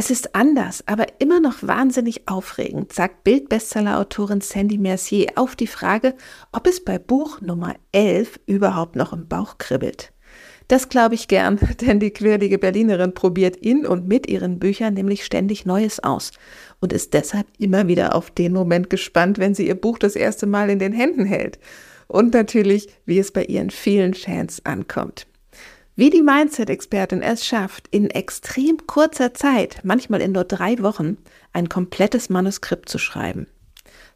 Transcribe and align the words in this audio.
Es 0.00 0.10
ist 0.10 0.34
anders, 0.34 0.82
aber 0.86 1.04
immer 1.18 1.40
noch 1.40 1.62
wahnsinnig 1.62 2.26
aufregend, 2.26 2.90
sagt 2.90 3.22
Bildbestseller-Autorin 3.22 4.40
Sandy 4.40 4.78
Mercier 4.78 5.32
auf 5.34 5.56
die 5.56 5.66
Frage, 5.66 6.14
ob 6.52 6.66
es 6.66 6.82
bei 6.82 6.98
Buch 6.98 7.42
Nummer 7.42 7.74
11 7.92 8.40
überhaupt 8.46 8.96
noch 8.96 9.12
im 9.12 9.28
Bauch 9.28 9.58
kribbelt. 9.58 10.14
Das 10.68 10.88
glaube 10.88 11.16
ich 11.16 11.28
gern, 11.28 11.60
denn 11.82 12.00
die 12.00 12.12
quirlige 12.12 12.56
Berlinerin 12.56 13.12
probiert 13.12 13.56
in 13.56 13.84
und 13.84 14.08
mit 14.08 14.26
ihren 14.26 14.58
Büchern 14.58 14.94
nämlich 14.94 15.22
ständig 15.22 15.66
Neues 15.66 16.02
aus 16.02 16.30
und 16.80 16.94
ist 16.94 17.12
deshalb 17.12 17.48
immer 17.58 17.86
wieder 17.86 18.14
auf 18.14 18.30
den 18.30 18.54
Moment 18.54 18.88
gespannt, 18.88 19.36
wenn 19.36 19.54
sie 19.54 19.68
ihr 19.68 19.78
Buch 19.78 19.98
das 19.98 20.16
erste 20.16 20.46
Mal 20.46 20.70
in 20.70 20.78
den 20.78 20.94
Händen 20.94 21.26
hält. 21.26 21.58
Und 22.08 22.32
natürlich, 22.32 22.88
wie 23.04 23.18
es 23.18 23.32
bei 23.32 23.44
ihren 23.44 23.68
vielen 23.68 24.14
Fans 24.14 24.64
ankommt. 24.64 25.26
Wie 26.00 26.08
die 26.08 26.22
Mindset-Expertin 26.22 27.20
es 27.20 27.44
schafft, 27.44 27.86
in 27.88 28.08
extrem 28.08 28.78
kurzer 28.86 29.34
Zeit, 29.34 29.80
manchmal 29.82 30.22
in 30.22 30.32
nur 30.32 30.44
drei 30.44 30.78
Wochen, 30.78 31.18
ein 31.52 31.68
komplettes 31.68 32.30
Manuskript 32.30 32.88
zu 32.88 32.96
schreiben. 32.96 33.46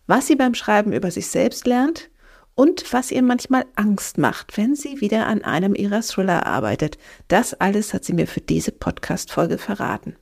Was 0.06 0.26
sie 0.26 0.34
beim 0.34 0.54
Schreiben 0.54 0.94
über 0.94 1.10
sich 1.10 1.26
selbst 1.26 1.66
lernt 1.66 2.08
und 2.54 2.90
was 2.94 3.10
ihr 3.10 3.20
manchmal 3.20 3.66
Angst 3.76 4.16
macht, 4.16 4.56
wenn 4.56 4.74
sie 4.74 5.02
wieder 5.02 5.26
an 5.26 5.44
einem 5.44 5.74
ihrer 5.74 6.00
Thriller 6.00 6.46
arbeitet. 6.46 6.96
Das 7.28 7.52
alles 7.52 7.92
hat 7.92 8.02
sie 8.02 8.14
mir 8.14 8.28
für 8.28 8.40
diese 8.40 8.72
Podcast-Folge 8.72 9.58
verraten. 9.58 10.16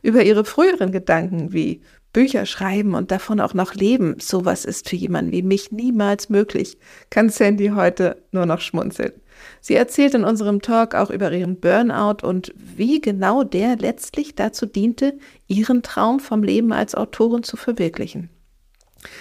Über 0.00 0.22
ihre 0.22 0.46
früheren 0.46 0.90
Gedanken 0.90 1.52
wie 1.52 1.82
Bücher 2.14 2.46
schreiben 2.46 2.94
und 2.94 3.10
davon 3.10 3.40
auch 3.40 3.52
noch 3.52 3.74
leben, 3.74 4.16
sowas 4.20 4.64
ist 4.64 4.88
für 4.88 4.96
jemanden 4.96 5.32
wie 5.32 5.42
mich 5.42 5.70
niemals 5.70 6.30
möglich, 6.30 6.78
kann 7.10 7.28
Sandy 7.28 7.72
heute 7.74 8.24
nur 8.32 8.46
noch 8.46 8.62
schmunzeln. 8.62 9.12
Sie 9.60 9.74
erzählt 9.74 10.14
in 10.14 10.24
unserem 10.24 10.62
Talk 10.62 10.94
auch 10.94 11.10
über 11.10 11.32
ihren 11.32 11.60
Burnout 11.60 12.26
und 12.26 12.52
wie 12.56 13.00
genau 13.00 13.44
der 13.44 13.76
letztlich 13.76 14.34
dazu 14.34 14.66
diente, 14.66 15.18
ihren 15.46 15.82
Traum 15.82 16.20
vom 16.20 16.42
Leben 16.42 16.72
als 16.72 16.94
Autorin 16.94 17.42
zu 17.42 17.56
verwirklichen. 17.56 18.30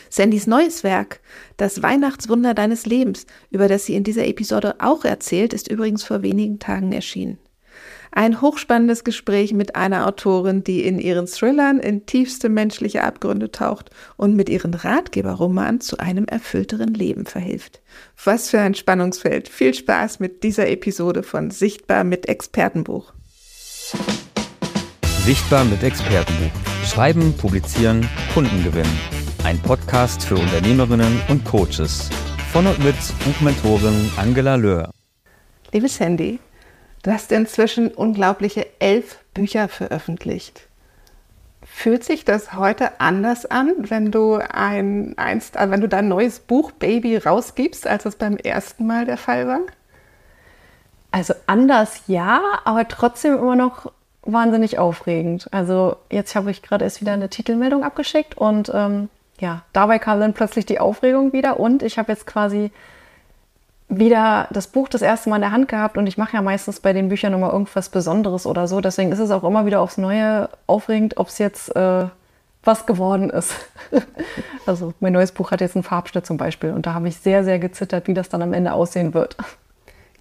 Sandys 0.10 0.48
neues 0.48 0.84
Werk, 0.84 1.20
Das 1.58 1.84
Weihnachtswunder 1.84 2.54
deines 2.54 2.86
Lebens, 2.86 3.26
über 3.52 3.68
das 3.68 3.86
sie 3.86 3.96
in 3.96 4.04
dieser 4.04 4.26
Episode 4.26 4.76
auch 4.80 5.06
erzählt, 5.06 5.54
ist 5.54 5.70
übrigens 5.70 6.04
vor 6.04 6.24
wenigen 6.24 6.60
Tagen 6.60 6.92
erschienen. 6.92 7.38
Ein 8.12 8.42
hochspannendes 8.42 9.04
Gespräch 9.04 9.54
mit 9.54 9.76
einer 9.76 10.08
Autorin, 10.08 10.64
die 10.64 10.86
in 10.86 11.00
ihren 11.00 11.28
Thrillern 11.28 11.80
in 11.80 12.06
tiefste 12.06 12.50
menschliche 12.50 13.04
Abgründe 13.04 13.52
taucht 13.52 13.90
und 14.16 14.36
mit 14.36 14.50
ihren 14.50 14.74
Ratgeberromanen 14.74 15.82
zu 15.82 15.98
einem 15.98 16.26
erfüllteren 16.26 16.94
Leben 16.94 17.26
verhilft. 17.26 17.82
Was 18.24 18.50
für 18.50 18.60
ein 18.60 18.76
Spannungsfeld. 18.76 19.50
Viel 19.50 19.74
Spaß 19.74 20.20
mit 20.20 20.44
dieser 20.44 20.68
Episode 20.70 21.24
von 21.24 21.52
Sichtbar 21.52 22.04
mit 22.04 22.28
Expertenbuch. 22.28 23.14
Sichtbar 25.24 25.66
mit 25.66 25.84
Expertenbuch. 25.84 26.52
Schreiben, 26.86 27.34
publizieren, 27.34 28.08
Kunden 28.34 28.64
gewinnen. 28.64 28.98
Ein 29.44 29.60
Podcast 29.60 30.24
für 30.24 30.36
Unternehmerinnen 30.36 31.22
und 31.28 31.44
Coaches. 31.46 32.10
Von 32.52 32.66
und 32.66 32.80
mit 32.84 32.96
Buchmentorin 33.26 34.10
Angela 34.16 34.56
Löhr. 34.56 34.90
Liebe 35.74 35.90
Sandy, 35.90 36.40
Du 37.08 37.14
hast 37.14 37.32
inzwischen 37.32 37.88
unglaubliche 37.88 38.68
elf 38.80 39.20
Bücher 39.34 39.70
veröffentlicht. 39.70 40.68
Fühlt 41.64 42.04
sich 42.04 42.26
das 42.26 42.52
heute 42.52 43.00
anders 43.00 43.46
an, 43.46 43.72
wenn 43.80 44.12
du 44.12 44.34
ein, 44.34 45.18
einst, 45.18 45.56
äh, 45.56 45.72
wenn 45.72 45.80
du 45.80 45.88
dein 45.88 46.10
neues 46.10 46.42
Buch 46.42 46.74
Baby 46.74 47.16
rausgibst, 47.16 47.88
als 47.88 48.04
es 48.04 48.18
beim 48.18 48.36
ersten 48.36 48.86
Mal 48.86 49.06
der 49.06 49.16
Fall 49.16 49.48
war? 49.48 49.62
Also 51.10 51.34
anders 51.46 52.02
ja, 52.08 52.42
aber 52.66 52.86
trotzdem 52.90 53.36
immer 53.36 53.56
noch 53.56 53.90
wahnsinnig 54.24 54.78
aufregend. 54.78 55.48
Also 55.52 55.96
jetzt 56.12 56.36
habe 56.36 56.52
ich 56.52 56.62
gerade 56.62 56.84
erst 56.84 57.00
wieder 57.00 57.14
eine 57.14 57.30
Titelmeldung 57.30 57.86
abgeschickt 57.86 58.36
und 58.38 58.70
ähm, 58.76 59.08
ja, 59.40 59.64
dabei 59.72 59.98
kam 59.98 60.20
dann 60.20 60.34
plötzlich 60.34 60.66
die 60.66 60.82
Aufregung 60.82 61.32
wieder 61.32 61.58
und 61.58 61.84
ich 61.84 61.98
habe 62.00 62.12
jetzt 62.12 62.28
quasi 62.28 62.70
wieder 63.90 64.48
das 64.52 64.68
Buch 64.68 64.90
das 64.90 65.02
erste 65.02 65.30
Mal 65.30 65.38
in 65.38 65.44
der 65.44 65.52
Hand 65.52 65.70
gehabt 65.70 65.98
und 65.98 66.08
ich 66.08 66.18
mache 66.18 66.36
ja 66.36 66.42
meistens 66.42 66.80
bei 66.80 66.92
den 66.92 67.10
Büchern 67.10 67.34
immer 67.34 67.52
irgendwas 67.54 67.90
Besonderes 67.90 68.46
oder 68.46 68.68
so. 68.68 68.82
Deswegen 68.82 69.12
ist 69.12 69.20
es 69.20 69.32
auch 69.32 69.44
immer 69.44 69.66
wieder 69.66 69.80
aufs 69.80 69.98
Neue 69.98 70.50
aufregend, 70.66 71.18
ob 71.18 71.30
es 71.30 71.38
jetzt 71.38 71.74
äh, 71.76 72.06
was 72.64 72.86
geworden 72.86 73.30
ist. 73.30 73.56
also 74.66 74.94
mein 75.00 75.14
neues 75.14 75.32
Buch 75.32 75.52
hat 75.52 75.62
jetzt 75.62 75.76
einen 75.76 75.84
Farbschnitt 75.84 76.26
zum 76.26 76.38
Beispiel 76.38 76.72
und 76.72 76.86
da 76.86 76.94
habe 76.94 77.08
ich 77.08 77.18
sehr, 77.18 77.46
sehr 77.46 77.60
gezittert, 77.60 78.08
wie 78.08 78.14
das 78.14 78.28
dann 78.28 78.42
am 78.42 78.54
Ende 78.54 78.74
aussehen 78.74 79.14
wird. 79.14 79.38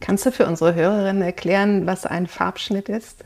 Kannst 0.01 0.27
du 0.27 0.31
für 0.31 0.47
unsere 0.47 0.75
Hörerinnen 0.75 1.23
erklären, 1.23 1.87
was 1.87 2.07
ein 2.07 2.29
Farbschnitt 2.29 2.89
ist? 2.89 3.25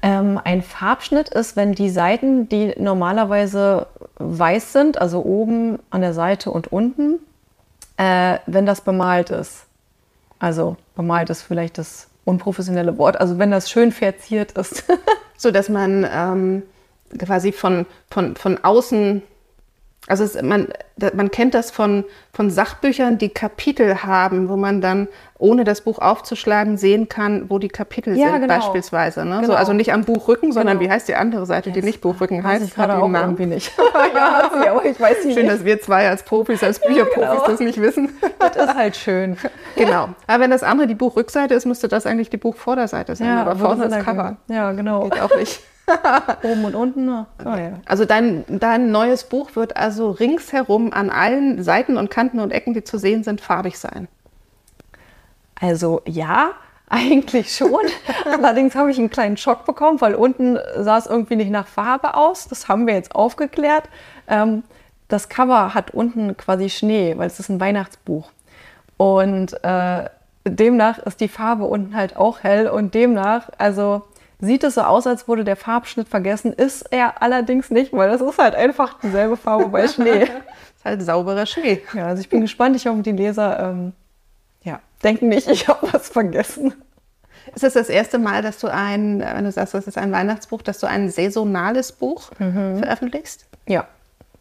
Ähm, 0.00 0.40
ein 0.42 0.62
Farbschnitt 0.62 1.28
ist, 1.30 1.56
wenn 1.56 1.72
die 1.72 1.90
Seiten, 1.90 2.48
die 2.48 2.74
normalerweise 2.78 3.88
weiß 4.18 4.72
sind, 4.72 4.98
also 4.98 5.22
oben 5.22 5.78
an 5.90 6.00
der 6.00 6.14
Seite 6.14 6.50
und 6.50 6.72
unten, 6.72 7.18
äh, 7.96 8.38
wenn 8.46 8.66
das 8.66 8.82
bemalt 8.82 9.30
ist. 9.30 9.65
Also 10.38 10.76
bemalt 10.94 11.30
ist 11.30 11.42
vielleicht 11.42 11.78
das 11.78 12.08
unprofessionelle 12.24 12.98
Wort. 12.98 13.20
Also 13.20 13.38
wenn 13.38 13.50
das 13.50 13.70
schön 13.70 13.92
verziert 13.92 14.52
ist. 14.52 14.84
so 15.36 15.50
dass 15.50 15.68
man 15.68 16.06
ähm, 16.10 16.62
quasi 17.18 17.52
von, 17.52 17.86
von, 18.10 18.36
von 18.36 18.62
außen 18.62 19.22
also 20.08 20.22
es, 20.22 20.40
man, 20.40 20.68
man 21.14 21.30
kennt 21.32 21.54
das 21.54 21.72
von, 21.72 22.04
von 22.32 22.48
Sachbüchern, 22.50 23.18
die 23.18 23.28
Kapitel 23.28 24.04
haben, 24.04 24.48
wo 24.48 24.56
man 24.56 24.80
dann, 24.80 25.08
ohne 25.38 25.64
das 25.64 25.80
Buch 25.80 25.98
aufzuschlagen, 25.98 26.78
sehen 26.78 27.08
kann, 27.08 27.50
wo 27.50 27.58
die 27.58 27.68
Kapitel 27.68 28.16
ja, 28.16 28.30
sind, 28.30 28.42
genau. 28.42 28.54
beispielsweise. 28.54 29.24
Ne? 29.24 29.36
Genau. 29.36 29.48
So, 29.48 29.54
also 29.54 29.72
nicht 29.72 29.92
am 29.92 30.04
Buchrücken, 30.04 30.52
sondern 30.52 30.78
genau. 30.78 30.88
wie 30.88 30.94
heißt 30.94 31.08
die 31.08 31.16
andere 31.16 31.44
Seite, 31.44 31.72
die 31.72 31.82
nicht 31.82 32.00
Buchrücken 32.00 32.44
heißt? 32.44 32.64
Ich 32.64 32.74
gerade 32.74 32.94
auch 32.94 33.08
Namen. 33.08 33.30
irgendwie 33.30 33.46
nicht. 33.46 33.72
ja, 34.14 34.70
aber 34.70 34.84
ich 34.84 34.98
weiß 34.98 35.22
Schön, 35.22 35.34
nicht. 35.34 35.48
dass 35.48 35.64
wir 35.64 35.80
zwei 35.80 36.08
als 36.08 36.22
Profis, 36.22 36.62
als 36.62 36.78
Bücherprofis 36.86 37.28
genau. 37.28 37.46
das 37.48 37.60
nicht 37.60 37.80
wissen. 37.80 38.10
das 38.38 38.56
ist 38.56 38.74
halt 38.74 38.96
schön. 38.96 39.36
Genau. 39.74 40.10
Aber 40.28 40.44
wenn 40.44 40.50
das 40.50 40.62
andere 40.62 40.86
die 40.86 40.94
Buchrückseite 40.94 41.54
ist, 41.54 41.66
müsste 41.66 41.88
das 41.88 42.06
eigentlich 42.06 42.30
die 42.30 42.36
Buchvorderseite 42.36 43.16
sein. 43.16 43.26
Ja, 43.26 43.40
aber 43.42 43.56
vorne 43.56 43.88
das 43.88 44.04
Cover. 44.04 44.36
Ja, 44.48 44.70
genau. 44.72 45.08
Geht 45.08 45.20
auch 45.20 45.34
nicht. 45.36 45.60
Oben 46.42 46.64
und 46.64 46.74
unten. 46.74 47.08
Oh, 47.08 47.24
ja. 47.44 47.78
Also 47.86 48.04
dein, 48.04 48.44
dein 48.48 48.90
neues 48.90 49.24
Buch 49.24 49.54
wird 49.54 49.76
also 49.76 50.10
ringsherum 50.10 50.92
an 50.92 51.10
allen 51.10 51.62
Seiten 51.62 51.96
und 51.96 52.10
Kanten 52.10 52.40
und 52.40 52.50
Ecken, 52.50 52.74
die 52.74 52.84
zu 52.84 52.98
sehen 52.98 53.22
sind, 53.22 53.40
farbig 53.40 53.78
sein. 53.78 54.08
Also 55.60 56.02
ja, 56.06 56.52
eigentlich 56.88 57.54
schon. 57.54 57.80
Allerdings 58.24 58.74
habe 58.74 58.90
ich 58.90 58.98
einen 58.98 59.10
kleinen 59.10 59.36
Schock 59.36 59.64
bekommen, 59.64 60.00
weil 60.00 60.14
unten 60.14 60.58
sah 60.76 60.98
es 60.98 61.06
irgendwie 61.06 61.36
nicht 61.36 61.50
nach 61.50 61.66
Farbe 61.66 62.14
aus. 62.14 62.48
Das 62.48 62.68
haben 62.68 62.86
wir 62.86 62.94
jetzt 62.94 63.14
aufgeklärt. 63.14 63.88
Ähm, 64.28 64.62
das 65.08 65.28
Cover 65.28 65.74
hat 65.74 65.92
unten 65.92 66.36
quasi 66.36 66.68
Schnee, 66.68 67.16
weil 67.16 67.28
es 67.28 67.38
ist 67.38 67.48
ein 67.48 67.60
Weihnachtsbuch. 67.60 68.30
Und 68.96 69.52
äh, 69.62 70.04
demnach 70.44 70.98
ist 70.98 71.20
die 71.20 71.28
Farbe 71.28 71.64
unten 71.64 71.94
halt 71.94 72.16
auch 72.16 72.42
hell 72.42 72.68
und 72.68 72.94
demnach, 72.94 73.50
also 73.58 74.02
sieht 74.40 74.64
es 74.64 74.74
so 74.74 74.82
aus, 74.82 75.06
als 75.06 75.28
wurde 75.28 75.44
der 75.44 75.56
Farbschnitt 75.56 76.08
vergessen. 76.08 76.52
Ist 76.52 76.92
er 76.92 77.22
allerdings 77.22 77.70
nicht, 77.70 77.92
weil 77.92 78.10
das 78.10 78.20
ist 78.20 78.38
halt 78.38 78.54
einfach 78.54 78.98
dieselbe 79.00 79.36
Farbe 79.36 79.68
bei 79.68 79.88
Schnee. 79.88 80.22
ist 80.76 80.84
halt 80.84 81.02
sauberer 81.02 81.46
Schnee. 81.46 81.82
Ja, 81.94 82.06
also 82.06 82.20
ich 82.20 82.28
bin 82.28 82.40
gespannt. 82.40 82.76
Ich 82.76 82.86
hoffe, 82.86 83.02
die 83.02 83.12
Leser 83.12 83.58
ähm, 83.60 83.92
ja, 84.62 84.80
denken 85.02 85.28
nicht, 85.28 85.48
ich 85.48 85.68
habe 85.68 85.88
was 85.92 86.08
vergessen. 86.08 86.74
Ist 87.54 87.64
es 87.64 87.74
das 87.74 87.88
erste 87.88 88.18
Mal, 88.18 88.42
dass 88.42 88.58
du 88.58 88.66
ein, 88.66 89.20
wenn 89.20 89.44
du 89.44 89.52
sagst, 89.52 89.74
das 89.74 89.86
ist 89.86 89.96
ein 89.96 90.12
Weihnachtsbuch, 90.12 90.62
dass 90.62 90.78
du 90.80 90.88
ein 90.88 91.10
saisonales 91.10 91.92
Buch 91.92 92.30
mhm. 92.38 92.78
veröffentlichst? 92.78 93.46
Ja, 93.68 93.86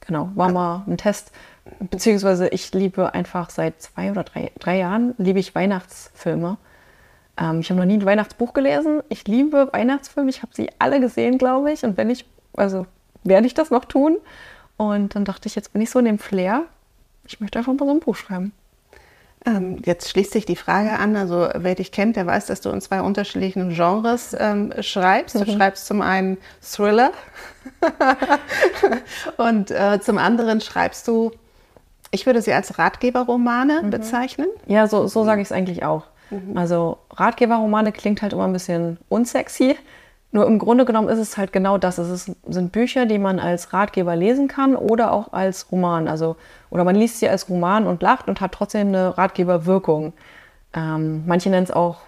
genau. 0.01 0.31
War 0.33 0.51
mal 0.51 0.83
ein 0.87 0.97
Test. 0.97 1.31
Beziehungsweise 1.79 2.47
ich 2.49 2.73
liebe 2.73 3.13
einfach 3.13 3.49
seit 3.49 3.81
zwei 3.81 4.11
oder 4.11 4.23
drei, 4.23 4.51
drei 4.59 4.77
Jahren, 4.77 5.13
liebe 5.17 5.39
ich 5.39 5.53
Weihnachtsfilme. 5.53 6.57
Ähm, 7.37 7.59
ich 7.59 7.69
habe 7.69 7.79
noch 7.79 7.85
nie 7.85 7.97
ein 7.97 8.05
Weihnachtsbuch 8.05 8.53
gelesen. 8.53 9.01
Ich 9.09 9.27
liebe 9.27 9.69
Weihnachtsfilme. 9.71 10.29
Ich 10.29 10.41
habe 10.41 10.53
sie 10.53 10.69
alle 10.79 10.99
gesehen, 10.99 11.37
glaube 11.37 11.71
ich. 11.71 11.83
Und 11.83 11.97
wenn 11.97 12.09
ich, 12.09 12.25
also 12.55 12.85
werde 13.23 13.47
ich 13.47 13.53
das 13.53 13.71
noch 13.71 13.85
tun. 13.85 14.17
Und 14.77 15.15
dann 15.15 15.25
dachte 15.25 15.47
ich, 15.47 15.55
jetzt 15.55 15.73
bin 15.73 15.81
ich 15.81 15.89
so 15.89 15.99
in 15.99 16.05
dem 16.05 16.19
Flair. 16.19 16.63
Ich 17.27 17.39
möchte 17.39 17.59
einfach 17.59 17.73
mal 17.73 17.85
so 17.85 17.91
ein 17.91 17.99
Buch 17.99 18.15
schreiben. 18.15 18.51
Ähm, 19.45 19.77
jetzt 19.85 20.09
schließt 20.09 20.31
sich 20.31 20.45
die 20.45 20.55
Frage 20.55 20.93
an, 20.93 21.15
also 21.15 21.47
wer 21.53 21.75
dich 21.75 21.91
kennt, 21.91 22.15
der 22.15 22.25
weiß, 22.25 22.47
dass 22.47 22.61
du 22.61 22.71
in 22.71 22.81
zwei 22.81 23.01
unterschiedlichen 23.01 23.69
Genres 23.69 24.35
ähm, 24.37 24.73
schreibst. 24.79 25.35
Du 25.35 25.39
mhm. 25.39 25.55
schreibst 25.55 25.85
zum 25.85 26.01
einen 26.01 26.37
Thriller 26.61 27.11
und 29.37 29.69
äh, 29.69 29.99
zum 30.01 30.17
anderen 30.17 30.61
schreibst 30.61 31.07
du, 31.07 31.31
ich 32.09 32.25
würde 32.25 32.41
sie 32.41 32.53
als 32.53 32.79
Ratgeberromane 32.79 33.83
mhm. 33.83 33.89
bezeichnen. 33.91 34.47
Ja, 34.65 34.87
so, 34.87 35.05
so 35.05 35.23
sage 35.25 35.41
ich 35.41 35.47
es 35.47 35.51
eigentlich 35.51 35.83
auch. 35.83 36.05
Mhm. 36.29 36.57
Also 36.57 36.97
Ratgeberromane 37.11 37.91
klingt 37.91 38.21
halt 38.21 38.33
immer 38.33 38.45
ein 38.45 38.53
bisschen 38.53 38.97
unsexy. 39.09 39.75
Nur 40.31 40.47
im 40.47 40.59
Grunde 40.59 40.83
genommen 40.83 41.07
ist 41.07 41.19
es 41.19 41.37
halt 41.37 41.53
genau 41.53 41.77
das. 41.77 41.97
Es 41.97 42.09
ist, 42.09 42.35
sind 42.47 42.71
Bücher, 42.73 43.05
die 43.05 43.19
man 43.19 43.39
als 43.39 43.71
Ratgeber 43.71 44.17
lesen 44.17 44.49
kann 44.49 44.75
oder 44.75 45.13
auch 45.13 45.31
als 45.31 45.71
Roman. 45.71 46.09
Also, 46.09 46.35
oder 46.69 46.83
man 46.83 46.95
liest 46.95 47.19
sie 47.19 47.29
als 47.29 47.47
Roman 47.49 47.87
und 47.87 48.01
lacht 48.01 48.27
und 48.27 48.41
hat 48.41 48.51
trotzdem 48.51 48.89
eine 48.89 49.17
Ratgeberwirkung. 49.17 50.11
Ähm, 50.73 51.23
manche 51.25 51.49
nennen 51.49 51.63
es 51.63 51.71
auch 51.71 51.99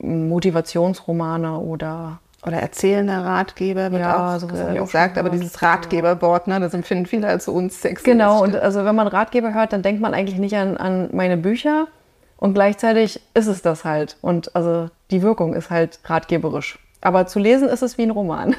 Motivationsromane 0.00 1.58
oder 1.58 2.18
Oder 2.46 2.58
erzählender 2.58 3.24
Ratgeber 3.24 3.90
wird 3.90 4.02
Ja, 4.02 4.34
auch 4.34 4.38
sowas 4.38 4.60
ich 4.72 4.80
auch 4.80 4.86
gesagt, 4.86 5.18
aber 5.18 5.30
dieses 5.30 5.60
Ratgeberwort, 5.62 6.46
ne, 6.46 6.60
das 6.60 6.74
empfinden 6.74 7.06
viele 7.06 7.26
als 7.26 7.46
so 7.46 7.52
unsexy. 7.52 8.04
Genau, 8.04 8.42
und 8.42 8.56
also 8.56 8.84
wenn 8.84 8.94
man 8.94 9.06
Ratgeber 9.08 9.52
hört, 9.54 9.72
dann 9.72 9.82
denkt 9.82 10.00
man 10.00 10.14
eigentlich 10.14 10.38
nicht 10.38 10.56
an, 10.56 10.76
an 10.76 11.08
meine 11.12 11.36
Bücher 11.36 11.86
und 12.40 12.54
gleichzeitig 12.54 13.20
ist 13.34 13.46
es 13.46 13.62
das 13.62 13.84
halt. 13.84 14.16
Und 14.22 14.56
also 14.56 14.88
die 15.10 15.22
Wirkung 15.22 15.54
ist 15.54 15.70
halt 15.70 16.00
ratgeberisch. 16.04 16.78
Aber 17.02 17.26
zu 17.26 17.38
lesen 17.38 17.68
ist 17.68 17.82
es 17.82 17.98
wie 17.98 18.02
ein 18.02 18.10
Roman. 18.10 18.56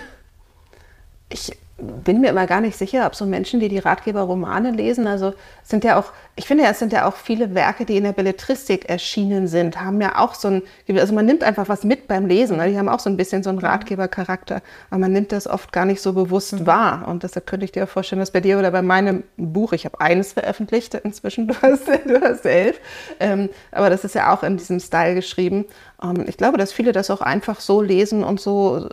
Ich 1.29 1.57
bin 1.81 2.21
mir 2.21 2.29
immer 2.29 2.47
gar 2.47 2.61
nicht 2.61 2.77
sicher, 2.77 3.05
ob 3.05 3.15
so 3.15 3.25
Menschen, 3.25 3.59
die 3.59 3.69
die 3.69 3.79
Ratgeberromane 3.79 4.71
lesen, 4.71 5.07
also 5.07 5.33
sind 5.63 5.83
ja 5.83 5.99
auch, 5.99 6.11
ich 6.35 6.45
finde 6.45 6.63
ja, 6.63 6.71
es 6.71 6.79
sind 6.79 6.93
ja 6.93 7.07
auch 7.07 7.15
viele 7.15 7.55
Werke, 7.55 7.85
die 7.85 7.97
in 7.97 8.03
der 8.03 8.13
Belletristik 8.13 8.89
erschienen 8.89 9.47
sind, 9.47 9.81
haben 9.81 10.01
ja 10.01 10.17
auch 10.19 10.35
so 10.35 10.47
ein, 10.47 10.63
also 10.89 11.13
man 11.13 11.25
nimmt 11.25 11.43
einfach 11.43 11.69
was 11.69 11.83
mit 11.83 12.07
beim 12.07 12.25
Lesen, 12.25 12.57
ne? 12.57 12.69
die 12.69 12.77
haben 12.77 12.89
auch 12.89 12.99
so 12.99 13.09
ein 13.09 13.17
bisschen 13.17 13.43
so 13.43 13.49
einen 13.49 13.59
Ratgebercharakter, 13.59 14.61
aber 14.89 14.99
man 14.99 15.11
nimmt 15.11 15.31
das 15.31 15.47
oft 15.47 15.71
gar 15.71 15.85
nicht 15.85 16.01
so 16.01 16.13
bewusst 16.13 16.65
wahr 16.65 17.07
und 17.07 17.23
deshalb 17.23 17.47
könnte 17.47 17.65
ich 17.65 17.71
dir 17.71 17.87
vorstellen, 17.87 18.19
dass 18.19 18.31
bei 18.31 18.41
dir 18.41 18.59
oder 18.59 18.71
bei 18.71 18.81
meinem 18.81 19.23
Buch, 19.37 19.73
ich 19.73 19.85
habe 19.85 19.99
eines 19.99 20.33
veröffentlicht 20.33 20.93
inzwischen, 20.95 21.47
du 21.49 21.55
hast, 21.61 21.87
du 21.87 22.21
hast 22.21 22.45
elf, 22.45 22.79
ähm, 23.19 23.49
aber 23.71 23.89
das 23.89 24.03
ist 24.03 24.15
ja 24.15 24.33
auch 24.33 24.43
in 24.43 24.57
diesem 24.57 24.79
Style 24.79 25.15
geschrieben. 25.15 25.65
Ähm, 26.03 26.25
ich 26.27 26.37
glaube, 26.37 26.57
dass 26.57 26.71
viele 26.71 26.91
das 26.91 27.09
auch 27.09 27.21
einfach 27.21 27.59
so 27.59 27.81
lesen 27.81 28.23
und 28.23 28.39
so 28.39 28.87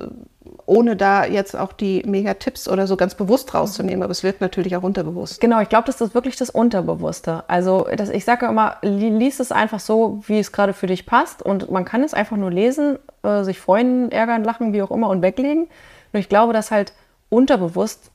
ohne 0.67 0.97
da 0.97 1.25
jetzt 1.25 1.57
auch 1.57 1.73
die 1.73 2.03
Mega-Tipps 2.07 2.69
oder 2.69 2.87
so 2.87 2.97
ganz 2.97 3.15
bewusst 3.15 3.55
rauszunehmen, 3.55 4.03
aber 4.03 4.13
es 4.13 4.23
wird 4.23 4.41
natürlich 4.41 4.77
auch 4.77 4.83
unterbewusst. 4.83 5.41
Genau, 5.41 5.61
ich 5.61 5.69
glaube, 5.69 5.87
das 5.87 6.01
ist 6.01 6.15
wirklich 6.15 6.37
das 6.37 6.51
Unterbewusste. 6.51 7.45
Also 7.49 7.87
das, 7.97 8.11
ich 8.11 8.25
sage 8.25 8.47
immer, 8.47 8.77
li- 8.83 9.11
lies 9.11 9.41
es 9.41 9.53
einfach 9.53 9.81
so, 9.81 10.23
wie 10.27 10.39
es 10.39 10.53
gerade 10.53 10.73
für 10.73 10.87
dich 10.87 11.07
passt. 11.07 11.43
Und 11.43 11.71
man 11.71 11.85
kann 11.85 12.03
es 12.03 12.15
einfach 12.15 12.37
nur 12.37 12.51
lesen, 12.51 12.99
äh, 13.23 13.45
sich 13.45 13.59
freuen, 13.59 14.13
ärgern, 14.13 14.45
lachen, 14.45 14.73
wie 14.73 14.83
auch 14.83 14.91
immer 14.91 15.09
und 15.09 15.23
weglegen. 15.23 15.69
Nur 16.13 16.21
ich 16.21 16.29
glaube, 16.29 16.53
dass 16.53 16.71
halt 16.71 16.93
unterbewusst, 17.29 18.11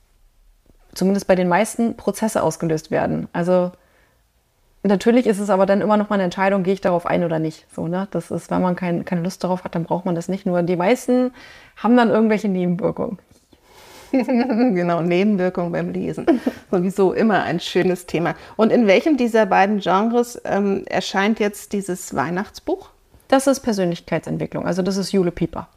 zumindest 0.94 1.26
bei 1.26 1.34
den 1.34 1.48
meisten, 1.48 1.96
Prozesse 1.96 2.42
ausgelöst 2.42 2.90
werden. 2.90 3.28
Also 3.32 3.72
natürlich 4.88 5.26
ist 5.26 5.38
es 5.38 5.50
aber 5.50 5.66
dann 5.66 5.80
immer 5.80 5.96
noch 5.96 6.10
mal 6.10 6.16
eine 6.16 6.24
Entscheidung, 6.24 6.62
gehe 6.62 6.74
ich 6.74 6.80
darauf 6.80 7.06
ein 7.06 7.24
oder 7.24 7.38
nicht. 7.38 7.66
So, 7.74 7.88
ne? 7.88 8.08
Das 8.10 8.30
ist, 8.30 8.50
wenn 8.50 8.62
man 8.62 8.76
kein, 8.76 9.04
keine 9.04 9.22
Lust 9.22 9.42
darauf 9.42 9.64
hat, 9.64 9.74
dann 9.74 9.84
braucht 9.84 10.04
man 10.04 10.14
das 10.14 10.28
nicht. 10.28 10.46
Nur 10.46 10.62
die 10.62 10.76
meisten 10.76 11.32
haben 11.76 11.96
dann 11.96 12.10
irgendwelche 12.10 12.48
Nebenwirkungen. 12.48 13.18
genau, 14.12 15.00
Nebenwirkungen 15.00 15.72
beim 15.72 15.90
Lesen. 15.90 16.40
Sowieso 16.70 17.12
immer 17.12 17.42
ein 17.42 17.60
schönes 17.60 18.06
Thema. 18.06 18.34
Und 18.56 18.70
in 18.70 18.86
welchem 18.86 19.16
dieser 19.16 19.46
beiden 19.46 19.80
Genres 19.80 20.40
ähm, 20.44 20.84
erscheint 20.86 21.40
jetzt 21.40 21.72
dieses 21.72 22.14
Weihnachtsbuch? 22.14 22.90
Das 23.28 23.46
ist 23.46 23.60
Persönlichkeitsentwicklung. 23.60 24.66
Also 24.66 24.82
das 24.82 24.96
ist 24.96 25.12
Jule 25.12 25.30
Pieper. 25.30 25.68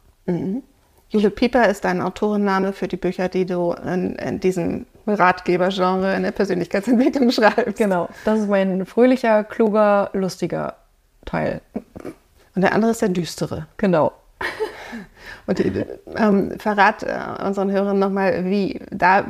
Jule 1.08 1.30
Pieper 1.30 1.68
ist 1.68 1.84
dein 1.84 2.02
Autorenname 2.02 2.72
für 2.72 2.86
die 2.86 2.98
Bücher, 2.98 3.28
die 3.28 3.46
du 3.46 3.72
in, 3.72 4.14
in 4.16 4.40
diesem 4.40 4.86
Ratgebergenre 5.14 6.14
in 6.14 6.22
der 6.22 6.32
Persönlichkeitsentwicklung 6.32 7.30
schreibst. 7.32 7.76
Genau. 7.76 8.08
Das 8.24 8.40
ist 8.40 8.48
mein 8.48 8.86
fröhlicher, 8.86 9.44
kluger, 9.44 10.10
lustiger 10.12 10.74
Teil. 11.24 11.60
Und 12.54 12.62
der 12.62 12.74
andere 12.74 12.90
ist 12.90 13.02
der 13.02 13.10
düstere. 13.10 13.66
Genau. 13.76 14.12
Und 15.46 15.58
die, 15.58 15.84
ähm, 16.16 16.58
verrat 16.58 17.02
äh, 17.02 17.44
unseren 17.44 17.70
Hörern 17.70 17.98
nochmal, 17.98 18.44
wie 18.44 18.80
da 18.90 19.24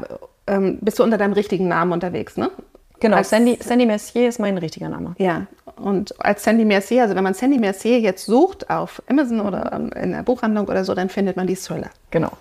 ähm, 0.47 0.79
bist 0.81 0.99
du 0.99 1.05
unter 1.05 1.19
deinem 1.19 1.33
richtigen 1.33 1.69
Namen 1.69 1.93
unterwegs, 1.93 2.37
ne? 2.37 2.51
Genau. 3.01 3.23
Sandy, 3.23 3.59
Sandy 3.61 3.87
Mercier 3.87 4.29
ist 4.29 4.41
mein 4.41 4.59
richtiger 4.59 4.89
Name. 4.89 5.15
Ja, 5.19 5.47
und 5.77 6.15
als 6.25 6.45
Sandy 6.45 6.65
Mercier, 6.65 7.03
also 7.03 7.15
wenn 7.15 7.25
man 7.25 7.35
Sandy 7.35 7.59
Mercier 7.59 8.01
jetzt 8.01 8.27
sucht 8.27 8.69
auf 8.71 9.03
Amazon 9.09 9.41
oder 9.41 9.73
ähm, 9.73 9.91
in 9.93 10.13
der 10.13 10.23
Buchhandlung 10.23 10.67
oder 10.67 10.85
so, 10.85 10.95
dann 10.95 11.09
findet 11.09 11.37
man 11.37 11.47
die 11.47 11.55
Thriller. 11.55 11.91
Genau. 12.11 12.33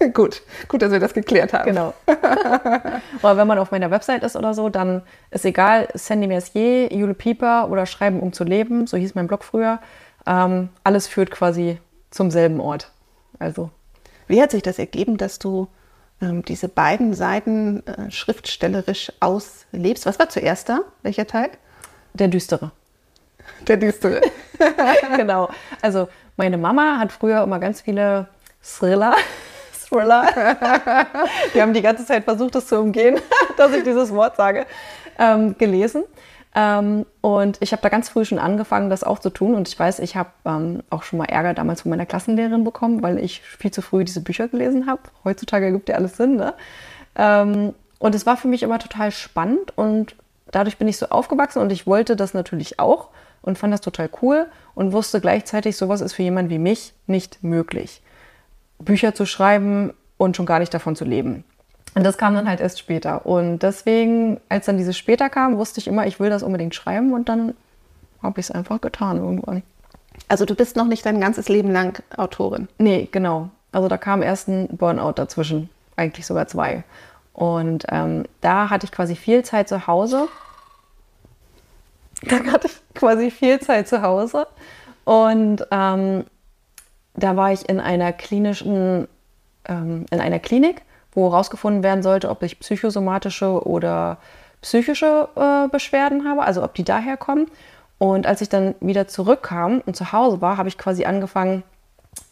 gut, 0.12 0.42
gut, 0.68 0.82
dass 0.82 0.92
wir 0.92 1.00
das 1.00 1.14
geklärt 1.14 1.52
haben. 1.54 1.64
Genau. 1.64 1.94
oder 3.22 3.36
wenn 3.36 3.46
man 3.46 3.58
auf 3.58 3.70
meiner 3.70 3.90
Website 3.90 4.22
ist 4.22 4.36
oder 4.36 4.52
so, 4.52 4.68
dann 4.68 5.02
ist 5.30 5.44
egal, 5.44 5.88
Sandy 5.94 6.26
Mercier, 6.26 6.92
Jule 6.92 7.14
Pieper 7.14 7.70
oder 7.70 7.86
Schreiben 7.86 8.20
um 8.20 8.32
zu 8.32 8.44
leben, 8.44 8.86
so 8.86 8.96
hieß 8.96 9.14
mein 9.14 9.26
Blog 9.26 9.44
früher. 9.44 9.80
Ähm, 10.26 10.68
alles 10.84 11.06
führt 11.06 11.30
quasi 11.30 11.78
zum 12.10 12.30
selben 12.30 12.60
Ort. 12.60 12.90
Also 13.38 13.70
Wie 14.28 14.40
hat 14.42 14.50
sich 14.50 14.62
das 14.62 14.78
ergeben, 14.78 15.16
dass 15.16 15.38
du 15.38 15.68
diese 16.22 16.68
beiden 16.68 17.14
Seiten 17.14 17.86
äh, 17.86 18.10
schriftstellerisch 18.10 19.12
auslebst? 19.20 20.06
Was 20.06 20.18
war 20.18 20.28
zuerst 20.28 20.68
da? 20.68 20.80
Welcher 21.02 21.26
Teil? 21.26 21.50
der 22.14 22.28
Düstere. 22.28 22.70
Der 23.66 23.76
düstere. 23.76 24.20
genau. 25.16 25.48
Also 25.80 26.08
meine 26.36 26.58
Mama 26.58 26.98
hat 26.98 27.12
früher 27.12 27.42
immer 27.42 27.58
ganz 27.58 27.80
viele 27.80 28.28
Thriller. 28.62 29.14
Thriller. 29.88 30.26
Die 31.54 31.60
haben 31.60 31.74
die 31.74 31.82
ganze 31.82 32.06
Zeit 32.06 32.24
versucht, 32.24 32.54
das 32.54 32.66
zu 32.66 32.78
umgehen, 32.78 33.20
dass 33.56 33.72
ich 33.72 33.82
dieses 33.84 34.10
Wort 34.12 34.36
sage, 34.36 34.66
ähm, 35.18 35.56
gelesen. 35.58 36.04
Ähm, 36.54 37.06
und 37.22 37.56
ich 37.60 37.72
habe 37.72 37.82
da 37.82 37.88
ganz 37.88 38.10
früh 38.10 38.24
schon 38.24 38.38
angefangen, 38.38 38.90
das 38.90 39.04
auch 39.04 39.18
zu 39.18 39.30
tun. 39.30 39.54
Und 39.54 39.68
ich 39.68 39.78
weiß, 39.78 40.00
ich 40.00 40.16
habe 40.16 40.30
ähm, 40.44 40.82
auch 40.90 41.02
schon 41.02 41.18
mal 41.18 41.26
Ärger 41.26 41.54
damals 41.54 41.82
von 41.82 41.90
meiner 41.90 42.06
Klassenlehrerin 42.06 42.64
bekommen, 42.64 43.02
weil 43.02 43.18
ich 43.18 43.40
viel 43.40 43.70
zu 43.70 43.82
früh 43.82 44.04
diese 44.04 44.20
Bücher 44.20 44.48
gelesen 44.48 44.86
habe. 44.86 45.02
Heutzutage 45.24 45.66
ergibt 45.66 45.88
ja 45.88 45.96
alles 45.96 46.16
Sinn. 46.16 46.36
Ne? 46.36 46.54
Ähm, 47.16 47.74
und 47.98 48.14
es 48.14 48.26
war 48.26 48.36
für 48.36 48.48
mich 48.48 48.62
immer 48.62 48.78
total 48.78 49.12
spannend 49.12 49.76
und 49.78 50.16
dadurch 50.50 50.76
bin 50.76 50.88
ich 50.88 50.98
so 50.98 51.06
aufgewachsen 51.06 51.60
und 51.60 51.70
ich 51.70 51.86
wollte 51.86 52.16
das 52.16 52.34
natürlich 52.34 52.80
auch 52.80 53.08
und 53.42 53.58
fand 53.58 53.72
das 53.72 53.80
total 53.80 54.10
cool 54.20 54.46
und 54.74 54.92
wusste 54.92 55.20
gleichzeitig, 55.20 55.76
sowas 55.76 56.00
ist 56.00 56.12
für 56.12 56.22
jemanden 56.22 56.50
wie 56.50 56.58
mich 56.58 56.94
nicht 57.06 57.42
möglich. 57.42 58.02
Bücher 58.78 59.14
zu 59.14 59.24
schreiben 59.24 59.92
und 60.16 60.36
schon 60.36 60.46
gar 60.46 60.58
nicht 60.58 60.74
davon 60.74 60.96
zu 60.96 61.04
leben. 61.04 61.44
Und 61.94 62.04
das 62.04 62.16
kam 62.16 62.34
dann 62.34 62.48
halt 62.48 62.60
erst 62.60 62.78
später. 62.78 63.26
Und 63.26 63.58
deswegen, 63.58 64.40
als 64.48 64.66
dann 64.66 64.78
dieses 64.78 64.96
später 64.96 65.28
kam, 65.28 65.58
wusste 65.58 65.80
ich 65.80 65.86
immer, 65.86 66.06
ich 66.06 66.20
will 66.20 66.30
das 66.30 66.42
unbedingt 66.42 66.74
schreiben 66.74 67.12
und 67.12 67.28
dann 67.28 67.54
habe 68.22 68.40
ich 68.40 68.46
es 68.46 68.50
einfach 68.50 68.80
getan 68.80 69.18
irgendwann. 69.18 69.62
Also 70.28 70.44
du 70.44 70.54
bist 70.54 70.76
noch 70.76 70.86
nicht 70.86 71.04
dein 71.04 71.20
ganzes 71.20 71.48
Leben 71.48 71.70
lang 71.70 72.02
Autorin. 72.16 72.68
Nee, 72.78 73.08
genau. 73.10 73.50
Also 73.72 73.88
da 73.88 73.98
kam 73.98 74.22
erst 74.22 74.48
ein 74.48 74.68
Burnout 74.68 75.12
dazwischen, 75.12 75.68
eigentlich 75.96 76.26
sogar 76.26 76.46
zwei. 76.46 76.84
Und 77.32 77.84
ähm, 77.90 78.24
da 78.40 78.70
hatte 78.70 78.86
ich 78.86 78.92
quasi 78.92 79.16
viel 79.16 79.42
Zeit 79.42 79.68
zu 79.68 79.86
Hause. 79.86 80.28
Da 82.22 82.36
hatte 82.52 82.68
ich 82.68 82.94
quasi 82.94 83.30
viel 83.30 83.60
Zeit 83.60 83.88
zu 83.88 84.02
Hause. 84.02 84.46
Und 85.04 85.66
ähm, 85.70 86.24
da 87.14 87.36
war 87.36 87.52
ich 87.52 87.68
in 87.68 87.80
einer 87.80 88.12
klinischen, 88.12 89.08
ähm, 89.66 90.06
in 90.10 90.20
einer 90.20 90.38
Klinik, 90.38 90.82
wo 91.12 91.30
herausgefunden 91.30 91.82
werden 91.82 92.02
sollte, 92.02 92.30
ob 92.30 92.42
ich 92.42 92.58
psychosomatische 92.58 93.66
oder 93.66 94.18
psychische 94.62 95.28
äh, 95.36 95.68
Beschwerden 95.68 96.28
habe, 96.28 96.42
also 96.42 96.62
ob 96.62 96.74
die 96.74 96.84
daher 96.84 97.16
kommen. 97.16 97.46
Und 97.98 98.26
als 98.26 98.40
ich 98.40 98.48
dann 98.48 98.74
wieder 98.80 99.06
zurückkam 99.06 99.82
und 99.86 99.96
zu 99.96 100.12
Hause 100.12 100.40
war, 100.40 100.56
habe 100.56 100.68
ich 100.68 100.78
quasi 100.78 101.04
angefangen, 101.04 101.62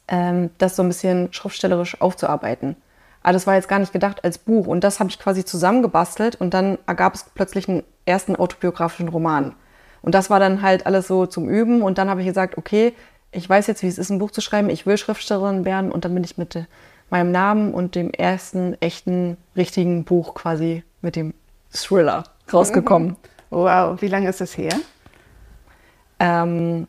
ähm, 0.08 0.50
das 0.58 0.76
so 0.76 0.82
ein 0.82 0.88
bisschen 0.88 1.32
schriftstellerisch 1.32 2.00
aufzuarbeiten. 2.00 2.76
Aber 3.22 3.34
das 3.34 3.46
war 3.46 3.54
jetzt 3.54 3.68
gar 3.68 3.78
nicht 3.78 3.92
gedacht 3.92 4.24
als 4.24 4.38
Buch. 4.38 4.66
Und 4.66 4.82
das 4.82 4.98
habe 4.98 5.10
ich 5.10 5.18
quasi 5.18 5.44
zusammengebastelt 5.44 6.36
und 6.36 6.54
dann 6.54 6.78
ergab 6.86 7.14
es 7.14 7.24
plötzlich 7.34 7.68
einen 7.68 7.82
ersten 8.06 8.34
autobiografischen 8.36 9.08
Roman. 9.08 9.54
Und 10.02 10.14
das 10.14 10.30
war 10.30 10.40
dann 10.40 10.62
halt 10.62 10.86
alles 10.86 11.06
so 11.06 11.26
zum 11.26 11.48
Üben. 11.48 11.82
Und 11.82 11.98
dann 11.98 12.08
habe 12.08 12.20
ich 12.20 12.26
gesagt, 12.26 12.56
okay, 12.56 12.94
ich 13.32 13.48
weiß 13.48 13.66
jetzt, 13.66 13.82
wie 13.82 13.88
es 13.88 13.98
ist, 13.98 14.10
ein 14.10 14.18
Buch 14.18 14.30
zu 14.30 14.40
schreiben. 14.40 14.70
Ich 14.70 14.86
will 14.86 14.96
Schriftstellerin 14.96 15.64
werden. 15.64 15.92
Und 15.92 16.04
dann 16.04 16.14
bin 16.14 16.24
ich 16.24 16.38
mit 16.38 16.56
meinem 17.10 17.32
Namen 17.32 17.74
und 17.74 17.94
dem 17.94 18.10
ersten 18.10 18.74
echten, 18.80 19.36
richtigen 19.56 20.04
Buch 20.04 20.34
quasi 20.34 20.84
mit 21.02 21.16
dem 21.16 21.34
Thriller 21.72 22.24
rausgekommen. 22.52 23.16
Wow, 23.50 24.00
wie 24.00 24.08
lange 24.08 24.28
ist 24.28 24.40
das 24.40 24.56
her? 24.56 24.74
Ähm, 26.18 26.86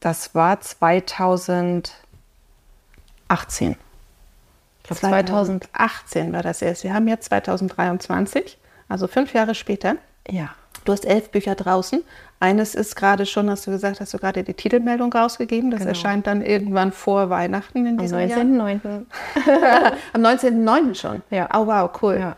das 0.00 0.34
war 0.34 0.60
2018. 0.60 1.92
Ich 3.28 4.84
glaube 4.84 5.00
2000. 5.00 5.64
2018 5.64 6.32
war 6.32 6.42
das 6.42 6.62
erst. 6.62 6.84
Wir 6.84 6.94
haben 6.94 7.08
jetzt 7.08 7.26
2023, 7.26 8.58
also 8.88 9.06
fünf 9.06 9.34
Jahre 9.34 9.54
später. 9.54 9.96
Ja. 10.28 10.50
Du 10.90 10.94
hast 10.94 11.04
elf 11.06 11.30
Bücher 11.30 11.54
draußen. 11.54 12.02
Eines 12.40 12.74
ist 12.74 12.96
gerade 12.96 13.24
schon, 13.24 13.48
hast 13.48 13.64
du 13.64 13.70
gesagt, 13.70 14.00
hast 14.00 14.12
du 14.12 14.18
gerade 14.18 14.42
die 14.42 14.54
Titelmeldung 14.54 15.12
rausgegeben. 15.12 15.70
Das 15.70 15.78
Genau. 15.78 15.90
erscheint 15.90 16.26
dann 16.26 16.42
irgendwann 16.42 16.90
vor 16.90 17.30
Weihnachten 17.30 17.86
in 17.86 17.92
Am 17.92 17.98
diesem 17.98 18.18
Jahr. 18.18 18.40
19.09. 18.40 19.04
Am 20.12 20.20
19.09. 20.20 20.94
schon. 20.96 21.22
Ja. 21.30 21.48
Oh 21.54 21.64
wow, 21.68 21.88
cool. 22.02 22.16
Ja. 22.18 22.36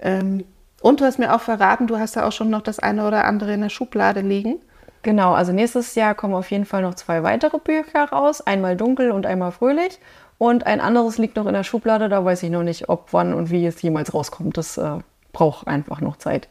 Ähm, 0.00 0.44
und 0.80 1.00
du 1.00 1.04
hast 1.04 1.20
mir 1.20 1.32
auch 1.32 1.40
verraten, 1.40 1.86
du 1.86 1.96
hast 1.96 2.16
ja 2.16 2.26
auch 2.26 2.32
schon 2.32 2.50
noch 2.50 2.62
das 2.62 2.80
eine 2.80 3.06
oder 3.06 3.24
andere 3.24 3.54
in 3.54 3.60
der 3.60 3.68
Schublade 3.68 4.20
liegen. 4.20 4.56
Genau, 5.02 5.34
also 5.34 5.52
nächstes 5.52 5.94
Jahr 5.94 6.16
kommen 6.16 6.34
auf 6.34 6.50
jeden 6.50 6.64
Fall 6.64 6.82
noch 6.82 6.96
zwei 6.96 7.22
weitere 7.22 7.60
Bücher 7.60 8.06
raus. 8.10 8.40
Einmal 8.40 8.76
dunkel 8.76 9.12
und 9.12 9.26
einmal 9.26 9.52
fröhlich. 9.52 10.00
Und 10.38 10.66
ein 10.66 10.80
anderes 10.80 11.18
liegt 11.18 11.36
noch 11.36 11.46
in 11.46 11.54
der 11.54 11.62
Schublade. 11.62 12.08
Da 12.08 12.24
weiß 12.24 12.42
ich 12.42 12.50
noch 12.50 12.64
nicht, 12.64 12.88
ob, 12.88 13.12
wann 13.12 13.32
und 13.32 13.50
wie 13.52 13.64
es 13.64 13.80
jemals 13.80 14.12
rauskommt. 14.12 14.56
Das 14.56 14.76
äh, 14.76 14.98
braucht 15.32 15.68
einfach 15.68 16.00
noch 16.00 16.16
Zeit. 16.16 16.48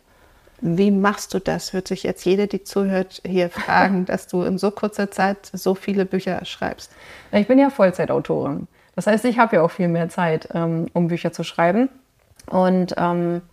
Wie 0.68 0.90
machst 0.90 1.32
du 1.36 1.40
das? 1.40 1.74
Wird 1.74 1.88
sich 1.88 2.02
jetzt 2.02 2.26
jede, 2.26 2.48
die 2.48 2.64
zuhört, 2.64 3.22
hier 3.24 3.52
fragen, 3.52 4.06
dass 4.08 4.26
du 4.26 4.42
in 4.42 4.58
so 4.58 4.72
kurzer 4.72 5.12
Zeit 5.12 5.38
so 5.54 5.76
viele 5.76 6.06
Bücher 6.06 6.44
schreibst. 6.44 6.92
Ich 7.32 7.48
bin 7.48 7.60
ja 7.60 7.70
Vollzeitautorin. 7.70 8.68
Das 8.96 9.06
heißt, 9.06 9.26
ich 9.26 9.38
habe 9.38 9.58
ja 9.58 9.62
auch 9.62 9.70
viel 9.70 9.90
mehr 9.90 10.10
Zeit, 10.10 10.50
ähm, 10.56 10.88
um 10.94 11.08
Bücher 11.08 11.32
zu 11.32 11.44
schreiben. 11.44 11.90
Und 12.48 12.96
ähm, 12.98 13.44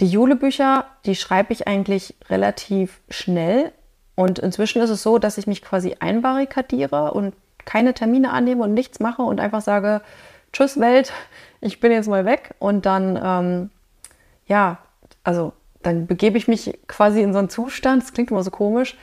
die 0.00 0.08
Jule-Bücher, 0.08 0.86
die 1.06 1.14
schreibe 1.14 1.52
ich 1.52 1.68
eigentlich 1.68 2.16
relativ 2.28 3.00
schnell. 3.08 3.70
Und 4.16 4.40
inzwischen 4.40 4.82
ist 4.82 4.90
es 4.90 5.04
so, 5.04 5.18
dass 5.18 5.38
ich 5.38 5.46
mich 5.46 5.62
quasi 5.62 5.96
einbarrikadiere 6.00 7.12
und 7.12 7.32
keine 7.64 7.94
Termine 7.94 8.32
annehme 8.32 8.64
und 8.64 8.74
nichts 8.74 8.98
mache 8.98 9.22
und 9.22 9.38
einfach 9.38 9.60
sage, 9.60 10.00
tschüss 10.52 10.80
Welt, 10.80 11.12
ich 11.60 11.78
bin 11.78 11.92
jetzt 11.92 12.08
mal 12.08 12.24
weg. 12.24 12.56
Und 12.58 12.86
dann, 12.86 13.20
ähm, 13.22 13.70
ja, 14.48 14.78
also 15.22 15.52
dann 15.82 16.06
begebe 16.06 16.38
ich 16.38 16.48
mich 16.48 16.78
quasi 16.86 17.22
in 17.22 17.32
so 17.32 17.38
einen 17.38 17.48
Zustand, 17.48 18.02
das 18.02 18.12
klingt 18.12 18.30
immer 18.30 18.42
so 18.42 18.50
komisch, 18.50 18.96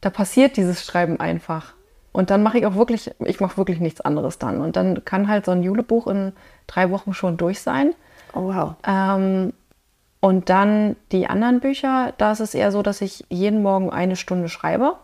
da 0.00 0.10
passiert 0.10 0.56
dieses 0.56 0.84
Schreiben 0.84 1.20
einfach. 1.20 1.74
Und 2.12 2.30
dann 2.30 2.42
mache 2.42 2.58
ich 2.58 2.66
auch 2.66 2.74
wirklich, 2.74 3.10
ich 3.20 3.40
mache 3.40 3.56
wirklich 3.56 3.80
nichts 3.80 4.00
anderes 4.02 4.38
dann. 4.38 4.60
Und 4.60 4.76
dann 4.76 5.04
kann 5.04 5.28
halt 5.28 5.46
so 5.46 5.52
ein 5.52 5.62
Julebuch 5.62 6.06
in 6.06 6.32
drei 6.66 6.90
Wochen 6.90 7.14
schon 7.14 7.38
durch 7.38 7.60
sein. 7.60 7.94
Oh 8.34 8.52
wow. 8.52 8.74
Ähm, 8.86 9.54
und 10.20 10.50
dann 10.50 10.96
die 11.10 11.26
anderen 11.26 11.60
Bücher, 11.60 12.12
da 12.18 12.32
ist 12.32 12.40
es 12.40 12.54
eher 12.54 12.70
so, 12.70 12.82
dass 12.82 13.00
ich 13.00 13.24
jeden 13.28 13.62
Morgen 13.62 13.90
eine 13.90 14.16
Stunde 14.16 14.48
schreibe. 14.48 14.96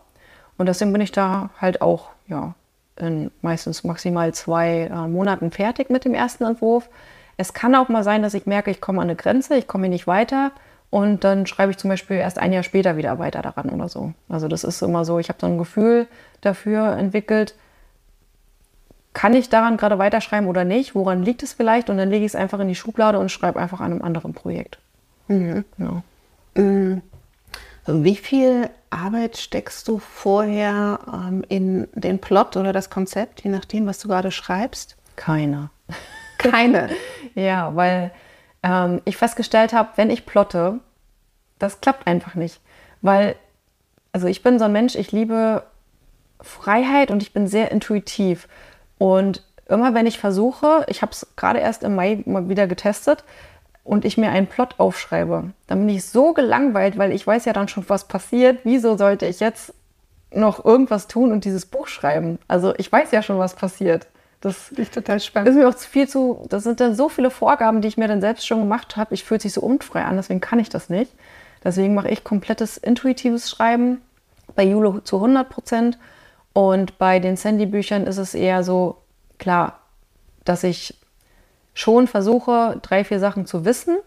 Und 0.57 0.67
deswegen 0.67 0.93
bin 0.93 1.01
ich 1.01 1.11
da 1.11 1.49
halt 1.59 1.81
auch, 1.81 2.09
ja, 2.27 2.53
in 2.95 3.31
meistens 3.41 3.83
maximal 3.83 4.33
zwei 4.33 4.89
äh, 4.91 5.07
Monaten 5.07 5.51
fertig 5.51 5.89
mit 5.89 6.05
dem 6.05 6.13
ersten 6.13 6.43
Entwurf. 6.43 6.89
Es 7.37 7.53
kann 7.53 7.75
auch 7.75 7.89
mal 7.89 8.03
sein, 8.03 8.21
dass 8.21 8.33
ich 8.33 8.45
merke, 8.45 8.69
ich 8.69 8.81
komme 8.81 9.01
an 9.01 9.07
eine 9.07 9.15
Grenze, 9.15 9.55
ich 9.55 9.67
komme 9.67 9.85
hier 9.85 9.91
nicht 9.91 10.07
weiter. 10.07 10.51
Und 10.89 11.23
dann 11.23 11.45
schreibe 11.45 11.71
ich 11.71 11.77
zum 11.77 11.89
Beispiel 11.89 12.17
erst 12.17 12.39
ein 12.39 12.51
Jahr 12.51 12.63
später 12.63 12.97
wieder 12.97 13.19
weiter 13.19 13.41
daran 13.41 13.69
oder 13.69 13.89
so. 13.89 14.13
Also 14.27 14.47
das 14.47 14.63
ist 14.63 14.81
immer 14.81 15.05
so, 15.05 15.19
ich 15.19 15.29
habe 15.29 15.39
so 15.39 15.45
ein 15.45 15.57
Gefühl 15.57 16.07
dafür 16.41 16.97
entwickelt, 16.97 17.53
kann 19.13 19.33
ich 19.33 19.49
daran 19.49 19.77
gerade 19.77 19.99
weiterschreiben 19.99 20.47
oder 20.47 20.63
nicht? 20.63 20.95
Woran 20.95 21.23
liegt 21.23 21.43
es 21.43 21.53
vielleicht? 21.53 21.89
Und 21.89 21.97
dann 21.97 22.09
lege 22.09 22.25
ich 22.25 22.31
es 22.31 22.35
einfach 22.35 22.59
in 22.59 22.67
die 22.67 22.75
Schublade 22.75 23.19
und 23.19 23.29
schreibe 23.29 23.59
einfach 23.59 23.79
an 23.81 23.91
einem 23.91 24.01
anderen 24.01 24.33
Projekt. 24.33 24.79
Mhm. 25.27 25.65
Ja. 25.77 26.03
Mhm. 26.55 27.01
Wie 27.85 28.15
viel 28.15 28.69
Arbeit 28.91 29.37
steckst 29.37 29.87
du 29.87 29.99
vorher 29.99 30.99
ähm, 31.11 31.43
in 31.49 31.87
den 31.93 32.19
Plot 32.19 32.55
oder 32.55 32.71
das 32.71 32.89
Konzept, 32.89 33.43
je 33.43 33.49
nachdem, 33.49 33.87
was 33.87 33.99
du 33.99 34.07
gerade 34.07 34.31
schreibst? 34.31 34.95
Keine. 35.15 35.69
Keine. 36.37 36.89
ja, 37.35 37.75
weil 37.75 38.11
ähm, 38.63 39.01
ich 39.05 39.17
festgestellt 39.17 39.73
habe, 39.73 39.89
wenn 39.95 40.09
ich 40.09 40.25
plotte, 40.25 40.79
das 41.59 41.81
klappt 41.81 42.07
einfach 42.07 42.35
nicht. 42.35 42.61
Weil, 43.01 43.35
also 44.11 44.27
ich 44.27 44.43
bin 44.43 44.59
so 44.59 44.65
ein 44.65 44.71
Mensch, 44.71 44.95
ich 44.95 45.11
liebe 45.11 45.63
Freiheit 46.41 47.11
und 47.11 47.21
ich 47.21 47.33
bin 47.33 47.47
sehr 47.47 47.71
intuitiv. 47.71 48.47
Und 48.97 49.43
immer 49.67 49.93
wenn 49.93 50.07
ich 50.07 50.19
versuche, 50.19 50.85
ich 50.87 51.01
habe 51.01 51.11
es 51.11 51.27
gerade 51.35 51.59
erst 51.59 51.83
im 51.83 51.95
Mai 51.95 52.23
mal 52.25 52.49
wieder 52.49 52.67
getestet, 52.67 53.23
und 53.89 54.05
ich 54.05 54.19
mir 54.19 54.29
einen 54.29 54.45
Plot 54.45 54.75
aufschreibe, 54.77 55.51
dann 55.65 55.79
bin 55.79 55.95
ich 55.95 56.05
so 56.05 56.33
gelangweilt, 56.33 56.99
weil 56.99 57.11
ich 57.11 57.25
weiß 57.25 57.45
ja 57.45 57.53
dann 57.53 57.67
schon, 57.67 57.89
was 57.89 58.07
passiert. 58.07 58.59
Wieso 58.63 58.95
sollte 58.97 59.25
ich 59.25 59.39
jetzt 59.39 59.73
noch 60.31 60.63
irgendwas 60.63 61.07
tun 61.07 61.31
und 61.31 61.43
dieses 61.43 61.65
Buch 61.65 61.87
schreiben? 61.87 62.37
Also 62.47 62.75
ich 62.77 62.91
weiß 62.91 63.11
ja 63.11 63.23
schon, 63.23 63.39
was 63.39 63.55
passiert. 63.55 64.05
Das 64.41 64.57
finde 64.57 64.83
ich 64.83 64.91
total 64.91 65.19
spannend. 65.19 65.49
Ist 65.49 65.55
mir 65.55 65.67
auch 65.67 65.75
zu 65.75 65.89
viel 65.89 66.07
zu. 66.07 66.45
Das 66.49 66.63
sind 66.63 66.79
dann 66.79 66.95
so 66.95 67.09
viele 67.09 67.29
Vorgaben, 67.29 67.81
die 67.81 67.87
ich 67.89 67.97
mir 67.97 68.07
dann 68.07 68.21
selbst 68.21 68.47
schon 68.47 68.59
gemacht 68.59 68.95
habe. 68.95 69.13
Ich 69.13 69.23
fühle 69.25 69.41
sich 69.41 69.53
so 69.53 69.61
unfrei 69.61 70.03
an, 70.03 70.15
deswegen 70.15 70.39
kann 70.39 70.59
ich 70.59 70.69
das 70.69 70.89
nicht. 70.89 71.11
Deswegen 71.63 71.93
mache 71.93 72.09
ich 72.09 72.23
komplettes 72.23 72.77
intuitives 72.77 73.49
Schreiben 73.49 74.01
bei 74.55 74.63
Jule 74.63 75.03
zu 75.03 75.17
100 75.17 75.49
Prozent. 75.49 75.97
Und 76.53 76.97
bei 76.97 77.19
den 77.19 77.35
Sandy-Büchern 77.35 78.07
ist 78.07 78.17
es 78.17 78.33
eher 78.33 78.63
so, 78.63 78.97
klar, 79.37 79.79
dass 80.45 80.63
ich 80.63 80.95
schon 81.73 82.07
versuche, 82.07 82.79
drei, 82.81 83.03
vier 83.03 83.19
Sachen 83.19 83.45
zu 83.45 83.65
wissen, 83.65 83.97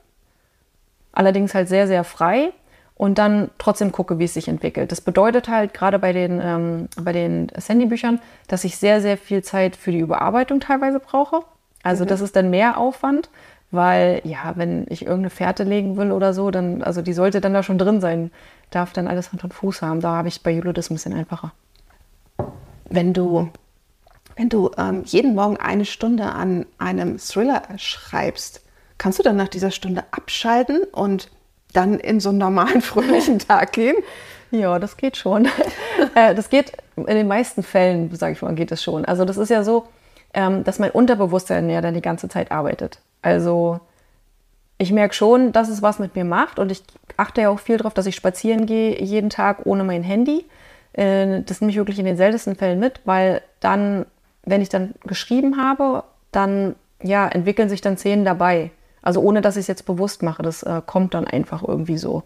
allerdings 1.12 1.54
halt 1.54 1.68
sehr, 1.68 1.86
sehr 1.86 2.04
frei 2.04 2.52
und 2.94 3.18
dann 3.18 3.50
trotzdem 3.58 3.92
gucke, 3.92 4.18
wie 4.18 4.24
es 4.24 4.34
sich 4.34 4.48
entwickelt. 4.48 4.92
Das 4.92 5.00
bedeutet 5.00 5.48
halt 5.48 5.74
gerade 5.74 5.98
bei 5.98 6.12
den, 6.12 6.40
ähm, 6.42 6.88
bei 7.00 7.12
den 7.12 7.48
Sandy-Büchern, 7.56 8.20
dass 8.48 8.64
ich 8.64 8.76
sehr, 8.76 9.00
sehr 9.00 9.16
viel 9.16 9.42
Zeit 9.42 9.76
für 9.76 9.92
die 9.92 9.98
Überarbeitung 9.98 10.60
teilweise 10.60 11.00
brauche. 11.00 11.40
Also 11.82 12.04
mhm. 12.04 12.08
das 12.08 12.20
ist 12.20 12.36
dann 12.36 12.50
mehr 12.50 12.78
Aufwand, 12.78 13.30
weil 13.70 14.20
ja, 14.24 14.52
wenn 14.56 14.86
ich 14.88 15.02
irgendeine 15.02 15.30
Fährte 15.30 15.64
legen 15.64 15.96
will 15.96 16.12
oder 16.12 16.34
so, 16.34 16.50
dann, 16.50 16.82
also 16.82 17.02
die 17.02 17.12
sollte 17.12 17.40
dann 17.40 17.54
da 17.54 17.62
schon 17.62 17.78
drin 17.78 18.00
sein, 18.00 18.30
darf 18.70 18.92
dann 18.92 19.08
alles 19.08 19.32
Hand 19.32 19.42
und 19.44 19.54
Fuß 19.54 19.82
haben. 19.82 20.00
Da 20.00 20.12
habe 20.16 20.28
ich 20.28 20.42
bei 20.42 20.52
Julo 20.52 20.72
das 20.72 20.90
ein 20.90 20.94
bisschen 20.94 21.14
einfacher. 21.14 21.52
Wenn 22.88 23.12
du 23.12 23.50
wenn 24.36 24.48
du 24.48 24.70
ähm, 24.78 25.02
jeden 25.04 25.34
Morgen 25.34 25.56
eine 25.56 25.84
Stunde 25.84 26.24
an 26.24 26.66
einem 26.78 27.18
Thriller 27.18 27.62
schreibst, 27.76 28.62
kannst 28.98 29.18
du 29.18 29.22
dann 29.22 29.36
nach 29.36 29.48
dieser 29.48 29.70
Stunde 29.70 30.04
abschalten 30.10 30.84
und 30.92 31.30
dann 31.72 31.98
in 31.98 32.20
so 32.20 32.30
einen 32.30 32.38
normalen, 32.38 32.80
fröhlichen 32.82 33.38
Tag 33.38 33.72
gehen? 33.72 33.96
Ja, 34.50 34.78
das 34.78 34.96
geht 34.96 35.16
schon. 35.16 35.46
äh, 36.14 36.34
das 36.34 36.50
geht 36.50 36.72
in 36.96 37.06
den 37.06 37.28
meisten 37.28 37.62
Fällen, 37.62 38.14
sage 38.14 38.32
ich 38.32 38.42
mal, 38.42 38.54
geht 38.54 38.72
es 38.72 38.82
schon. 38.82 39.04
Also 39.04 39.24
das 39.24 39.36
ist 39.36 39.48
ja 39.48 39.64
so, 39.64 39.86
ähm, 40.34 40.64
dass 40.64 40.78
mein 40.78 40.90
Unterbewusstsein 40.90 41.70
ja 41.70 41.80
dann 41.80 41.94
die 41.94 42.02
ganze 42.02 42.28
Zeit 42.28 42.52
arbeitet. 42.52 42.98
Also 43.22 43.80
ich 44.78 44.92
merke 44.92 45.14
schon, 45.14 45.52
dass 45.52 45.68
es 45.68 45.80
was 45.80 45.98
mit 45.98 46.16
mir 46.16 46.24
macht 46.24 46.58
und 46.58 46.70
ich 46.72 46.82
achte 47.16 47.42
ja 47.42 47.48
auch 47.50 47.60
viel 47.60 47.78
darauf, 47.78 47.94
dass 47.94 48.06
ich 48.06 48.16
spazieren 48.16 48.66
gehe 48.66 49.00
jeden 49.02 49.30
Tag 49.30 49.64
ohne 49.64 49.84
mein 49.84 50.02
Handy. 50.02 50.44
Äh, 50.92 51.42
das 51.42 51.60
nehme 51.60 51.70
ich 51.70 51.76
wirklich 51.76 51.98
in 51.98 52.04
den 52.04 52.16
seltensten 52.16 52.56
Fällen 52.56 52.78
mit, 52.78 53.00
weil 53.04 53.42
dann 53.60 54.06
wenn 54.44 54.62
ich 54.62 54.68
dann 54.68 54.94
geschrieben 55.04 55.56
habe, 55.56 56.04
dann 56.30 56.74
ja, 57.02 57.28
entwickeln 57.28 57.68
sich 57.68 57.80
dann 57.80 57.96
Szenen 57.96 58.24
dabei. 58.24 58.70
Also 59.02 59.20
ohne 59.20 59.40
dass 59.40 59.56
ich 59.56 59.62
es 59.62 59.66
jetzt 59.66 59.86
bewusst 59.86 60.22
mache, 60.22 60.42
das 60.42 60.62
äh, 60.62 60.80
kommt 60.86 61.14
dann 61.14 61.26
einfach 61.26 61.62
irgendwie 61.62 61.98
so. 61.98 62.22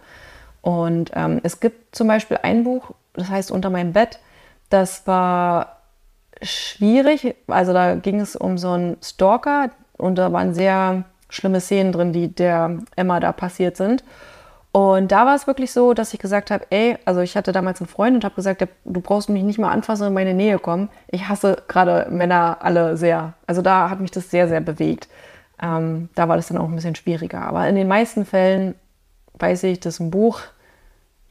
Und 0.60 1.10
ähm, 1.14 1.40
es 1.42 1.60
gibt 1.60 1.94
zum 1.94 2.08
Beispiel 2.08 2.38
ein 2.42 2.64
Buch, 2.64 2.90
das 3.14 3.28
heißt 3.28 3.50
Unter 3.50 3.70
meinem 3.70 3.92
Bett. 3.92 4.18
Das 4.68 5.06
war 5.06 5.76
schwierig. 6.42 7.34
Also 7.46 7.72
da 7.72 7.94
ging 7.94 8.20
es 8.20 8.36
um 8.36 8.58
so 8.58 8.72
einen 8.72 8.96
Stalker 9.02 9.70
und 9.96 10.16
da 10.16 10.32
waren 10.32 10.54
sehr 10.54 11.04
schlimme 11.28 11.60
Szenen 11.60 11.92
drin, 11.92 12.12
die 12.12 12.34
der 12.34 12.78
Emma 12.94 13.20
da 13.20 13.32
passiert 13.32 13.76
sind. 13.76 14.04
Und 14.72 15.10
da 15.10 15.24
war 15.24 15.34
es 15.34 15.46
wirklich 15.46 15.72
so, 15.72 15.94
dass 15.94 16.12
ich 16.12 16.20
gesagt 16.20 16.50
habe, 16.50 16.66
ey, 16.68 16.98
also 17.06 17.22
ich 17.22 17.34
hatte 17.34 17.52
damals 17.52 17.80
einen 17.80 17.88
Freund 17.88 18.14
und 18.14 18.24
habe 18.24 18.34
gesagt, 18.34 18.60
du 18.84 19.00
brauchst 19.00 19.30
mich 19.30 19.42
nicht 19.42 19.58
mal 19.58 19.70
anfassen 19.70 20.02
und 20.02 20.08
in 20.08 20.14
meine 20.14 20.34
Nähe 20.34 20.58
kommen. 20.58 20.90
Ich 21.08 21.28
hasse 21.28 21.62
gerade 21.66 22.08
Männer 22.10 22.58
alle 22.60 22.98
sehr. 22.98 23.32
Also 23.46 23.62
da 23.62 23.88
hat 23.88 24.00
mich 24.00 24.10
das 24.10 24.30
sehr, 24.30 24.48
sehr 24.48 24.60
bewegt. 24.60 25.08
Ähm, 25.60 26.08
da 26.14 26.28
war 26.28 26.36
das 26.36 26.48
dann 26.48 26.58
auch 26.58 26.68
ein 26.68 26.74
bisschen 26.74 26.94
schwieriger. 26.94 27.42
Aber 27.42 27.66
in 27.68 27.74
den 27.74 27.88
meisten 27.88 28.24
Fällen 28.24 28.74
weiß 29.38 29.64
ich, 29.64 29.80
das 29.80 29.94
ist 29.94 30.00
ein 30.00 30.10
Buch, 30.10 30.40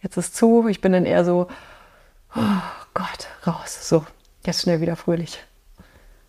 jetzt 0.01 0.17
ist 0.17 0.35
zu. 0.35 0.67
Ich 0.67 0.81
bin 0.81 0.93
dann 0.93 1.05
eher 1.05 1.25
so, 1.25 1.47
oh 2.35 2.61
Gott, 2.93 3.27
raus. 3.45 3.87
So, 3.87 4.05
jetzt 4.45 4.61
schnell 4.61 4.81
wieder 4.81 4.95
fröhlich. 4.95 5.39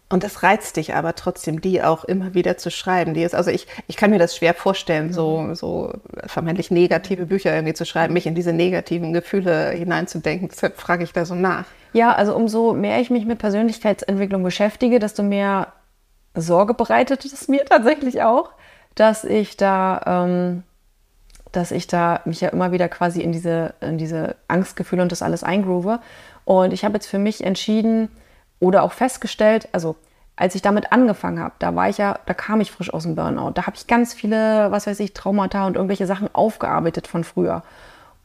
Und 0.09 0.23
das 0.23 0.45
reizt 0.45 0.77
dich 0.77 0.95
aber 0.95 1.17
trotzdem, 1.17 1.61
die 1.61 1.83
auch 1.83 2.05
immer 2.05 2.33
wieder 2.33 2.57
zu 2.57 2.71
schreiben. 2.71 3.13
Die 3.13 3.25
ist, 3.25 3.35
also 3.35 3.51
ich, 3.51 3.67
ich 3.89 3.97
kann 3.97 4.11
mir 4.11 4.21
das 4.21 4.37
schwer 4.37 4.55
vorstellen, 4.55 5.13
so, 5.13 5.39
mhm. 5.39 5.55
so 5.57 5.93
vermeintlich 6.27 6.71
negative 6.71 7.27
Bücher 7.27 7.53
irgendwie 7.53 7.75
zu 7.75 7.85
schreiben, 7.85 8.15
mich 8.15 8.27
in 8.27 8.37
diese 8.37 8.53
negativen 8.53 9.13
Gefühle 9.13 9.71
hineinzudenken. 9.71 10.49
Deshalb 10.49 10.79
frage 10.79 11.03
ich 11.03 11.13
da 11.13 11.25
so 11.25 11.35
nach. 11.35 11.65
Ja, 11.93 12.13
also 12.13 12.37
umso 12.37 12.73
mehr 12.73 13.01
ich 13.01 13.11
mich 13.11 13.25
mit 13.25 13.41
Persönlichkeitsentwicklung 13.41 14.45
beschäftige, 14.45 15.01
desto 15.01 15.25
mehr 15.25 15.73
Sorge 16.37 16.75
bereitet 16.75 17.25
es 17.25 17.49
mir 17.49 17.65
tatsächlich 17.65 18.23
auch, 18.23 18.51
dass 18.95 19.25
ich 19.25 19.57
da, 19.57 20.01
ähm, 20.07 20.63
dass 21.53 21.71
ich 21.71 21.87
da 21.87 22.21
mich 22.25 22.41
ja 22.41 22.51
immer 22.51 22.73
wieder 22.73 22.89
quasi 22.89 23.21
in 23.21 23.33
diese, 23.33 23.75
in 23.81 23.99
diese 23.99 24.37
Angstgefühle 24.49 25.03
und 25.03 25.13
das 25.13 25.23
alles 25.23 25.43
eingroove. 25.43 25.99
Und 26.45 26.73
ich 26.73 26.85
habe 26.85 26.95
jetzt 26.95 27.07
für 27.07 27.19
mich 27.19 27.45
entschieden, 27.45 28.09
oder 28.61 28.83
auch 28.83 28.93
festgestellt, 28.93 29.69
also 29.73 29.97
als 30.35 30.55
ich 30.55 30.63
damit 30.63 30.93
angefangen 30.93 31.41
habe, 31.41 31.55
da 31.59 31.75
war 31.75 31.89
ich 31.89 31.99
ja, 31.99 32.19
da 32.27 32.35
kam 32.35 32.61
ich 32.61 32.71
frisch 32.71 32.93
aus 32.93 33.05
dem 33.05 33.15
Burnout. 33.15 33.53
Da 33.55 33.67
habe 33.67 33.77
ich 33.77 33.87
ganz 33.87 34.13
viele, 34.13 34.71
was 34.71 34.87
weiß 34.87 35.01
ich, 35.01 35.15
Traumata 35.15 35.67
und 35.67 35.77
irgendwelche 35.77 36.07
Sachen 36.07 36.29
aufgearbeitet 36.35 37.07
von 37.07 37.25
früher. 37.25 37.63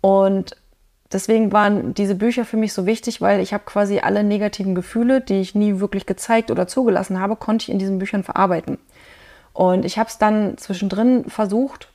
Und 0.02 0.58
deswegen 1.14 1.52
waren 1.52 1.94
diese 1.94 2.16
Bücher 2.16 2.46
für 2.46 2.58
mich 2.58 2.74
so 2.74 2.86
wichtig, 2.86 3.22
weil 3.22 3.40
ich 3.40 3.54
habe 3.54 3.64
quasi 3.66 4.00
alle 4.00 4.24
negativen 4.24 4.76
Gefühle, 4.76 5.22
die 5.22 5.42
ich 5.42 5.56
nie 5.56 5.80
wirklich 5.80 6.06
gezeigt 6.06 6.52
oder 6.52 6.68
zugelassen 6.68 7.20
habe, 7.20 7.36
konnte 7.36 7.64
ich 7.64 7.72
in 7.72 7.80
diesen 7.80 8.00
Büchern 8.00 8.24
verarbeiten. 8.24 8.78
Und 9.54 9.86
ich 9.86 9.98
habe 9.98 10.10
es 10.10 10.18
dann 10.18 10.58
zwischendrin 10.58 11.26
versucht, 11.26 11.90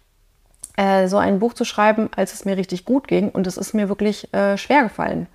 äh, 0.77 1.09
so 1.09 1.17
ein 1.17 1.39
Buch 1.39 1.55
zu 1.55 1.65
schreiben, 1.65 2.11
als 2.15 2.35
es 2.35 2.45
mir 2.45 2.57
richtig 2.57 2.85
gut 2.85 3.09
ging. 3.09 3.31
Und 3.31 3.47
es 3.47 3.57
ist 3.57 3.73
mir 3.73 3.89
wirklich 3.89 4.33
äh, 4.35 4.59
schwer 4.59 4.83
gefallen. 4.85 5.27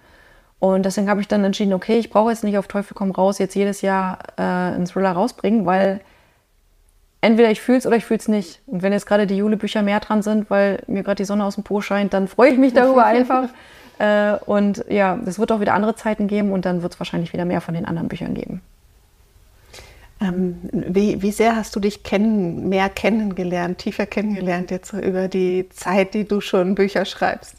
Und 0.60 0.86
deswegen 0.86 1.10
habe 1.10 1.22
ich 1.22 1.28
dann 1.28 1.44
entschieden, 1.44 1.74
okay, 1.74 1.98
ich 1.98 2.12
brauche 2.12 2.30
jetzt 2.30 2.44
nicht 2.44 2.58
auf 2.58 2.68
Teufel 2.68 2.94
komm 2.94 3.10
raus 3.10 3.40
jetzt 3.40 3.56
jedes 3.56 3.82
Jahr 3.82 4.20
äh, 4.38 4.42
einen 4.44 4.86
Thriller 4.86 5.12
rausbringen, 5.12 5.66
weil 5.66 6.02
entweder 7.22 7.52
ich 7.52 7.62
fühle 7.62 7.78
es 7.78 7.88
oder 7.88 7.96
ich 7.96 8.06
fühle 8.06 8.20
es 8.20 8.28
nicht. 8.28 8.60
Und 8.66 8.82
wenn 8.82 8.92
jetzt 8.92 9.06
gerade 9.06 9.28
die 9.28 9.38
Jule-Bücher 9.38 9.84
mehr 9.84 10.00
dran 10.00 10.22
sind, 10.22 10.50
weil 10.50 10.84
mir 10.88 11.04
gerade 11.04 11.18
die 11.18 11.26
Sonne 11.26 11.46
aus 11.46 11.56
dem 11.56 11.64
Po 11.64 11.82
scheint, 11.82 12.14
dann 12.14 12.28
freue 12.28 12.52
ich 12.52 12.58
mich 12.58 12.74
darüber 12.74 13.06
einfach. 13.06 13.50
Äh, 14.00 14.34
und 14.46 14.84
ja, 14.90 15.20
es 15.26 15.40
wird 15.40 15.52
auch 15.52 15.60
wieder 15.60 15.74
andere 15.74 15.96
Zeiten 15.96 16.28
geben 16.28 16.52
und 16.52 16.66
dann 16.66 16.82
wird 16.82 16.94
es 16.94 17.00
wahrscheinlich 17.00 17.34
wieder 17.34 17.46
mehr 17.46 17.62
von 17.62 17.76
den 17.76 17.86
anderen 17.86 18.08
Büchern 18.08 18.34
geben. 18.34 18.62
Ähm, 20.20 20.60
wie, 20.72 21.22
wie 21.22 21.32
sehr 21.32 21.56
hast 21.56 21.76
du 21.76 21.80
dich 21.80 22.04
kennen, 22.04 22.70
mehr 22.70 22.90
kennengelernt, 22.90 23.80
tiefer 23.80 24.06
kennengelernt 24.06 24.70
jetzt 24.70 24.94
über 24.94 25.28
die 25.28 25.68
Zeit, 25.70 26.14
die 26.14 26.28
du 26.28 26.42
schon 26.42 26.76
Bücher 26.76 27.06
schreibst? 27.06 27.56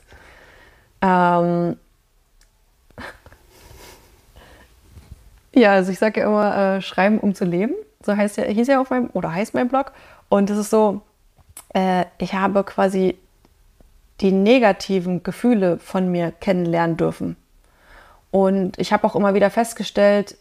Ähm, 1.01 1.77
ja, 5.55 5.73
also 5.73 5.91
ich 5.91 5.99
sage 5.99 6.21
ja 6.21 6.27
immer, 6.27 6.77
äh, 6.77 6.83
schreiben 6.83 7.19
um 7.19 7.35
zu 7.35 7.45
leben. 7.45 7.75
So 8.05 8.17
heißt 8.17 8.37
ja, 8.37 8.45
hieß 8.45 8.69
ja 8.69 8.81
auf 8.81 8.91
meinem, 8.91 9.11
oder 9.13 9.33
heißt 9.33 9.55
mein 9.55 9.69
Blog. 9.69 9.93
Und 10.29 10.51
es 10.51 10.59
ist 10.59 10.71
so, 10.71 11.03
äh, 11.75 12.05
ich 12.19 12.35
habe 12.35 12.65
quasi 12.65 13.19
die 14.21 14.33
negativen 14.33 15.23
Gefühle 15.23 15.79
von 15.79 16.11
mir 16.11 16.33
kennenlernen 16.33 16.97
dürfen. 16.97 17.37
Und 18.31 18.79
ich 18.79 18.93
habe 18.93 19.07
auch 19.07 19.17
immer 19.17 19.35
wieder 19.35 19.51
festgestellt, 19.51 20.37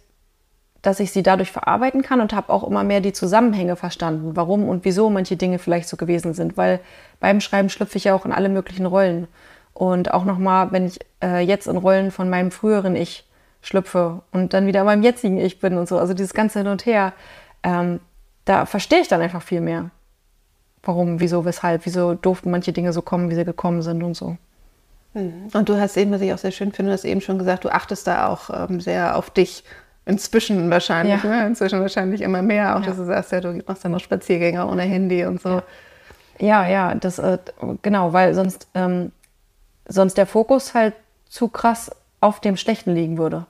dass 0.82 1.00
ich 1.00 1.12
sie 1.12 1.24
dadurch 1.24 1.52
verarbeiten 1.52 2.02
kann 2.02 2.22
und 2.22 2.34
habe 2.34 2.52
auch 2.52 2.64
immer 2.64 2.84
mehr 2.84 3.02
die 3.02 3.14
Zusammenhänge 3.14 3.76
verstanden, 3.76 4.36
warum 4.36 4.68
und 4.68 4.84
wieso 4.86 5.10
manche 5.10 5.38
Dinge 5.38 5.60
vielleicht 5.60 5.88
so 5.88 5.98
gewesen 5.98 6.34
sind, 6.34 6.58
weil 6.58 6.80
beim 7.20 7.40
Schreiben 7.40 7.70
schlüpfe 7.70 7.98
ich 7.98 8.06
ja 8.06 8.16
auch 8.16 8.26
in 8.26 8.32
alle 8.32 8.50
möglichen 8.50 8.86
Rollen. 8.86 9.28
Und 9.74 10.14
auch 10.14 10.26
nochmal, 10.26 10.72
wenn 10.72 10.88
ich 10.88 11.00
äh, 11.24 11.40
jetzt 11.40 11.68
in 11.68 11.78
Rollen 11.78 12.12
von 12.12 12.30
meinem 12.30 12.52
früheren 12.52 12.96
Ich 12.96 13.26
schlüpfe 13.62 14.22
und 14.32 14.54
dann 14.54 14.68
wieder 14.68 14.82
in 14.82 14.86
meinem 14.88 15.04
jetzigen 15.04 15.38
Ich 15.38 15.60
bin 15.60 15.78
und 15.78 15.88
so, 15.88 16.00
also 16.00 16.14
dieses 16.14 16.34
ganze 16.34 16.60
Hin 16.60 16.68
und 16.68 16.86
Her, 16.86 17.14
ähm, 17.64 18.00
da 18.46 18.66
verstehe 18.66 19.02
ich 19.02 19.08
dann 19.08 19.22
einfach 19.22 19.42
viel 19.42 19.62
mehr. 19.62 19.92
Warum, 20.84 21.20
wieso, 21.20 21.46
weshalb, 21.46 21.86
wieso 21.86 22.16
durften 22.16 22.50
manche 22.50 22.74
Dinge 22.74 22.92
so 22.92 23.02
kommen, 23.02 23.30
wie 23.30 23.36
sie 23.36 23.46
gekommen 23.46 23.82
sind 23.82 24.02
und 24.02 24.16
so. 24.16 24.38
Mhm. 25.14 25.50
Und 25.54 25.70
du 25.70 25.80
hast 25.80 25.96
eben, 25.98 26.12
was 26.12 26.22
ich 26.22 26.34
auch 26.34 26.40
sehr 26.40 26.52
schön 26.52 26.72
finde, 26.72 26.92
du 26.92 26.94
hast 26.94 27.06
eben 27.06 27.22
schon 27.22 27.38
gesagt, 27.38 27.64
du 27.64 27.70
achtest 27.70 28.08
da 28.08 28.28
auch 28.28 28.50
ähm, 28.70 28.82
sehr 28.82 29.16
auf 29.16 29.30
dich 29.30 29.64
Inzwischen 30.06 30.70
wahrscheinlich, 30.72 31.24
ja. 31.24 31.30
ne? 31.30 31.48
Inzwischen 31.48 31.80
wahrscheinlich 31.80 32.22
immer 32.22 32.42
mehr. 32.42 32.76
Auch 32.76 32.82
ja. 32.82 32.88
dass 32.88 32.98
du 32.98 33.06
sagst, 33.06 33.32
ja, 33.32 33.42
du 33.42 33.62
machst 33.68 33.86
dann 33.86 33.92
noch 33.92 34.00
Spaziergänger 34.00 34.68
ohne 34.68 34.82
Handy 34.82 35.26
und 35.26 35.42
so. 35.42 35.62
Ja, 36.40 36.68
ja, 36.68 36.96
das 36.96 37.20
äh, 37.20 37.38
genau, 37.84 38.12
weil 38.12 38.34
sonst, 38.34 38.68
ähm, 38.74 39.12
sonst 39.88 40.18
der 40.18 40.26
Fokus 40.26 40.74
halt 40.74 40.96
zu 41.30 41.50
krass 41.50 41.92
auf 42.20 42.40
dem 42.40 42.58
Schlechten 42.58 42.96
liegen 42.96 43.20
würde. 43.20 43.46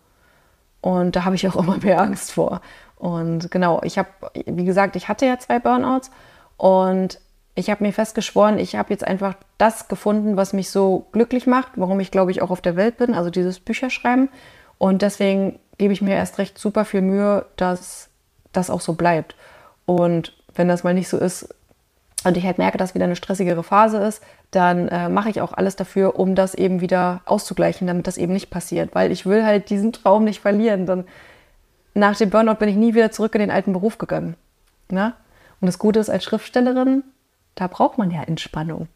Und 0.81 1.15
da 1.15 1.23
habe 1.23 1.35
ich 1.35 1.47
auch 1.47 1.55
immer 1.63 1.77
mehr 1.77 2.01
Angst 2.01 2.33
vor. 2.33 2.61
Und 3.01 3.49
genau, 3.49 3.81
ich 3.83 3.97
habe, 3.97 4.09
wie 4.45 4.63
gesagt, 4.63 4.95
ich 4.95 5.07
hatte 5.07 5.25
ja 5.25 5.39
zwei 5.39 5.57
Burnouts 5.57 6.11
und 6.57 7.19
ich 7.55 7.71
habe 7.71 7.83
mir 7.83 7.93
festgeschworen, 7.93 8.59
ich 8.59 8.75
habe 8.75 8.91
jetzt 8.91 9.03
einfach 9.03 9.33
das 9.57 9.87
gefunden, 9.87 10.37
was 10.37 10.53
mich 10.53 10.69
so 10.69 11.07
glücklich 11.11 11.47
macht, 11.47 11.71
warum 11.77 11.99
ich, 11.99 12.11
glaube 12.11 12.29
ich, 12.29 12.43
auch 12.43 12.51
auf 12.51 12.61
der 12.61 12.75
Welt 12.75 12.97
bin, 12.97 13.15
also 13.15 13.31
dieses 13.31 13.59
Bücherschreiben. 13.59 14.29
Und 14.77 15.01
deswegen 15.01 15.57
gebe 15.79 15.93
ich 15.93 16.03
mir 16.03 16.13
erst 16.13 16.37
recht 16.37 16.59
super 16.59 16.85
viel 16.85 17.01
Mühe, 17.01 17.47
dass 17.55 18.09
das 18.51 18.69
auch 18.69 18.81
so 18.81 18.93
bleibt. 18.93 19.35
Und 19.87 20.35
wenn 20.53 20.67
das 20.67 20.83
mal 20.83 20.93
nicht 20.93 21.09
so 21.09 21.17
ist 21.17 21.49
und 22.23 22.37
ich 22.37 22.45
halt 22.45 22.59
merke, 22.59 22.77
dass 22.77 22.93
wieder 22.93 23.05
eine 23.05 23.15
stressigere 23.15 23.63
Phase 23.63 23.97
ist, 23.97 24.21
dann 24.51 24.89
äh, 24.89 25.09
mache 25.09 25.31
ich 25.31 25.41
auch 25.41 25.53
alles 25.53 25.75
dafür, 25.75 26.19
um 26.19 26.35
das 26.35 26.53
eben 26.53 26.81
wieder 26.81 27.21
auszugleichen, 27.25 27.87
damit 27.87 28.05
das 28.05 28.17
eben 28.17 28.33
nicht 28.33 28.51
passiert. 28.51 28.93
Weil 28.93 29.11
ich 29.11 29.25
will 29.25 29.43
halt 29.43 29.71
diesen 29.71 29.91
Traum 29.91 30.23
nicht 30.23 30.39
verlieren. 30.39 30.85
Dann 30.85 31.05
nach 31.93 32.17
dem 32.17 32.29
Burnout 32.29 32.55
bin 32.55 32.69
ich 32.69 32.75
nie 32.75 32.93
wieder 32.93 33.11
zurück 33.11 33.35
in 33.35 33.41
den 33.41 33.51
alten 33.51 33.73
Beruf 33.73 33.97
gegangen. 33.97 34.35
Ne? 34.89 35.13
Und 35.59 35.67
das 35.67 35.79
Gute 35.79 35.99
ist, 35.99 36.09
als 36.09 36.23
Schriftstellerin, 36.23 37.03
da 37.55 37.67
braucht 37.67 37.97
man 37.97 38.11
ja 38.11 38.23
Entspannung. 38.23 38.87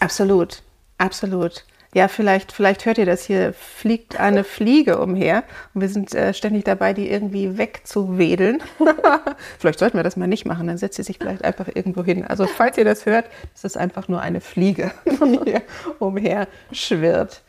Absolut, 0.00 0.62
absolut. 0.98 1.64
Ja, 1.94 2.08
vielleicht, 2.08 2.52
vielleicht 2.52 2.86
hört 2.86 2.96
ihr 2.96 3.04
das 3.04 3.24
hier, 3.26 3.52
fliegt 3.52 4.18
eine 4.18 4.44
Fliege 4.44 4.98
umher 4.98 5.44
und 5.74 5.82
wir 5.82 5.90
sind 5.90 6.14
äh, 6.14 6.32
ständig 6.32 6.64
dabei, 6.64 6.94
die 6.94 7.10
irgendwie 7.10 7.58
wegzuwedeln. 7.58 8.62
vielleicht 9.58 9.78
sollten 9.78 9.98
wir 9.98 10.02
das 10.02 10.16
mal 10.16 10.26
nicht 10.26 10.46
machen, 10.46 10.68
dann 10.68 10.78
setzt 10.78 10.96
sie 10.96 11.02
sich 11.02 11.18
vielleicht 11.18 11.44
einfach 11.44 11.68
irgendwo 11.68 12.02
hin. 12.02 12.24
Also 12.24 12.46
falls 12.46 12.78
ihr 12.78 12.86
das 12.86 13.04
hört, 13.04 13.26
ist 13.54 13.66
es 13.66 13.76
einfach 13.76 14.08
nur 14.08 14.22
eine 14.22 14.40
Fliege, 14.40 14.90
die 15.04 15.38
hier 15.44 15.62
umher 15.98 16.48
schwirrt. 16.72 17.42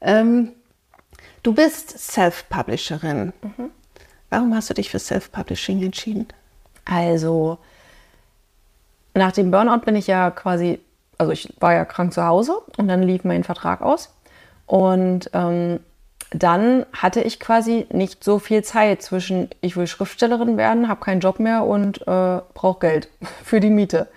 Ähm, 0.00 0.52
du 1.42 1.52
bist 1.52 1.98
Self-Publisherin. 1.98 3.34
Mhm. 3.42 3.70
Warum 4.30 4.54
hast 4.54 4.70
du 4.70 4.74
dich 4.74 4.90
für 4.90 4.98
Self-Publishing 4.98 5.82
entschieden? 5.82 6.28
Also, 6.84 7.58
nach 9.14 9.32
dem 9.32 9.50
Burnout 9.50 9.84
bin 9.84 9.96
ich 9.96 10.06
ja 10.06 10.30
quasi 10.30 10.80
also 11.20 11.32
ich 11.32 11.52
war 11.60 11.74
ja 11.74 11.84
krank 11.84 12.14
zu 12.14 12.24
Hause 12.24 12.62
und 12.78 12.88
dann 12.88 13.02
lief 13.02 13.24
mein 13.24 13.44
Vertrag 13.44 13.82
aus. 13.82 14.08
Und 14.64 15.30
ähm, 15.34 15.80
dann 16.30 16.86
hatte 16.94 17.20
ich 17.20 17.38
quasi 17.38 17.86
nicht 17.92 18.24
so 18.24 18.38
viel 18.38 18.64
Zeit 18.64 19.02
zwischen, 19.02 19.50
ich 19.60 19.76
will 19.76 19.86
Schriftstellerin 19.86 20.56
werden, 20.56 20.88
habe 20.88 21.04
keinen 21.04 21.20
Job 21.20 21.38
mehr 21.38 21.64
und 21.64 22.00
äh, 22.08 22.40
brauche 22.54 22.80
Geld 22.80 23.08
für 23.44 23.60
die 23.60 23.68
Miete. 23.68 24.08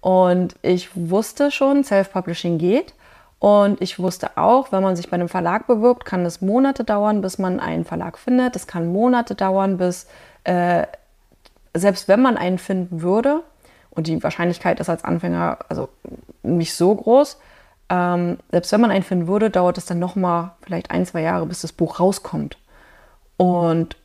Und 0.00 0.54
ich 0.62 0.88
wusste 0.94 1.50
schon, 1.50 1.84
Self-Publishing 1.84 2.56
geht. 2.56 2.94
Und 3.40 3.80
ich 3.80 3.98
wusste 3.98 4.36
auch, 4.36 4.70
wenn 4.70 4.82
man 4.82 4.94
sich 4.96 5.10
bei 5.10 5.14
einem 5.14 5.28
Verlag 5.28 5.66
bewirbt, 5.66 6.04
kann 6.04 6.24
es 6.24 6.40
Monate 6.40 6.84
dauern, 6.84 7.22
bis 7.22 7.38
man 7.38 7.58
einen 7.58 7.84
Verlag 7.84 8.18
findet. 8.18 8.54
Es 8.54 8.66
kann 8.66 8.92
Monate 8.92 9.34
dauern, 9.34 9.78
bis, 9.78 10.06
äh, 10.44 10.86
selbst 11.74 12.06
wenn 12.06 12.20
man 12.20 12.36
einen 12.36 12.58
finden 12.58 13.02
würde, 13.02 13.42
und 13.90 14.06
die 14.06 14.22
Wahrscheinlichkeit 14.22 14.80
ist 14.80 14.88
als 14.88 15.04
Anfänger 15.04 15.58
also 15.68 15.88
nicht 16.42 16.74
so 16.74 16.94
groß. 16.94 17.38
Ähm, 17.88 18.38
selbst 18.50 18.70
wenn 18.72 18.80
man 18.80 18.90
einen 18.90 19.02
finden 19.02 19.26
würde, 19.26 19.50
dauert 19.50 19.78
es 19.78 19.86
dann 19.86 19.98
nochmal 19.98 20.52
vielleicht 20.62 20.90
ein, 20.90 21.04
zwei 21.06 21.22
Jahre, 21.22 21.46
bis 21.46 21.62
das 21.62 21.72
Buch 21.72 21.98
rauskommt. 21.98 22.56
Und 23.36 23.96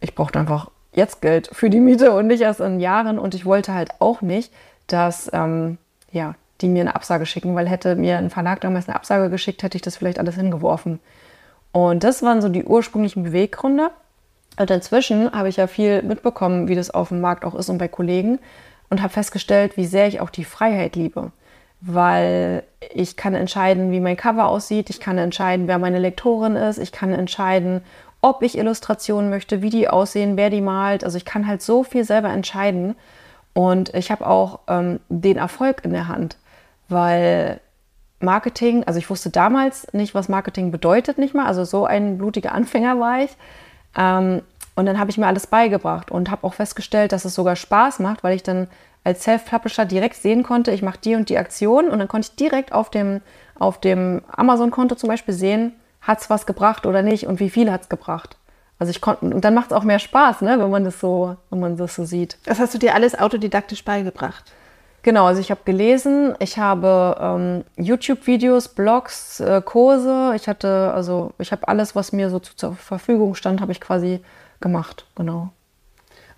ich 0.00 0.14
brauchte 0.14 0.38
einfach 0.38 0.70
jetzt 0.92 1.22
Geld 1.22 1.48
für 1.52 1.70
die 1.70 1.80
Miete 1.80 2.12
und 2.12 2.26
nicht 2.26 2.42
erst 2.42 2.60
in 2.60 2.80
Jahren. 2.80 3.18
Und 3.18 3.34
ich 3.34 3.46
wollte 3.46 3.72
halt 3.72 3.90
auch 3.98 4.20
nicht, 4.20 4.52
dass 4.86 5.30
ähm, 5.32 5.78
ja, 6.12 6.34
die 6.60 6.68
mir 6.68 6.82
eine 6.82 6.94
Absage 6.94 7.26
schicken, 7.26 7.54
weil 7.54 7.68
hätte 7.68 7.96
mir 7.96 8.18
ein 8.18 8.30
Verlag 8.30 8.60
damals 8.60 8.88
eine 8.88 8.96
Absage 8.96 9.30
geschickt, 9.30 9.62
hätte 9.62 9.76
ich 9.76 9.82
das 9.82 9.96
vielleicht 9.96 10.18
alles 10.18 10.34
hingeworfen. 10.34 11.00
Und 11.72 12.04
das 12.04 12.22
waren 12.22 12.42
so 12.42 12.48
die 12.48 12.64
ursprünglichen 12.64 13.22
Beweggründe. 13.22 13.90
Und 14.58 14.70
inzwischen 14.70 15.30
habe 15.32 15.48
ich 15.48 15.56
ja 15.56 15.66
viel 15.66 16.02
mitbekommen, 16.02 16.66
wie 16.68 16.74
das 16.74 16.90
auf 16.90 17.08
dem 17.08 17.20
Markt 17.20 17.44
auch 17.44 17.54
ist 17.54 17.68
und 17.68 17.78
bei 17.78 17.88
Kollegen 17.88 18.38
und 18.90 19.02
habe 19.02 19.12
festgestellt, 19.12 19.76
wie 19.76 19.86
sehr 19.86 20.08
ich 20.08 20.20
auch 20.20 20.30
die 20.30 20.44
Freiheit 20.44 20.96
liebe. 20.96 21.30
Weil 21.80 22.64
ich 22.92 23.16
kann 23.16 23.34
entscheiden, 23.34 23.92
wie 23.92 24.00
mein 24.00 24.16
Cover 24.16 24.48
aussieht, 24.48 24.90
ich 24.90 24.98
kann 24.98 25.18
entscheiden, 25.18 25.68
wer 25.68 25.78
meine 25.78 26.00
Lektorin 26.00 26.56
ist, 26.56 26.78
ich 26.78 26.90
kann 26.90 27.12
entscheiden, 27.12 27.82
ob 28.20 28.42
ich 28.42 28.58
Illustrationen 28.58 29.30
möchte, 29.30 29.62
wie 29.62 29.70
die 29.70 29.88
aussehen, 29.88 30.36
wer 30.36 30.50
die 30.50 30.60
malt. 30.60 31.04
Also 31.04 31.16
ich 31.16 31.24
kann 31.24 31.46
halt 31.46 31.62
so 31.62 31.84
viel 31.84 32.04
selber 32.04 32.30
entscheiden. 32.30 32.96
Und 33.54 33.94
ich 33.94 34.10
habe 34.10 34.26
auch 34.26 34.60
ähm, 34.66 35.00
den 35.08 35.36
Erfolg 35.36 35.84
in 35.84 35.92
der 35.92 36.08
Hand, 36.08 36.36
weil 36.88 37.60
Marketing, 38.20 38.84
also 38.84 38.98
ich 38.98 39.08
wusste 39.10 39.30
damals 39.30 39.92
nicht, 39.92 40.14
was 40.14 40.28
Marketing 40.28 40.70
bedeutet, 40.70 41.18
nicht 41.18 41.34
mal. 41.34 41.46
Also 41.46 41.64
so 41.64 41.84
ein 41.84 42.18
blutiger 42.18 42.52
Anfänger 42.52 42.98
war 42.98 43.20
ich. 43.20 43.30
Ähm, 43.96 44.42
und 44.74 44.86
dann 44.86 44.98
habe 44.98 45.10
ich 45.10 45.18
mir 45.18 45.26
alles 45.26 45.46
beigebracht 45.46 46.10
und 46.10 46.30
habe 46.30 46.44
auch 46.46 46.54
festgestellt, 46.54 47.12
dass 47.12 47.24
es 47.24 47.34
sogar 47.34 47.56
Spaß 47.56 47.98
macht, 47.98 48.22
weil 48.22 48.36
ich 48.36 48.42
dann 48.42 48.68
als 49.04 49.24
Self-Publisher 49.24 49.84
direkt 49.84 50.16
sehen 50.16 50.42
konnte, 50.42 50.70
ich 50.70 50.82
mache 50.82 50.98
die 51.02 51.14
und 51.14 51.28
die 51.28 51.38
Aktion 51.38 51.88
und 51.88 51.98
dann 51.98 52.08
konnte 52.08 52.28
ich 52.30 52.36
direkt 52.36 52.72
auf 52.72 52.90
dem, 52.90 53.20
auf 53.58 53.80
dem 53.80 54.22
Amazon-Konto 54.30 54.94
zum 54.96 55.08
Beispiel 55.08 55.34
sehen, 55.34 55.72
hat 56.00 56.20
es 56.20 56.30
was 56.30 56.46
gebracht 56.46 56.86
oder 56.86 57.02
nicht 57.02 57.26
und 57.26 57.40
wie 57.40 57.50
viel 57.50 57.72
hat 57.72 57.82
es 57.82 57.88
gebracht. 57.88 58.36
Also 58.78 58.90
ich 58.90 59.00
konnte, 59.00 59.24
und 59.24 59.44
dann 59.44 59.54
macht 59.54 59.72
es 59.72 59.76
auch 59.76 59.82
mehr 59.82 59.98
Spaß, 59.98 60.42
ne, 60.42 60.58
wenn 60.60 60.70
man 60.70 60.84
das 60.84 61.00
so, 61.00 61.36
wenn 61.50 61.58
man 61.58 61.76
das 61.76 61.94
so 61.94 62.04
sieht. 62.04 62.38
Das 62.44 62.60
hast 62.60 62.74
du 62.74 62.78
dir 62.78 62.94
alles 62.94 63.18
autodidaktisch 63.18 63.84
beigebracht? 63.84 64.52
Genau, 65.02 65.26
also 65.26 65.40
ich 65.40 65.50
habe 65.50 65.60
gelesen, 65.64 66.34
ich 66.40 66.58
habe 66.58 67.16
ähm, 67.20 67.64
YouTube-Videos, 67.76 68.68
Blogs, 68.68 69.40
äh, 69.40 69.62
Kurse, 69.64 70.32
ich 70.34 70.48
hatte, 70.48 70.92
also 70.92 71.32
ich 71.38 71.52
habe 71.52 71.68
alles, 71.68 71.94
was 71.94 72.12
mir 72.12 72.30
so 72.30 72.40
zu, 72.40 72.56
zur 72.56 72.74
Verfügung 72.74 73.34
stand, 73.34 73.60
habe 73.60 73.72
ich 73.72 73.80
quasi 73.80 74.20
gemacht, 74.60 75.06
genau. 75.14 75.50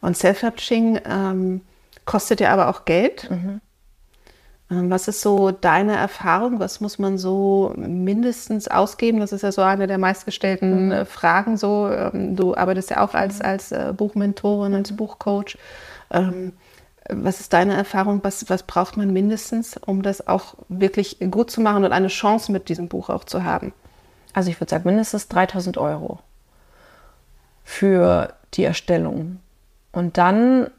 Und 0.02 0.16
Self-Publishing 0.16 1.00
ähm, 1.04 1.60
kostet 2.04 2.40
ja 2.40 2.52
aber 2.52 2.68
auch 2.68 2.84
Geld. 2.84 3.30
Mhm. 3.30 3.60
Ähm, 4.70 4.90
was 4.90 5.08
ist 5.08 5.20
so 5.20 5.50
deine 5.50 5.96
Erfahrung? 5.96 6.60
Was 6.60 6.80
muss 6.80 6.98
man 6.98 7.18
so 7.18 7.72
mindestens 7.76 8.68
ausgeben? 8.68 9.20
Das 9.20 9.32
ist 9.32 9.42
ja 9.42 9.52
so 9.52 9.62
eine 9.62 9.86
der 9.86 9.98
meistgestellten 9.98 10.86
mhm. 10.86 10.92
Äh, 10.92 11.04
Fragen. 11.04 11.56
So, 11.56 11.88
ähm, 11.90 12.36
du 12.36 12.54
arbeitest 12.54 12.90
ja 12.90 13.02
auch 13.02 13.14
als, 13.14 13.38
mhm. 13.38 13.44
als 13.44 13.72
äh, 13.72 13.92
Buchmentorin, 13.96 14.74
als 14.74 14.94
Buchcoach. 14.96 15.58
Ähm, 16.10 16.52
was 17.08 17.40
ist 17.40 17.52
deine 17.52 17.74
Erfahrung? 17.74 18.20
Was, 18.22 18.48
was 18.50 18.62
braucht 18.62 18.96
man 18.96 19.12
mindestens, 19.12 19.76
um 19.76 20.02
das 20.02 20.26
auch 20.26 20.54
wirklich 20.68 21.18
gut 21.30 21.50
zu 21.50 21.60
machen 21.60 21.84
und 21.84 21.92
eine 21.92 22.08
Chance 22.08 22.52
mit 22.52 22.68
diesem 22.68 22.88
Buch 22.88 23.08
auch 23.08 23.24
zu 23.24 23.44
haben? 23.44 23.72
Also 24.32 24.50
ich 24.50 24.60
würde 24.60 24.70
sagen 24.70 24.84
mindestens 24.86 25.28
3000 25.28 25.78
Euro 25.78 26.20
für 27.64 28.34
die 28.54 28.64
Erstellung. 28.64 29.40
Und 29.92 30.18
dann, 30.18 30.70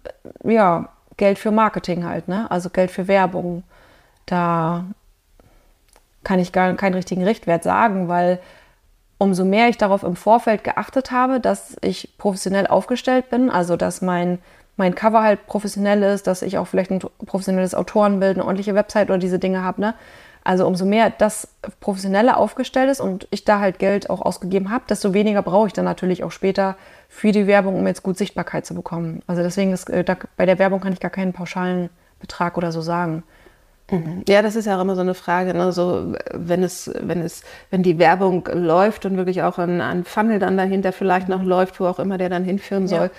ja, 0.44 0.90
Geld 1.18 1.38
für 1.38 1.52
Marketing 1.52 2.06
halt, 2.06 2.28
ne? 2.28 2.50
Also 2.50 2.70
Geld 2.70 2.92
für 2.92 3.08
Werbung. 3.08 3.64
Da 4.26 4.86
kann 6.24 6.40
ich 6.40 6.52
gar 6.52 6.74
keinen 6.76 6.94
richtigen 6.94 7.24
Richtwert 7.24 7.64
sagen, 7.64 8.08
weil 8.08 8.40
umso 9.18 9.46
mehr 9.46 9.70
ich 9.70 9.78
darauf 9.78 10.04
im 10.04 10.16
Vorfeld 10.16 10.64
geachtet 10.64 11.12
habe, 11.12 11.40
dass 11.40 11.76
ich 11.82 12.18
professionell 12.18 12.68
aufgestellt 12.68 13.30
bin, 13.30 13.50
also 13.50 13.76
dass 13.78 14.02
mein, 14.02 14.40
mein 14.82 14.96
Cover 14.96 15.22
halt 15.22 15.46
professionell 15.46 16.02
ist, 16.02 16.26
dass 16.26 16.42
ich 16.42 16.58
auch 16.58 16.66
vielleicht 16.66 16.90
ein 16.90 17.00
professionelles 17.28 17.76
Autorenbild, 17.76 18.38
eine 18.38 18.46
ordentliche 18.46 18.74
Website 18.74 19.10
oder 19.10 19.20
diese 19.20 19.38
Dinge 19.38 19.64
habe, 19.64 19.80
ne? 19.80 19.94
Also 20.44 20.66
umso 20.66 20.86
mehr 20.86 21.12
das 21.12 21.50
professioneller 21.82 22.38
aufgestellt 22.38 22.90
ist 22.90 23.00
und 23.00 23.28
ich 23.30 23.46
da 23.46 23.60
halt 23.60 23.78
Geld 23.78 24.10
auch 24.10 24.24
ausgegeben 24.24 24.72
habe, 24.72 24.86
desto 24.90 25.14
weniger 25.14 25.44
brauche 25.44 25.68
ich 25.68 25.74
dann 25.74 25.86
natürlich 25.86 26.24
auch 26.24 26.32
später 26.32 26.78
für 27.10 27.32
die 27.32 27.46
Werbung, 27.46 27.76
um 27.76 27.86
jetzt 27.86 28.02
gut 28.02 28.18
Sichtbarkeit 28.18 28.66
zu 28.66 28.74
bekommen. 28.74 29.22
Also 29.28 29.44
deswegen 29.44 29.72
ist 29.72 29.88
äh, 29.92 30.04
da, 30.04 30.18
bei 30.38 30.48
der 30.48 30.58
Werbung 30.58 30.80
kann 30.80 30.94
ich 30.94 31.00
gar 31.00 31.12
keinen 31.12 31.32
pauschalen 31.32 31.92
Betrag 32.20 32.58
oder 32.58 32.72
so 32.72 32.82
sagen. 32.82 33.22
Mhm. 33.92 34.24
Ja, 34.28 34.42
das 34.42 34.56
ist 34.56 34.66
ja 34.66 34.78
auch 34.78 34.82
immer 34.82 34.96
so 34.96 35.02
eine 35.02 35.14
Frage. 35.14 35.54
Ne? 35.54 35.72
So, 35.72 36.16
wenn 36.34 36.64
es, 36.64 36.92
wenn 37.00 37.22
es, 37.22 37.44
wenn 37.70 37.84
die 37.84 38.00
Werbung 38.00 38.50
läuft 38.52 39.06
und 39.06 39.18
wirklich 39.18 39.44
auch 39.44 39.60
ein, 39.60 39.80
ein 39.80 40.06
Funnel 40.06 40.40
dann 40.40 40.58
dahinter 40.58 40.92
vielleicht 40.92 41.30
noch 41.30 41.44
läuft, 41.44 41.80
wo 41.80 41.86
auch 41.86 42.00
immer 42.00 42.18
der 42.18 42.30
dann 42.30 42.44
hinführen 42.44 42.88
soll, 42.88 43.08
ja. 43.08 43.12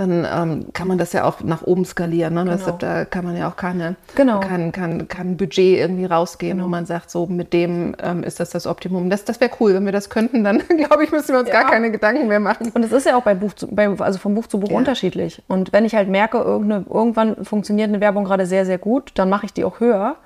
Dann 0.00 0.26
ähm, 0.32 0.72
kann 0.72 0.88
man 0.88 0.96
das 0.96 1.12
ja 1.12 1.24
auch 1.24 1.42
nach 1.42 1.62
oben 1.62 1.84
skalieren. 1.84 2.32
Ne? 2.34 2.44
Genau. 2.44 2.56
Deshalb, 2.56 2.78
da 2.78 3.04
kann 3.04 3.24
man 3.24 3.36
ja 3.36 3.48
auch 3.48 3.56
keine, 3.56 3.96
genau. 4.14 4.40
kein, 4.40 4.72
kein, 4.72 5.08
kein 5.08 5.36
Budget 5.36 5.78
irgendwie 5.78 6.06
rausgehen, 6.06 6.56
genau. 6.56 6.64
wo 6.64 6.70
man 6.70 6.86
sagt, 6.86 7.10
so 7.10 7.26
mit 7.26 7.52
dem 7.52 7.94
ähm, 8.02 8.22
ist 8.22 8.40
das 8.40 8.50
das 8.50 8.66
Optimum. 8.66 9.10
Das, 9.10 9.24
das 9.24 9.40
wäre 9.40 9.50
cool, 9.60 9.74
wenn 9.74 9.84
wir 9.84 9.92
das 9.92 10.08
könnten, 10.08 10.42
dann 10.42 10.62
glaube 10.68 11.04
ich, 11.04 11.12
müssen 11.12 11.34
wir 11.34 11.40
uns 11.40 11.48
ja. 11.48 11.60
gar 11.60 11.70
keine 11.70 11.90
Gedanken 11.90 12.28
mehr 12.28 12.40
machen. 12.40 12.70
Und 12.72 12.82
es 12.82 12.92
ist 12.92 13.04
ja 13.04 13.16
auch 13.16 13.22
bei 13.22 13.34
Buch 13.34 13.52
zu, 13.52 13.68
bei, 13.68 13.88
also 13.88 14.18
vom 14.18 14.34
Buch 14.34 14.46
zu 14.46 14.58
Buch 14.58 14.70
ja. 14.70 14.76
unterschiedlich. 14.76 15.42
Und 15.48 15.72
wenn 15.74 15.84
ich 15.84 15.94
halt 15.94 16.08
merke, 16.08 16.38
irgendwann 16.38 17.44
funktioniert 17.44 17.88
eine 17.88 18.00
Werbung 18.00 18.24
gerade 18.24 18.46
sehr, 18.46 18.64
sehr 18.64 18.78
gut, 18.78 19.12
dann 19.16 19.28
mache 19.28 19.46
ich 19.46 19.52
die 19.52 19.64
auch 19.64 19.80
höher 19.80 20.16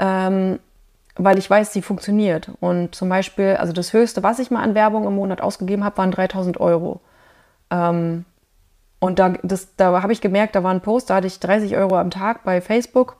ähm, 0.00 0.58
weil 1.16 1.38
ich 1.38 1.48
weiß, 1.48 1.72
sie 1.72 1.82
funktioniert. 1.82 2.50
Und 2.60 2.94
zum 2.94 3.10
Beispiel, 3.10 3.56
also 3.56 3.72
das 3.72 3.92
Höchste, 3.92 4.22
was 4.22 4.38
ich 4.38 4.50
mal 4.50 4.62
an 4.62 4.74
Werbung 4.74 5.06
im 5.06 5.14
Monat 5.14 5.42
ausgegeben 5.42 5.84
habe, 5.84 5.98
waren 5.98 6.10
3000 6.10 6.58
Euro. 6.58 7.00
Ähm, 7.70 8.24
und 9.00 9.18
da, 9.18 9.32
da 9.76 10.02
habe 10.02 10.12
ich 10.12 10.20
gemerkt, 10.20 10.54
da 10.54 10.62
war 10.62 10.70
ein 10.70 10.82
Post, 10.82 11.10
da 11.10 11.16
hatte 11.16 11.26
ich 11.26 11.40
30 11.40 11.76
Euro 11.76 11.96
am 11.96 12.10
Tag 12.10 12.44
bei 12.44 12.60
Facebook 12.60 13.16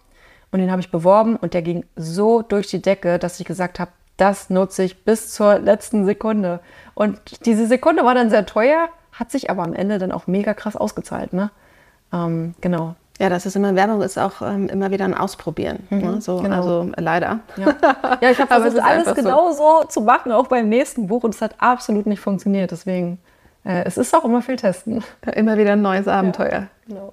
und 0.53 0.61
den 0.61 0.71
habe 0.71 0.81
ich 0.81 0.91
beworben 0.91 1.37
und 1.37 1.55
der 1.55 1.63
ging 1.63 1.85
so 1.97 2.43
durch 2.43 2.69
die 2.69 2.83
Decke, 2.83 3.19
dass 3.19 3.41
ich 3.41 3.47
gesagt 3.47 3.81
habe, 3.81 3.91
das 4.17 4.51
nutze 4.51 4.83
ich 4.83 5.05
bis 5.05 5.33
zur 5.33 5.59
letzten 5.59 6.05
Sekunde. 6.05 6.61
Und 6.95 7.47
diese 7.47 7.67
Sekunde 7.67 8.05
war 8.05 8.15
dann 8.15 8.29
sehr 8.29 8.45
teuer, 8.45 8.89
hat 9.13 9.31
sich 9.31 9.49
aber 9.49 9.63
am 9.63 9.73
Ende 9.73 9.99
dann 9.99 10.13
auch 10.13 10.27
mega 10.27 10.53
krass 10.53 10.77
ausgezahlt. 10.77 11.33
Ne? 11.33 11.51
Ähm, 12.13 12.55
genau. 12.61 12.95
Ja, 13.19 13.31
das 13.31 13.47
ist 13.47 13.57
immer 13.57 13.75
Werbung, 13.75 14.03
ist 14.03 14.19
auch 14.19 14.43
ähm, 14.43 14.69
immer 14.69 14.91
wieder 14.91 15.07
ein 15.07 15.15
Ausprobieren. 15.15 15.87
Mhm, 15.91 15.99
ne? 15.99 16.21
so, 16.21 16.43
genau. 16.43 16.57
Also 16.57 16.91
leider. 16.97 17.41
Ja, 17.57 17.75
ja 18.21 18.31
ich 18.31 18.39
habe 18.41 18.61
versucht, 18.61 18.83
alles 18.83 19.15
genau 19.15 19.53
so 19.53 19.85
zu 19.89 20.03
machen, 20.03 20.33
auch 20.33 20.47
beim 20.47 20.69
nächsten 20.69 21.07
Buch, 21.07 21.23
und 21.25 21.35
es 21.35 21.41
hat 21.41 21.55
absolut 21.59 22.07
nicht 22.07 22.21
funktioniert. 22.21 22.71
Deswegen, 22.71 23.15
äh, 23.15 23.30
es 23.63 23.99
ist 23.99 24.15
auch 24.15 24.25
immer 24.25 24.43
viel 24.43 24.57
Testen. 24.57 25.05
Immer 25.35 25.59
wieder 25.59 25.73
ein 25.73 25.83
neues 25.83 26.09
Abenteuer. 26.09 26.51
Ja, 26.51 26.69
genau. 26.87 27.13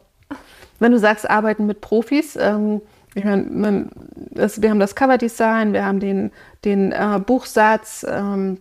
Wenn 0.79 0.91
du 0.91 0.99
sagst, 0.99 1.29
arbeiten 1.29 1.65
mit 1.65 1.81
Profis, 1.81 2.35
ähm, 2.35 2.81
ich 3.15 3.23
meine, 3.23 3.89
wir 4.31 4.69
haben 4.69 4.79
das 4.79 4.95
Coverdesign, 4.95 5.73
wir 5.73 5.83
haben 5.83 5.99
den, 5.99 6.31
den 6.63 6.91
äh, 6.91 7.19
Buchsatz, 7.25 8.05
ähm, 8.07 8.59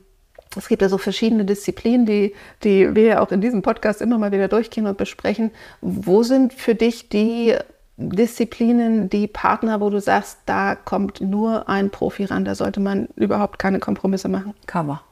es 0.57 0.69
gibt 0.69 0.81
ja 0.81 0.89
so 0.89 0.97
verschiedene 0.97 1.45
Disziplinen, 1.45 2.07
die, 2.07 2.35
die 2.65 2.95
wir 2.95 3.03
ja 3.05 3.21
auch 3.21 3.31
in 3.31 3.43
diesem 3.43 3.61
Podcast 3.61 4.01
immer 4.01 4.17
mal 4.17 4.33
wieder 4.33 4.49
durchgehen 4.49 4.87
und 4.87 4.97
besprechen. 4.97 5.51
Wo 5.83 6.23
sind 6.23 6.55
für 6.55 6.75
dich 6.75 7.11
die 7.11 7.55
Disziplinen, 7.99 9.09
die 9.11 9.27
Partner, 9.27 9.81
wo 9.81 9.91
du 9.91 10.01
sagst, 10.01 10.39
da 10.47 10.75
kommt 10.75 11.21
nur 11.21 11.69
ein 11.69 11.91
Profi 11.91 12.25
ran, 12.25 12.45
da 12.45 12.55
sollte 12.55 12.81
man 12.81 13.09
überhaupt 13.17 13.59
keine 13.59 13.79
Kompromisse 13.79 14.29
machen? 14.29 14.55
Cover. 14.67 15.03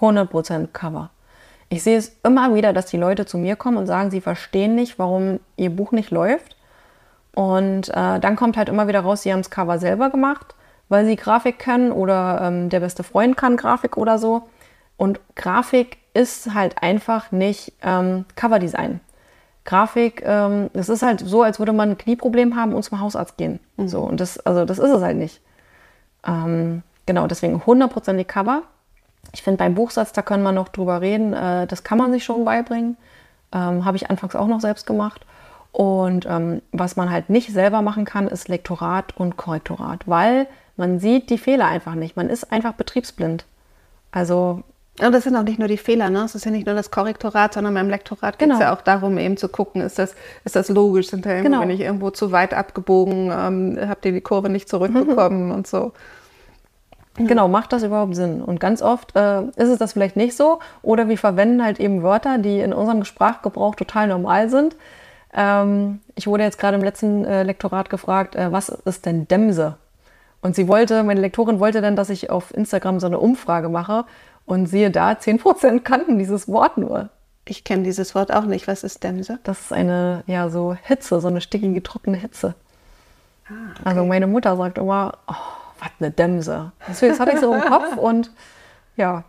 100% 0.00 0.68
Cover. 0.68 1.10
Ich 1.70 1.84
sehe 1.84 1.96
es 1.96 2.16
immer 2.24 2.52
wieder, 2.54 2.72
dass 2.72 2.86
die 2.86 2.96
Leute 2.96 3.26
zu 3.26 3.38
mir 3.38 3.54
kommen 3.54 3.76
und 3.76 3.86
sagen, 3.86 4.10
sie 4.10 4.20
verstehen 4.20 4.74
nicht, 4.74 4.98
warum 4.98 5.38
ihr 5.56 5.70
Buch 5.70 5.92
nicht 5.92 6.10
läuft. 6.10 6.56
Und 7.34 7.88
äh, 7.90 8.18
dann 8.18 8.34
kommt 8.34 8.56
halt 8.56 8.68
immer 8.68 8.88
wieder 8.88 9.00
raus, 9.00 9.22
sie 9.22 9.32
haben 9.32 9.40
das 9.40 9.50
Cover 9.50 9.78
selber 9.78 10.10
gemacht, 10.10 10.56
weil 10.88 11.06
sie 11.06 11.14
Grafik 11.14 11.60
können 11.60 11.92
oder 11.92 12.40
ähm, 12.42 12.70
der 12.70 12.80
beste 12.80 13.04
Freund 13.04 13.36
kann 13.36 13.56
Grafik 13.56 13.96
oder 13.96 14.18
so. 14.18 14.48
Und 14.96 15.20
Grafik 15.36 15.98
ist 16.12 16.54
halt 16.54 16.82
einfach 16.82 17.30
nicht 17.30 17.72
ähm, 17.82 18.24
Coverdesign. 18.34 18.98
Grafik, 19.64 20.22
ähm, 20.26 20.70
das 20.72 20.88
ist 20.88 21.02
halt 21.02 21.20
so, 21.20 21.42
als 21.42 21.60
würde 21.60 21.72
man 21.72 21.90
ein 21.90 21.98
Knieproblem 21.98 22.56
haben 22.56 22.74
und 22.74 22.82
zum 22.82 23.00
Hausarzt 23.00 23.36
gehen. 23.36 23.60
Mhm. 23.76 23.88
So, 23.88 24.00
und 24.00 24.18
das, 24.18 24.38
also 24.40 24.64
das 24.64 24.80
ist 24.80 24.90
es 24.90 25.02
halt 25.02 25.16
nicht. 25.16 25.40
Ähm, 26.26 26.82
genau, 27.06 27.28
deswegen 27.28 27.64
hundertprozentig 27.64 28.26
Cover. 28.26 28.62
Ich 29.32 29.42
finde, 29.42 29.58
beim 29.58 29.74
Buchsatz, 29.74 30.12
da 30.12 30.22
können 30.22 30.42
wir 30.42 30.52
noch 30.52 30.68
drüber 30.68 31.00
reden. 31.00 31.32
Äh, 31.32 31.66
das 31.66 31.84
kann 31.84 31.98
man 31.98 32.12
sich 32.12 32.24
schon 32.24 32.44
beibringen. 32.44 32.96
Ähm, 33.52 33.84
Habe 33.84 33.96
ich 33.96 34.10
anfangs 34.10 34.36
auch 34.36 34.46
noch 34.46 34.60
selbst 34.60 34.86
gemacht. 34.86 35.24
Und 35.72 36.26
ähm, 36.28 36.62
was 36.72 36.96
man 36.96 37.10
halt 37.10 37.30
nicht 37.30 37.52
selber 37.52 37.80
machen 37.82 38.04
kann, 38.04 38.26
ist 38.26 38.48
Lektorat 38.48 39.16
und 39.16 39.36
Korrektorat, 39.36 40.08
weil 40.08 40.48
man 40.76 40.98
sieht 40.98 41.30
die 41.30 41.38
Fehler 41.38 41.66
einfach 41.66 41.94
nicht. 41.94 42.16
Man 42.16 42.28
ist 42.28 42.50
einfach 42.50 42.72
betriebsblind. 42.72 43.44
Also 44.10 44.64
und 45.00 45.12
das 45.12 45.24
sind 45.24 45.36
auch 45.36 45.44
nicht 45.44 45.58
nur 45.58 45.68
die 45.68 45.78
Fehler, 45.78 46.10
ne? 46.10 46.24
Es 46.24 46.34
ist 46.34 46.44
ja 46.44 46.50
nicht 46.50 46.66
nur 46.66 46.74
das 46.74 46.90
Korrektorat, 46.90 47.54
sondern 47.54 47.72
beim 47.74 47.88
Lektorat 47.88 48.38
geht 48.38 48.48
es 48.48 48.58
genau. 48.58 48.68
ja 48.68 48.76
auch 48.76 48.82
darum, 48.82 49.16
eben 49.16 49.36
zu 49.36 49.48
gucken, 49.48 49.80
ist 49.80 49.98
das, 49.98 50.14
ist 50.44 50.56
das 50.56 50.68
logisch? 50.68 51.08
Sind 51.08 51.24
da 51.24 51.40
genau. 51.40 51.60
wenn 51.60 51.70
ich 51.70 51.80
irgendwo 51.80 52.10
zu 52.10 52.32
weit 52.32 52.52
abgebogen, 52.52 53.32
ähm, 53.32 53.78
habt 53.88 54.04
ihr 54.04 54.12
die 54.12 54.20
Kurve 54.20 54.50
nicht 54.50 54.68
zurückbekommen 54.68 55.46
mhm. 55.46 55.52
und 55.52 55.66
so. 55.66 55.92
Genau, 57.16 57.48
macht 57.48 57.72
das 57.72 57.82
überhaupt 57.82 58.14
Sinn? 58.14 58.40
Und 58.40 58.60
ganz 58.60 58.82
oft 58.82 59.14
äh, 59.16 59.42
ist 59.42 59.68
es 59.68 59.78
das 59.78 59.92
vielleicht 59.92 60.16
nicht 60.16 60.36
so. 60.36 60.60
Oder 60.82 61.08
wir 61.08 61.18
verwenden 61.18 61.62
halt 61.62 61.80
eben 61.80 62.02
Wörter, 62.02 62.38
die 62.38 62.60
in 62.60 62.72
unserem 62.72 63.04
Sprachgebrauch 63.04 63.74
total 63.74 64.06
normal 64.06 64.48
sind. 64.48 64.76
Ähm, 65.34 66.00
ich 66.14 66.26
wurde 66.26 66.44
jetzt 66.44 66.58
gerade 66.58 66.76
im 66.76 66.84
letzten 66.84 67.24
äh, 67.24 67.42
Lektorat 67.42 67.90
gefragt, 67.90 68.36
äh, 68.36 68.52
was 68.52 68.68
ist 68.68 69.06
denn 69.06 69.28
Dämse? 69.28 69.76
Und 70.40 70.56
sie 70.56 70.68
wollte, 70.68 71.02
meine 71.02 71.20
Lektorin 71.20 71.60
wollte 71.60 71.80
dann, 71.80 71.96
dass 71.96 72.10
ich 72.10 72.30
auf 72.30 72.54
Instagram 72.54 73.00
so 73.00 73.06
eine 73.06 73.18
Umfrage 73.18 73.68
mache. 73.68 74.04
Und 74.46 74.66
siehe 74.66 74.90
da, 74.90 75.12
10% 75.12 75.80
kannten 75.84 76.18
dieses 76.18 76.48
Wort 76.48 76.78
nur. 76.78 77.10
Ich 77.44 77.64
kenne 77.64 77.82
dieses 77.82 78.14
Wort 78.14 78.32
auch 78.32 78.44
nicht. 78.44 78.68
Was 78.68 78.84
ist 78.84 79.02
Dämse? 79.02 79.38
Das 79.42 79.60
ist 79.60 79.72
eine, 79.72 80.22
ja, 80.26 80.48
so 80.48 80.74
Hitze, 80.74 81.20
so 81.20 81.28
eine 81.28 81.40
stickige, 81.40 81.82
trockene 81.82 82.16
Hitze. 82.16 82.54
Ah, 83.48 83.52
okay. 83.72 83.82
Also 83.84 84.04
meine 84.04 84.26
Mutter 84.26 84.56
sagt 84.56 84.78
immer, 84.78 85.18
oh, 85.26 85.59
was 85.80 85.90
eine 85.98 86.10
Dämse. 86.10 86.72
Deswegen 86.88 87.18
hatte 87.18 87.32
ich 87.32 87.40
so 87.40 87.52
im 87.52 87.60
Kopf 87.68 87.96
und 87.96 88.30
ja, 88.96 89.24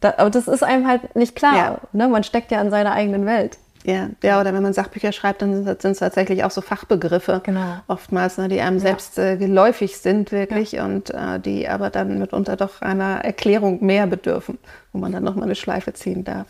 da, 0.00 0.14
aber 0.18 0.30
das 0.30 0.48
ist 0.48 0.62
einem 0.62 0.86
halt 0.86 1.14
nicht 1.14 1.36
klar. 1.36 1.56
Ja. 1.56 1.78
Ne? 1.92 2.08
Man 2.08 2.24
steckt 2.24 2.50
ja 2.50 2.60
in 2.60 2.70
seiner 2.70 2.92
eigenen 2.92 3.24
Welt. 3.26 3.58
Ja, 3.84 4.10
ja, 4.22 4.40
oder 4.40 4.54
wenn 4.54 4.62
man 4.62 4.72
Sachbücher 4.72 5.10
schreibt, 5.10 5.42
dann 5.42 5.64
sind 5.64 5.84
es 5.84 5.98
tatsächlich 5.98 6.44
auch 6.44 6.52
so 6.52 6.60
Fachbegriffe 6.60 7.40
genau. 7.42 7.78
oftmals, 7.88 8.38
ne, 8.38 8.46
die 8.46 8.60
einem 8.60 8.76
ja. 8.76 8.82
selbst 8.82 9.18
äh, 9.18 9.36
geläufig 9.36 9.98
sind 9.98 10.30
wirklich 10.30 10.72
ja. 10.72 10.84
und 10.84 11.10
äh, 11.10 11.40
die 11.40 11.68
aber 11.68 11.90
dann 11.90 12.18
mitunter 12.18 12.56
doch 12.56 12.80
einer 12.80 13.24
Erklärung 13.24 13.84
mehr 13.84 14.06
bedürfen, 14.06 14.58
wo 14.92 14.98
man 14.98 15.10
dann 15.10 15.24
nochmal 15.24 15.44
eine 15.44 15.56
Schleife 15.56 15.92
ziehen 15.94 16.22
darf. 16.22 16.46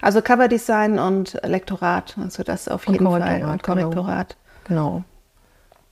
Also 0.00 0.22
Coverdesign 0.22 0.98
und 0.98 1.38
Lektorat, 1.44 2.16
also 2.20 2.42
das 2.42 2.66
auf 2.66 2.86
jeden 2.88 3.06
und 3.06 3.20
Fall 3.20 3.44
und 3.44 3.62
Korrektorat. 3.62 4.36
Genau. 4.64 4.90
genau. 4.90 5.04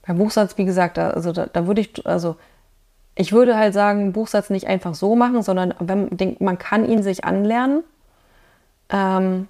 Beim 0.05 0.17
Buchsatz, 0.17 0.57
wie 0.57 0.65
gesagt, 0.65 0.99
also 0.99 1.31
da, 1.31 1.47
da 1.47 1.67
würde 1.67 1.81
ich, 1.81 2.05
also 2.05 2.35
ich 3.15 3.31
würde 3.31 3.57
halt 3.57 3.73
sagen, 3.73 4.13
Buchsatz 4.13 4.49
nicht 4.49 4.67
einfach 4.67 4.93
so 4.93 5.15
machen, 5.15 5.41
sondern 5.41 5.73
wenn, 5.79 6.37
man 6.39 6.57
kann 6.57 6.87
ihn 6.89 7.01
sich 7.01 7.23
anlernen. 7.25 7.83
Ähm, 8.89 9.47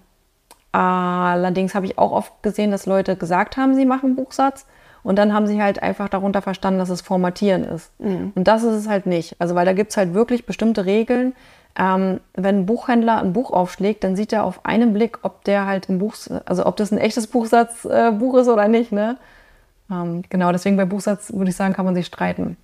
Allerdings 0.76 1.74
habe 1.74 1.86
ich 1.86 1.98
auch 1.98 2.12
oft 2.12 2.44
gesehen, 2.44 2.70
dass 2.70 2.86
Leute 2.86 3.16
gesagt 3.16 3.56
haben, 3.56 3.76
sie 3.76 3.86
machen 3.86 4.18
Buchsatz 4.18 4.66
und 5.04 5.18
dann 5.18 5.34
haben 5.34 5.48
sie 5.48 5.62
halt 5.62 5.82
einfach 5.82 6.10
darunter 6.10 6.42
verstanden, 6.42 6.80
dass 6.80 6.90
es 6.90 7.00
Formatieren 7.00 7.64
ist. 7.64 7.98
Mhm. 7.98 8.34
Und 8.36 8.46
das 8.46 8.64
ist 8.64 8.74
es 8.74 8.90
halt 8.90 9.06
nicht. 9.06 9.38
Also 9.40 9.56
weil 9.56 9.66
da 9.66 9.72
gibt 9.72 9.92
es 9.92 9.98
halt 9.98 10.14
wirklich 10.14 10.46
bestimmte 10.46 10.86
Regeln. 10.86 11.34
Ähm, 11.80 12.20
wenn 12.34 12.60
ein 12.60 12.66
Buchhändler 12.66 13.20
ein 13.22 13.32
Buch 13.32 13.52
aufschlägt, 13.52 14.04
dann 14.04 14.18
sieht 14.18 14.34
er 14.34 14.44
auf 14.44 14.66
einen 14.66 14.92
Blick, 14.92 15.20
ob 15.22 15.46
der 15.46 15.66
halt 15.66 15.88
ein 15.88 15.98
Buch, 15.98 16.16
also 16.44 16.66
ob 16.66 16.76
das 16.76 16.92
ein 16.92 16.98
echtes 16.98 17.28
Buchsatzbuch 17.28 18.36
äh, 18.36 18.42
ist 18.42 18.50
oder 18.50 18.68
nicht. 18.68 18.92
Ne? 18.92 19.16
Ähm, 19.90 20.24
genau, 20.28 20.52
deswegen 20.52 20.76
bei 20.76 20.86
Buchsatz 20.86 21.32
würde 21.32 21.52
ich 21.52 21.56
sagen, 21.56 21.74
kann 21.74 21.86
man 21.86 21.96
sich 21.96 22.06
streiten. 22.06 22.58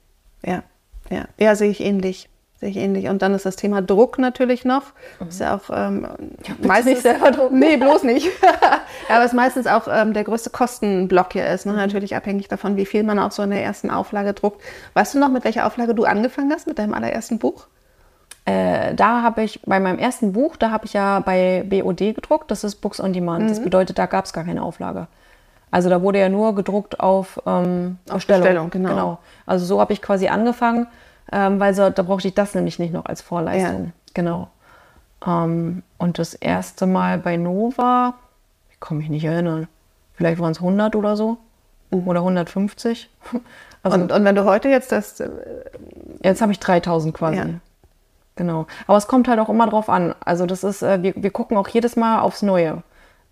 Ja, 0.45 0.63
ja, 1.11 1.25
ja, 1.37 1.55
sehe 1.55 1.69
ich 1.69 1.81
ähnlich. 1.81 2.29
Sehe 2.59 2.69
ich 2.69 2.77
ähnlich. 2.77 3.07
Und 3.07 3.23
dann 3.23 3.33
ist 3.33 3.45
das 3.45 3.55
Thema 3.55 3.81
Druck 3.81 4.19
natürlich 4.19 4.65
noch. 4.65 4.83
Mhm. 5.19 5.27
Ist 5.27 5.39
ja 5.39 5.55
auch 5.55 5.69
ähm, 5.73 6.07
ja, 6.47 6.53
meistens 6.61 6.93
nicht 6.93 7.01
selber 7.01 7.31
drucken. 7.31 7.57
Nee, 7.57 7.77
bloß 7.77 8.03
nicht. 8.03 8.29
Aber 9.09 9.25
es 9.25 9.33
meistens 9.33 9.65
auch 9.65 9.87
ähm, 9.91 10.13
der 10.13 10.23
größte 10.23 10.51
Kostenblock 10.51 11.33
hier 11.33 11.47
ist. 11.47 11.65
Ne? 11.65 11.73
Mhm. 11.73 11.79
Natürlich 11.79 12.15
abhängig 12.15 12.47
davon, 12.47 12.77
wie 12.77 12.85
viel 12.85 13.03
man 13.03 13.17
auch 13.17 13.31
so 13.31 13.41
in 13.41 13.49
der 13.49 13.63
ersten 13.63 13.89
Auflage 13.89 14.33
druckt. 14.33 14.61
Weißt 14.93 15.15
du 15.15 15.19
noch, 15.19 15.29
mit 15.29 15.43
welcher 15.43 15.65
Auflage 15.65 15.95
du 15.95 16.05
angefangen 16.05 16.51
hast 16.51 16.67
mit 16.67 16.77
deinem 16.77 16.93
allerersten 16.93 17.39
Buch? 17.39 17.67
Äh, 18.45 18.95
da 18.95 19.23
habe 19.23 19.43
ich 19.43 19.61
bei 19.63 19.79
meinem 19.79 19.99
ersten 19.99 20.33
Buch, 20.33 20.55
da 20.55 20.71
habe 20.71 20.85
ich 20.85 20.93
ja 20.93 21.19
bei 21.19 21.63
BOD 21.67 22.15
gedruckt. 22.15 22.51
Das 22.51 22.63
ist 22.63 22.75
Books 22.75 22.99
on 22.99 23.11
Demand. 23.11 23.45
Mhm. 23.45 23.49
Das 23.49 23.63
bedeutet, 23.63 23.97
da 23.97 24.05
gab 24.05 24.25
es 24.25 24.33
gar 24.33 24.43
keine 24.43 24.61
Auflage. 24.61 25.07
Also 25.71 25.89
da 25.89 26.01
wurde 26.01 26.19
ja 26.19 26.29
nur 26.29 26.53
gedruckt 26.53 26.99
auf, 26.99 27.41
ähm, 27.45 27.97
auf 28.09 28.15
Bestellung. 28.15 28.41
Bestellung 28.43 28.69
genau. 28.69 28.89
genau. 28.89 29.19
Also 29.45 29.65
so 29.65 29.79
habe 29.79 29.93
ich 29.93 30.01
quasi 30.01 30.27
angefangen 30.27 30.87
ähm, 31.31 31.59
weil 31.59 31.73
so, 31.73 31.89
da 31.89 32.03
brauchte 32.03 32.27
ich 32.27 32.33
das 32.33 32.53
nämlich 32.55 32.77
nicht 32.77 32.93
noch 32.93 33.05
als 33.05 33.21
Vorleistung. 33.21 33.85
Ja. 33.85 33.91
Genau. 34.13 34.49
Ähm, 35.25 35.83
und 35.97 36.19
das 36.19 36.33
erste 36.33 36.85
Mal 36.87 37.17
bei 37.17 37.37
Nova, 37.37 38.15
ich 38.71 38.79
kann 38.79 38.97
mich 38.97 39.09
nicht 39.09 39.23
erinnern, 39.23 39.67
vielleicht 40.13 40.39
waren 40.41 40.51
es 40.51 40.57
100 40.57 40.95
oder 40.95 41.15
so 41.15 41.37
oder 41.89 42.19
150. 42.19 43.09
Also, 43.83 43.97
und, 43.97 44.11
und 44.11 44.23
wenn 44.25 44.35
du 44.35 44.45
heute 44.45 44.69
jetzt 44.69 44.91
das... 44.91 45.19
Äh, 45.19 45.31
jetzt 46.21 46.43
habe 46.43 46.51
ich 46.51 46.59
3000 46.59 47.15
quasi. 47.15 47.37
Ja. 47.37 47.45
Genau. 48.35 48.67
Aber 48.85 48.95
es 48.95 49.07
kommt 49.07 49.27
halt 49.27 49.39
auch 49.39 49.49
immer 49.49 49.67
drauf 49.67 49.89
an. 49.89 50.13
Also 50.23 50.45
das 50.45 50.63
ist, 50.63 50.83
äh, 50.83 51.01
wir, 51.01 51.15
wir 51.15 51.31
gucken 51.31 51.57
auch 51.57 51.67
jedes 51.67 51.95
Mal 51.95 52.19
aufs 52.19 52.43
Neue, 52.43 52.83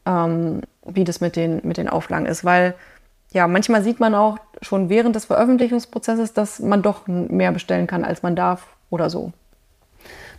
ähm, 0.07 0.61
wie 0.93 1.03
das 1.03 1.21
mit 1.21 1.35
den, 1.35 1.61
mit 1.63 1.77
den 1.77 1.89
Auflagen 1.89 2.25
ist. 2.25 2.43
Weil 2.45 2.75
ja, 3.31 3.47
manchmal 3.47 3.83
sieht 3.83 3.99
man 3.99 4.15
auch 4.15 4.37
schon 4.61 4.89
während 4.89 5.15
des 5.15 5.25
Veröffentlichungsprozesses, 5.25 6.33
dass 6.33 6.59
man 6.59 6.81
doch 6.81 7.07
mehr 7.07 7.51
bestellen 7.51 7.87
kann, 7.87 8.03
als 8.03 8.23
man 8.23 8.35
darf 8.35 8.67
oder 8.89 9.09
so. 9.09 9.31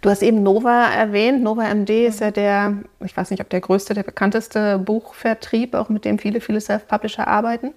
Du 0.01 0.09
hast 0.09 0.23
eben 0.23 0.43
Nova 0.43 0.87
erwähnt. 0.87 1.43
Nova 1.43 1.65
MD 1.75 2.07
ist 2.07 2.21
ja 2.21 2.31
der, 2.31 2.75
ich 3.05 3.17
weiß 3.17 3.31
nicht, 3.31 3.41
ob 3.41 3.51
der 3.51 3.61
größte, 3.61 3.93
der 3.93 4.03
bekannteste 4.03 4.79
Buchvertrieb, 4.79 5.75
auch 5.75 5.91
mit 5.91 6.05
dem 6.05 6.19
viele, 6.19 6.41
viele 6.41 6.61
Self-Publisher 6.61 7.29
arbeiten. 7.29 7.73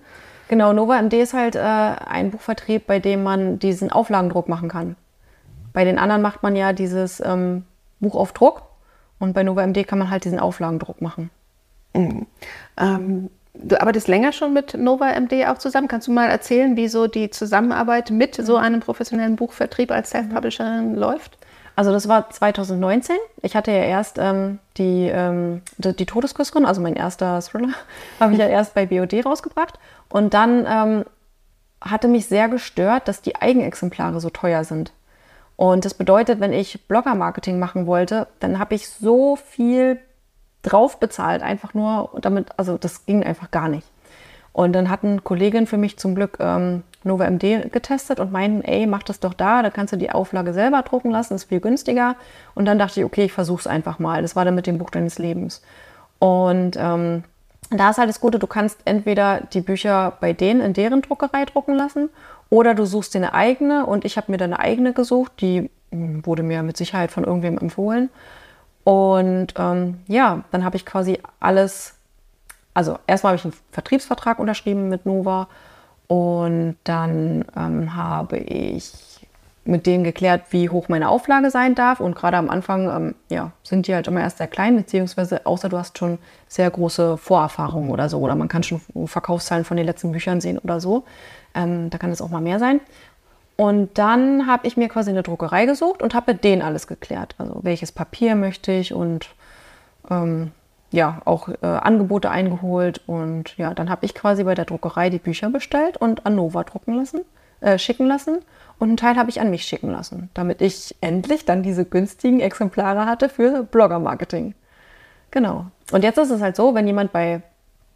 Genau, 0.47 0.71
Nova 0.71 1.01
MD 1.01 1.13
ist 1.21 1.33
halt 1.33 1.55
äh, 1.55 1.59
ein 1.59 2.31
Buchvertrieb, 2.31 2.87
bei 2.87 2.99
dem 2.99 3.23
man 3.23 3.59
diesen 3.59 3.91
Auflagendruck 3.91 4.47
machen 4.47 4.69
kann. 4.69 4.95
Bei 5.73 5.83
den 5.83 5.97
anderen 5.99 6.21
macht 6.21 6.43
man 6.43 6.55
ja 6.55 6.71
dieses 6.71 7.19
ähm, 7.19 7.65
Buch 7.99 8.15
auf 8.15 8.31
Druck 8.31 8.63
und 9.19 9.33
bei 9.33 9.43
Nova 9.43 9.65
MD 9.65 9.85
kann 9.85 9.99
man 9.99 10.09
halt 10.09 10.23
diesen 10.25 10.39
Auflagendruck 10.39 11.01
machen. 11.01 11.29
Mhm. 11.93 12.25
Ähm, 12.77 13.29
du 13.53 13.79
arbeitest 13.79 14.07
länger 14.07 14.31
schon 14.31 14.53
mit 14.53 14.73
Nova 14.75 15.11
MD 15.19 15.47
auch 15.47 15.57
zusammen. 15.57 15.87
Kannst 15.87 16.07
du 16.07 16.11
mal 16.11 16.27
erzählen, 16.29 16.75
wie 16.75 16.87
so 16.87 17.07
die 17.07 17.29
Zusammenarbeit 17.29 18.11
mit 18.11 18.35
so 18.35 18.57
einem 18.57 18.79
professionellen 18.79 19.35
Buchvertrieb 19.35 19.91
als 19.91 20.09
Self-Publisherin 20.11 20.95
läuft? 20.95 21.37
Also 21.75 21.91
das 21.91 22.07
war 22.07 22.29
2019. 22.29 23.15
Ich 23.41 23.55
hatte 23.55 23.71
ja 23.71 23.83
erst 23.83 24.17
ähm, 24.19 24.59
die, 24.77 25.09
ähm, 25.11 25.61
die, 25.77 25.95
die 25.95 26.05
Todesküsserin, 26.05 26.65
also 26.65 26.81
mein 26.81 26.95
erster 26.95 27.41
Thriller, 27.41 27.73
habe 28.19 28.33
ich 28.33 28.39
ja 28.39 28.47
erst 28.47 28.73
bei 28.75 28.85
BOD 28.85 29.25
rausgebracht. 29.25 29.79
Und 30.09 30.33
dann 30.33 30.65
ähm, 30.67 31.05
hatte 31.81 32.07
mich 32.07 32.27
sehr 32.27 32.47
gestört, 32.47 33.07
dass 33.07 33.21
die 33.21 33.35
Eigenexemplare 33.35 34.19
so 34.19 34.29
teuer 34.29 34.63
sind. 34.63 34.91
Und 35.55 35.85
das 35.85 35.93
bedeutet, 35.93 36.39
wenn 36.39 36.53
ich 36.53 36.87
Blogger-Marketing 36.87 37.59
machen 37.59 37.85
wollte, 37.85 38.27
dann 38.39 38.59
habe 38.59 38.75
ich 38.75 38.89
so 38.89 39.35
viel 39.35 39.99
drauf 40.63 40.99
bezahlt, 40.99 41.43
einfach 41.43 41.73
nur 41.73 42.09
damit, 42.21 42.47
also 42.57 42.77
das 42.77 43.05
ging 43.05 43.23
einfach 43.23 43.51
gar 43.51 43.69
nicht. 43.69 43.87
Und 44.53 44.73
dann 44.73 44.89
hatten 44.89 45.23
Kolleginnen 45.23 45.67
für 45.67 45.77
mich 45.77 45.97
zum 45.97 46.15
Glück 46.15 46.37
ähm, 46.39 46.83
Nova 47.03 47.25
MD 47.29 47.71
getestet 47.71 48.19
und 48.19 48.31
meinten, 48.31 48.61
ey, 48.61 48.85
mach 48.85 49.03
das 49.03 49.19
doch 49.19 49.33
da, 49.33 49.63
da 49.63 49.69
kannst 49.71 49.93
du 49.93 49.97
die 49.97 50.11
Auflage 50.11 50.53
selber 50.53 50.83
drucken 50.83 51.11
lassen, 51.11 51.33
ist 51.33 51.45
viel 51.45 51.59
günstiger. 51.59 52.15
Und 52.53 52.65
dann 52.65 52.79
dachte 52.79 52.99
ich, 52.99 53.05
okay, 53.05 53.25
ich 53.25 53.33
versuche 53.33 53.61
es 53.61 53.67
einfach 53.67 53.99
mal. 53.99 54.21
Das 54.21 54.35
war 54.35 54.45
dann 54.45 54.55
mit 54.55 54.67
dem 54.67 54.77
Buch 54.77 54.91
deines 54.91 55.17
Lebens. 55.17 55.63
Und 56.19 56.77
ähm, 56.77 57.23
da 57.71 57.89
ist 57.89 57.97
halt 57.97 58.09
das 58.09 58.19
Gute, 58.19 58.39
du 58.39 58.47
kannst 58.47 58.79
entweder 58.85 59.41
die 59.41 59.61
Bücher 59.61 60.13
bei 60.19 60.33
denen 60.33 60.61
in 60.61 60.73
deren 60.73 61.01
Druckerei 61.01 61.45
drucken 61.45 61.73
lassen 61.73 62.09
oder 62.49 62.75
du 62.75 62.85
suchst 62.85 63.15
dir 63.15 63.19
eine 63.19 63.33
eigene 63.33 63.85
und 63.85 64.05
ich 64.05 64.17
habe 64.17 64.31
mir 64.31 64.37
dann 64.37 64.53
eine 64.53 64.59
eigene 64.59 64.93
gesucht, 64.93 65.31
die 65.41 65.69
hm, 65.91 66.25
wurde 66.25 66.43
mir 66.43 66.61
mit 66.61 66.77
Sicherheit 66.77 67.11
von 67.11 67.23
irgendwem 67.23 67.57
empfohlen. 67.57 68.09
Und 68.83 69.53
ähm, 69.57 69.99
ja, 70.07 70.43
dann 70.51 70.65
habe 70.65 70.75
ich 70.75 70.85
quasi 70.85 71.19
alles, 71.39 71.95
also 72.73 72.99
erstmal 73.07 73.31
habe 73.31 73.37
ich 73.37 73.45
einen 73.45 73.53
Vertriebsvertrag 73.71 74.39
unterschrieben 74.39 74.89
mit 74.89 75.05
Nova 75.05 75.47
und 76.07 76.75
dann 76.83 77.45
ähm, 77.55 77.95
habe 77.95 78.37
ich 78.37 79.13
mit 79.65 79.85
denen 79.85 80.03
geklärt, 80.03 80.43
wie 80.49 80.69
hoch 80.69 80.89
meine 80.89 81.09
Auflage 81.09 81.49
sein 81.49 81.75
darf. 81.75 81.99
Und 81.99 82.15
gerade 82.15 82.37
am 82.37 82.49
Anfang 82.49 82.89
ähm, 82.89 83.15
ja, 83.29 83.51
sind 83.63 83.87
die 83.87 83.95
halt 83.95 84.07
immer 84.07 84.19
erst 84.19 84.39
sehr 84.39 84.47
klein, 84.47 84.75
beziehungsweise 84.75 85.45
außer 85.45 85.69
du 85.69 85.77
hast 85.77 85.97
schon 85.97 86.19
sehr 86.47 86.69
große 86.69 87.17
Vorerfahrungen 87.17 87.89
oder 87.89 88.09
so. 88.09 88.19
Oder 88.19 88.35
man 88.35 88.49
kann 88.49 88.63
schon 88.63 88.81
Verkaufszahlen 89.05 89.63
von 89.63 89.77
den 89.77 89.85
letzten 89.85 90.11
Büchern 90.11 90.41
sehen 90.41 90.57
oder 90.57 90.81
so. 90.81 91.05
Ähm, 91.55 91.89
da 91.89 91.97
kann 91.97 92.11
es 92.11 92.21
auch 92.21 92.29
mal 92.29 92.41
mehr 92.41 92.59
sein. 92.59 92.81
Und 93.55 93.97
dann 93.97 94.47
habe 94.47 94.65
ich 94.67 94.77
mir 94.77 94.89
quasi 94.89 95.11
eine 95.11 95.23
Druckerei 95.23 95.65
gesucht 95.65 96.01
und 96.01 96.15
habe 96.15 96.33
mit 96.33 96.43
denen 96.43 96.61
alles 96.61 96.87
geklärt. 96.87 97.35
Also 97.37 97.59
welches 97.61 97.91
Papier 97.91 98.35
möchte 98.35 98.71
ich 98.71 98.93
und 98.93 99.29
ähm, 100.09 100.51
ja, 100.91 101.21
auch 101.25 101.49
äh, 101.49 101.65
Angebote 101.65 102.29
eingeholt. 102.29 103.01
Und 103.07 103.57
ja, 103.57 103.73
dann 103.73 103.89
habe 103.89 104.05
ich 104.05 104.15
quasi 104.15 104.43
bei 104.43 104.55
der 104.55 104.65
Druckerei 104.65 105.09
die 105.09 105.19
Bücher 105.19 105.49
bestellt 105.49 105.97
und 105.97 106.25
an 106.25 106.35
Nova 106.35 106.63
drucken 106.63 106.95
lassen, 106.95 107.21
äh, 107.61 107.77
schicken 107.77 108.07
lassen. 108.07 108.39
Und 108.79 108.89
einen 108.89 108.97
Teil 108.97 109.17
habe 109.17 109.29
ich 109.29 109.39
an 109.39 109.49
mich 109.49 109.63
schicken 109.63 109.91
lassen, 109.91 110.29
damit 110.33 110.61
ich 110.61 110.95
endlich 111.01 111.45
dann 111.45 111.63
diese 111.63 111.85
günstigen 111.85 112.39
Exemplare 112.39 113.05
hatte 113.05 113.29
für 113.29 113.63
Blogger-Marketing. 113.63 114.55
Genau. 115.31 115.65
Und 115.91 116.03
jetzt 116.03 116.17
ist 116.17 116.31
es 116.31 116.41
halt 116.41 116.55
so, 116.55 116.75
wenn 116.75 116.85
jemand 116.85 117.11
bei, 117.11 117.41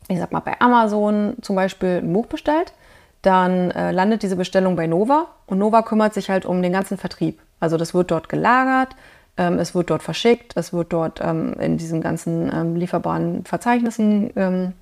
ich 0.08 0.20
sag 0.20 0.32
mal, 0.32 0.40
bei 0.40 0.60
Amazon 0.60 1.36
zum 1.42 1.56
Beispiel 1.56 2.02
ein 2.04 2.14
Buch 2.14 2.28
bestellt, 2.28 2.74
dann 3.22 3.72
äh, 3.72 3.92
landet 3.92 4.24
diese 4.24 4.36
Bestellung 4.36 4.76
bei 4.76 4.88
Nova 4.88 5.28
und 5.46 5.58
Nova 5.58 5.82
kümmert 5.82 6.14
sich 6.14 6.30
halt 6.30 6.46
um 6.46 6.62
den 6.62 6.72
ganzen 6.72 6.98
Vertrieb. 6.98 7.40
Also 7.60 7.78
das 7.78 7.94
wird 7.94 8.12
dort 8.12 8.30
gelagert, 8.30 8.96
ähm, 9.38 9.60
es 9.60 9.76
wird 9.76 9.90
dort 9.90 10.04
verschickt, 10.04 10.54
es 10.56 10.74
wird 10.74 10.94
dort 10.94 11.20
ähm, 11.22 11.54
in 11.60 11.78
diesen 11.78 12.02
ganzen 12.02 12.52
ähm, 12.54 12.76
lieferbaren 12.76 13.46
Verzeichnissen 13.46 14.32
ähm, 14.36 14.74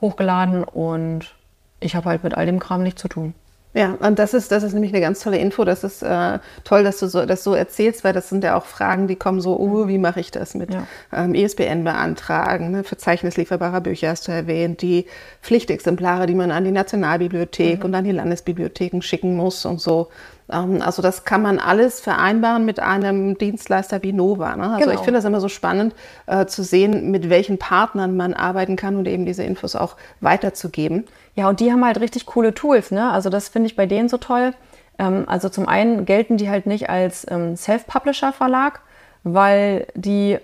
hochgeladen 0.00 0.64
und 0.64 1.34
ich 1.80 1.94
habe 1.94 2.08
halt 2.08 2.24
mit 2.24 2.34
all 2.34 2.46
dem 2.46 2.58
Kram 2.58 2.82
nichts 2.82 3.00
zu 3.00 3.08
tun. 3.08 3.34
Ja, 3.74 3.96
und 4.00 4.18
das 4.18 4.32
ist, 4.32 4.50
das 4.50 4.62
ist 4.62 4.72
nämlich 4.72 4.92
eine 4.92 5.02
ganz 5.02 5.20
tolle 5.20 5.38
Info. 5.38 5.64
Das 5.64 5.84
ist 5.84 6.02
äh, 6.02 6.38
toll, 6.64 6.84
dass 6.84 6.98
du 6.98 7.06
so, 7.06 7.26
das 7.26 7.44
so 7.44 7.54
erzählst, 7.54 8.02
weil 8.02 8.14
das 8.14 8.28
sind 8.28 8.42
ja 8.42 8.56
auch 8.56 8.64
Fragen, 8.64 9.08
die 9.08 9.16
kommen 9.16 9.40
so, 9.40 9.58
oh, 9.58 9.88
wie 9.88 9.98
mache 9.98 10.20
ich 10.20 10.30
das 10.30 10.54
mit 10.54 10.72
ja. 10.72 10.86
ähm, 11.12 11.34
ISBN 11.34 11.84
beantragen, 11.84 12.70
ne? 12.70 12.82
Verzeichnis 12.82 13.36
lieferbarer 13.36 13.82
Bücher 13.82 14.08
hast 14.08 14.26
du 14.26 14.32
erwähnt, 14.32 14.80
die 14.80 15.06
Pflichtexemplare, 15.42 16.26
die 16.26 16.34
man 16.34 16.50
an 16.50 16.64
die 16.64 16.72
Nationalbibliothek 16.72 17.80
mhm. 17.80 17.84
und 17.84 17.94
an 17.94 18.04
die 18.04 18.12
Landesbibliotheken 18.12 19.02
schicken 19.02 19.36
muss 19.36 19.66
und 19.66 19.80
so. 19.80 20.08
Ähm, 20.50 20.82
also 20.82 21.02
das 21.02 21.24
kann 21.24 21.42
man 21.42 21.58
alles 21.58 22.00
vereinbaren 22.00 22.64
mit 22.64 22.80
einem 22.80 23.36
Dienstleister 23.36 24.02
wie 24.02 24.12
Nova. 24.12 24.56
Ne? 24.56 24.70
Also 24.70 24.78
genau. 24.78 24.92
ich 24.92 25.00
finde 25.00 25.18
das 25.18 25.24
immer 25.24 25.40
so 25.40 25.48
spannend 25.48 25.94
äh, 26.26 26.46
zu 26.46 26.62
sehen, 26.62 27.10
mit 27.10 27.28
welchen 27.28 27.58
Partnern 27.58 28.16
man 28.16 28.34
arbeiten 28.34 28.76
kann 28.76 28.96
und 28.96 29.06
eben 29.06 29.26
diese 29.26 29.42
Infos 29.42 29.76
auch 29.76 29.96
weiterzugeben. 30.20 31.04
Ja, 31.34 31.48
und 31.48 31.60
die 31.60 31.70
haben 31.72 31.84
halt 31.84 32.00
richtig 32.00 32.26
coole 32.26 32.54
Tools. 32.54 32.90
Ne? 32.90 33.10
Also 33.10 33.30
das 33.30 33.48
finde 33.48 33.66
ich 33.66 33.76
bei 33.76 33.86
denen 33.86 34.08
so 34.08 34.16
toll. 34.16 34.54
Ähm, 34.98 35.24
also 35.26 35.48
zum 35.48 35.68
einen 35.68 36.04
gelten 36.04 36.36
die 36.36 36.50
halt 36.50 36.66
nicht 36.66 36.90
als 36.90 37.26
ähm, 37.30 37.56
Self-Publisher-Verlag, 37.56 38.80
weil 39.24 39.86
die 39.94 40.38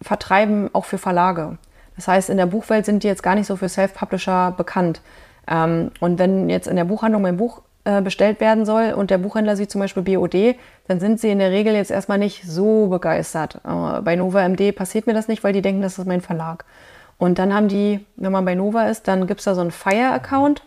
vertreiben 0.00 0.70
auch 0.72 0.86
für 0.86 0.98
Verlage. 0.98 1.58
Das 1.96 2.08
heißt, 2.08 2.30
in 2.30 2.38
der 2.38 2.46
Buchwelt 2.46 2.86
sind 2.86 3.02
die 3.02 3.08
jetzt 3.08 3.22
gar 3.22 3.34
nicht 3.34 3.46
so 3.46 3.56
für 3.56 3.68
Self-Publisher 3.68 4.54
bekannt. 4.56 5.02
Ähm, 5.46 5.90
und 6.00 6.18
wenn 6.18 6.48
jetzt 6.48 6.66
in 6.66 6.76
der 6.76 6.84
Buchhandlung 6.84 7.22
mein 7.22 7.36
Buch 7.36 7.62
bestellt 7.82 8.40
werden 8.40 8.66
soll 8.66 8.92
und 8.92 9.10
der 9.10 9.18
Buchhändler 9.18 9.56
sieht 9.56 9.70
zum 9.70 9.80
Beispiel 9.80 10.02
BOD, 10.02 10.56
dann 10.86 11.00
sind 11.00 11.20
sie 11.20 11.30
in 11.30 11.38
der 11.38 11.50
Regel 11.50 11.74
jetzt 11.74 11.90
erstmal 11.90 12.18
nicht 12.18 12.42
so 12.44 12.88
begeistert. 12.88 13.60
Äh, 13.64 14.00
bei 14.02 14.16
Nova 14.16 14.46
MD 14.46 14.74
passiert 14.74 15.06
mir 15.06 15.14
das 15.14 15.28
nicht, 15.28 15.44
weil 15.44 15.52
die 15.52 15.62
denken, 15.62 15.82
das 15.82 15.98
ist 15.98 16.06
mein 16.06 16.20
Verlag. 16.20 16.64
Und 17.16 17.38
dann 17.38 17.54
haben 17.54 17.68
die, 17.68 18.04
wenn 18.16 18.32
man 18.32 18.44
bei 18.44 18.54
Nova 18.54 18.84
ist, 18.88 19.06
dann 19.06 19.26
gibt 19.26 19.40
es 19.40 19.44
da 19.44 19.54
so 19.54 19.60
einen 19.60 19.70
Fire-Account. 19.70 20.62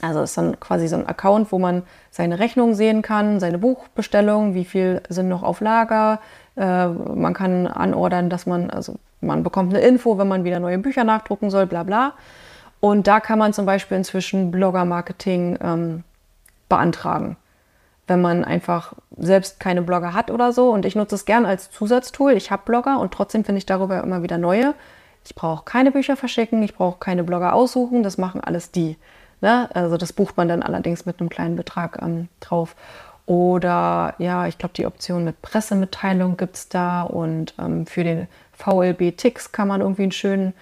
Also 0.00 0.22
ist 0.22 0.36
dann 0.36 0.58
quasi 0.58 0.88
so 0.88 0.96
ein 0.96 1.06
Account, 1.06 1.52
wo 1.52 1.58
man 1.58 1.82
seine 2.10 2.38
Rechnung 2.38 2.74
sehen 2.74 3.02
kann, 3.02 3.40
seine 3.40 3.58
Buchbestellung, 3.58 4.54
wie 4.54 4.64
viel 4.64 5.02
sind 5.08 5.28
noch 5.28 5.42
auf 5.42 5.60
Lager. 5.60 6.18
Äh, 6.56 6.88
man 6.88 7.34
kann 7.34 7.66
anordern, 7.66 8.30
dass 8.30 8.46
man, 8.46 8.70
also 8.70 8.96
man 9.20 9.42
bekommt 9.42 9.72
eine 9.72 9.84
Info, 9.84 10.18
wenn 10.18 10.28
man 10.28 10.44
wieder 10.44 10.60
neue 10.60 10.78
Bücher 10.78 11.04
nachdrucken 11.04 11.50
soll, 11.50 11.66
bla 11.66 11.82
bla. 11.82 12.14
Und 12.80 13.06
da 13.06 13.20
kann 13.20 13.38
man 13.38 13.52
zum 13.52 13.64
Beispiel 13.64 13.96
inzwischen 13.96 14.50
Blogger-Marketing 14.50 15.58
ähm, 15.62 16.04
beantragen. 16.72 17.36
Wenn 18.06 18.22
man 18.22 18.44
einfach 18.44 18.94
selbst 19.18 19.60
keine 19.60 19.82
Blogger 19.82 20.14
hat 20.14 20.30
oder 20.30 20.52
so. 20.54 20.70
Und 20.70 20.86
ich 20.86 20.96
nutze 20.96 21.14
es 21.16 21.26
gern 21.26 21.44
als 21.44 21.70
Zusatztool. 21.70 22.32
Ich 22.32 22.50
habe 22.50 22.62
Blogger 22.64 22.98
und 22.98 23.12
trotzdem 23.12 23.44
finde 23.44 23.58
ich 23.58 23.66
darüber 23.66 24.02
immer 24.02 24.22
wieder 24.22 24.38
neue. 24.38 24.74
Ich 25.22 25.34
brauche 25.34 25.66
keine 25.66 25.92
Bücher 25.92 26.16
verschicken, 26.16 26.62
ich 26.62 26.74
brauche 26.74 26.98
keine 26.98 27.24
Blogger 27.24 27.52
aussuchen, 27.52 28.02
das 28.02 28.16
machen 28.16 28.40
alles 28.40 28.70
die. 28.70 28.96
Ne? 29.42 29.68
Also 29.74 29.98
das 29.98 30.14
bucht 30.14 30.38
man 30.38 30.48
dann 30.48 30.62
allerdings 30.62 31.04
mit 31.04 31.20
einem 31.20 31.28
kleinen 31.28 31.56
Betrag 31.56 32.00
ähm, 32.00 32.28
drauf. 32.40 32.74
Oder 33.26 34.14
ja, 34.18 34.46
ich 34.46 34.56
glaube, 34.56 34.74
die 34.74 34.86
Option 34.86 35.24
mit 35.24 35.42
Pressemitteilung 35.42 36.38
gibt 36.38 36.56
es 36.56 36.68
da 36.70 37.02
und 37.02 37.54
ähm, 37.58 37.86
für 37.86 38.02
den 38.02 38.28
VLB 38.52 39.14
Tix 39.16 39.52
kann 39.52 39.68
man 39.68 39.82
irgendwie 39.82 40.04
einen 40.04 40.12
schönen 40.12 40.54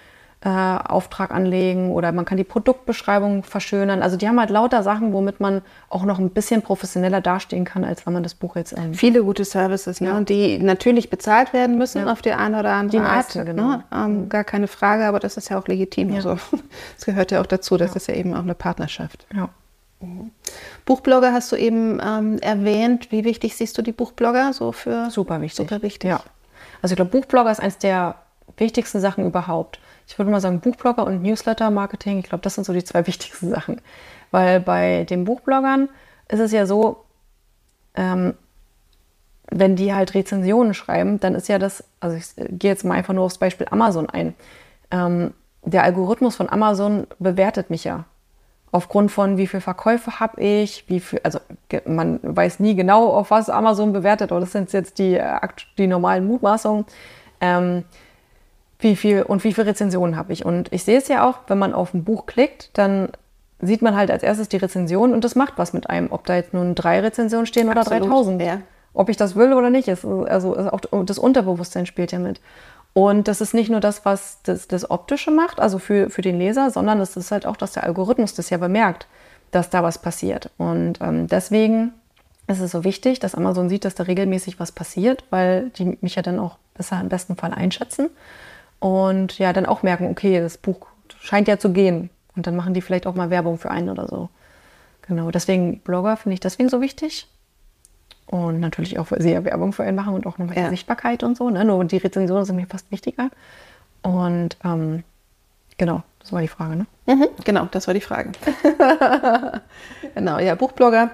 äh, 0.43 0.49
Auftrag 0.49 1.33
anlegen 1.33 1.91
oder 1.91 2.13
man 2.13 2.25
kann 2.25 2.39
die 2.39 2.45
Produktbeschreibung 2.45 3.43
verschönern. 3.43 4.03
Also 4.03 4.17
die 4.17 4.27
haben 4.27 4.41
halt 4.41 4.49
lauter 4.49 4.83
Sachen, 4.83 5.13
womit 5.13 5.39
man 5.39 5.61
auch 5.91 6.05
noch 6.05 6.19
ein 6.19 6.31
bisschen 6.31 6.63
professioneller 6.63 7.21
dastehen 7.21 7.67
kann, 7.67 7.85
als 7.85 8.07
wenn 8.07 8.15
man 8.15 8.23
das 8.23 8.35
Buch 8.35 8.57
jetzt 8.57 8.75
ähm 8.77 8.95
Viele 8.95 9.23
gute 9.23 9.45
Services, 9.45 10.01
ne? 10.01 10.09
ja. 10.09 10.21
die 10.23 10.59
natürlich 10.59 11.11
bezahlt 11.11 11.53
werden 11.53 11.77
müssen 11.77 12.07
ja. 12.07 12.11
auf 12.11 12.23
die 12.23 12.33
eine 12.33 12.59
oder 12.59 12.73
andere 12.73 13.03
die 13.03 13.03
meiste, 13.03 13.41
Art. 13.41 13.49
Genau. 13.49 13.69
Ne? 13.69 13.85
Ähm, 13.93 14.29
gar 14.31 14.45
keine 14.45 14.67
Frage, 14.67 15.05
aber 15.05 15.21
das 15.21 15.37
ist 15.37 15.51
ja 15.51 15.59
auch 15.59 15.69
legitim. 15.69 16.09
Ja. 16.09 16.17
Also, 16.17 16.39
das 16.97 17.05
gehört 17.05 17.31
ja 17.33 17.43
auch 17.43 17.47
dazu, 17.47 17.77
das 17.77 17.95
ist 17.95 18.09
ja 18.09 18.15
eben 18.15 18.33
auch 18.33 18.43
eine 18.43 18.55
Partnerschaft. 18.55 19.27
Mhm. 20.01 20.31
Buchblogger 20.87 21.35
hast 21.35 21.53
du 21.53 21.57
eben 21.57 22.01
ähm, 22.03 22.39
erwähnt. 22.39 23.13
Wie 23.13 23.25
wichtig 23.25 23.57
siehst 23.57 23.77
du 23.77 23.83
die 23.83 23.93
Buchblogger 23.93 24.55
so 24.55 24.73
für? 24.73 25.11
Super 25.11 25.43
wichtig. 25.43 25.69
Super 25.69 25.83
wichtig. 25.83 26.09
Ja. 26.09 26.21
Also 26.81 26.95
ich 26.95 26.97
glaube, 26.97 27.11
Buchblogger 27.11 27.51
ist 27.51 27.61
eines 27.61 27.77
der 27.77 28.15
wichtigsten 28.57 29.01
Sachen 29.01 29.27
überhaupt. 29.27 29.79
Ich 30.11 30.19
würde 30.19 30.33
mal 30.33 30.41
sagen, 30.41 30.59
Buchblogger 30.59 31.07
und 31.07 31.23
Newsletter-Marketing, 31.23 32.19
ich 32.19 32.25
glaube, 32.25 32.43
das 32.43 32.57
sind 32.57 32.65
so 32.65 32.73
die 32.73 32.83
zwei 32.83 33.07
wichtigsten 33.07 33.49
Sachen. 33.49 33.81
Weil 34.33 34.59
bei 34.59 35.05
den 35.05 35.25
Buchbloggern 35.25 35.89
ist 36.29 36.41
es 36.41 36.51
ja 36.51 36.67
so, 36.67 37.05
ähm, 37.95 38.35
wenn 39.53 39.77
die 39.77 39.95
halt 39.95 40.15
Rezensionen 40.15 40.75
schreiben, 40.75 41.21
dann 41.21 41.37
ist 41.37 41.49
ja 41.49 41.61
das, 41.61 41.85
also 42.01 42.17
ich 42.17 42.35
gehe 42.37 42.73
jetzt 42.73 42.85
mal 42.85 42.95
einfach 42.95 43.15
nur 43.15 43.25
aufs 43.25 43.39
Beispiel 43.39 43.69
Amazon 43.71 44.11
ein. 44.11 44.35
Ähm, 44.91 45.33
der 45.63 45.85
Algorithmus 45.85 46.35
von 46.35 46.49
Amazon 46.49 47.07
bewertet 47.21 47.71
mich 47.71 47.85
ja. 47.85 48.05
Aufgrund 48.73 49.13
von 49.13 49.37
wie 49.37 49.47
viel 49.47 49.61
Verkäufe 49.61 50.19
habe 50.19 50.41
ich, 50.41 50.89
wie 50.89 50.99
viel, 50.99 51.21
also 51.23 51.39
man 51.87 52.19
weiß 52.23 52.59
nie 52.59 52.75
genau, 52.75 53.11
auf 53.11 53.31
was 53.31 53.49
Amazon 53.49 53.93
bewertet, 53.93 54.33
aber 54.33 54.41
das 54.41 54.51
sind 54.51 54.73
jetzt 54.73 54.99
die, 54.99 55.21
die 55.79 55.87
normalen 55.87 56.27
Mutmaßungen. 56.27 56.85
Ähm, 57.41 57.85
wie 58.81 58.97
viel 58.97 59.23
und 59.23 59.45
wie 59.45 59.53
viele 59.53 59.69
Rezensionen 59.69 60.17
habe 60.17 60.33
ich. 60.33 60.45
Und 60.45 60.73
ich 60.73 60.85
sehe 60.85 60.99
es 60.99 61.09
ja 61.09 61.29
auch, 61.29 61.39
wenn 61.49 61.59
man 61.59 61.73
auf 61.75 61.95
ein 61.95 62.05
Buch 62.05 62.27
klickt, 62.27 62.71
dann 62.75 63.11
sieht 63.61 63.83
man 63.83 63.95
halt 63.95 64.11
als 64.11 64.23
erstes 64.23 64.49
die 64.49 64.57
Rezension 64.57 65.13
und 65.13 65.25
das 65.25 65.35
macht 65.35 65.55
was 65.57 65.73
mit 65.73 65.91
einem, 65.91 66.11
ob 66.11 66.27
da 66.27 66.37
jetzt 66.37 66.55
nun 66.55 66.75
drei 66.75 67.01
Rezensionen 67.01 67.47
stehen 67.47 67.69
oder 67.69 67.81
Absolut, 67.81 68.09
3000. 68.09 68.43
Ja. 68.43 68.61
Ob 68.95 69.09
ich 69.09 69.17
das 69.17 69.37
will 69.37 69.53
oder 69.53 69.71
nicht, 69.71 69.89
ist, 69.89 70.05
also 70.05 70.55
ist 70.55 70.73
auch 70.73 70.81
das 71.05 71.19
Unterbewusstsein 71.19 71.87
spielt 71.87 72.13
ja 72.13 72.19
mit. 72.19 72.41
Und 72.93 73.29
das 73.29 73.41
ist 73.41 73.55
nicht 73.55 73.71
nur 73.71 73.81
das, 73.81 74.05
was 74.05 74.39
das, 74.43 74.67
das 74.67 74.91
Optische 74.91 75.31
macht, 75.31 75.61
also 75.61 75.79
für, 75.79 76.11
für 76.11 76.23
den 76.23 76.39
Leser, 76.39 76.71
sondern 76.71 77.01
es 77.01 77.17
ist 77.17 77.31
halt 77.31 77.47
auch, 77.47 77.57
dass 77.57 77.73
der 77.73 77.85
Algorithmus 77.85 78.35
das 78.35 78.51
ja 78.51 78.57
bemerkt, 78.57 79.07
dass 79.53 79.71
da 79.71 79.85
was 79.85 79.99
passiert. 79.99 80.51
Und 80.59 80.95
ähm, 81.01 81.29
deswegen 81.29 81.93
ist 82.49 82.61
es 82.61 82.73
so 82.73 82.83
wichtig, 82.83 83.21
dass 83.21 83.37
Amazon 83.37 83.69
sieht, 83.69 83.85
dass 83.85 83.95
da 83.95 84.05
regelmäßig 84.05 84.59
was 84.59 84.73
passiert, 84.73 85.23
weil 85.31 85.71
die 85.71 85.99
mich 86.01 86.17
ja 86.17 86.23
dann 86.23 86.41
auch 86.41 86.57
besser 86.75 87.01
im 87.01 87.09
besten 87.09 87.37
Fall 87.37 87.55
einschätzen 87.55 88.11
und 88.81 89.39
ja, 89.39 89.53
dann 89.53 89.67
auch 89.67 89.83
merken, 89.83 90.09
okay, 90.11 90.41
das 90.41 90.59
Buch 90.59 90.87
scheint 91.21 91.47
ja 91.47 91.59
zu 91.59 91.73
gehen. 91.73 92.11
Und 92.35 92.47
dann 92.47 92.57
machen 92.57 92.75
die 92.75 92.81
vielleicht 92.81 93.07
auch 93.07 93.15
mal 93.15 93.31
Werbung 93.31 93.59
für 93.59 93.71
einen 93.71 93.91
oder 93.91 94.09
so. 94.09 94.31
Genau, 95.03 95.31
deswegen 95.31 95.81
Blogger 95.81 96.17
finde 96.17 96.35
ich 96.35 96.41
deswegen 96.41 96.69
so 96.69 96.81
wichtig. 96.81 97.29
Und 98.27 98.61
natürlich 98.61 98.99
auch, 98.99 99.11
ja 99.11 99.45
Werbung 99.45 99.73
für 99.73 99.83
einen 99.83 99.97
machen 99.97 100.15
und 100.15 100.27
auch 100.27 100.39
nochmal 100.39 100.57
ja. 100.57 100.71
Sichtbarkeit 100.71 101.23
und 101.23 101.37
so. 101.37 101.51
Ne? 101.51 101.65
Nur 101.65 101.85
die 101.85 101.97
Rezensionen 101.97 102.45
sind 102.45 102.57
mir 102.57 102.67
fast 102.67 102.91
wichtiger. 102.91 103.31
Und 104.03 104.57
ähm, 104.65 105.03
genau, 105.77 106.03
das 106.21 106.33
war 106.33 106.41
die 106.41 106.49
Frage, 106.49 106.77
ne? 106.77 106.87
Mhm, 107.07 107.29
genau, 107.45 107.67
das 107.71 107.87
war 107.87 107.95
die 107.95 108.01
Frage. 108.01 108.33
genau, 110.15 110.39
ja, 110.39 110.55
Buchblogger 110.55 111.11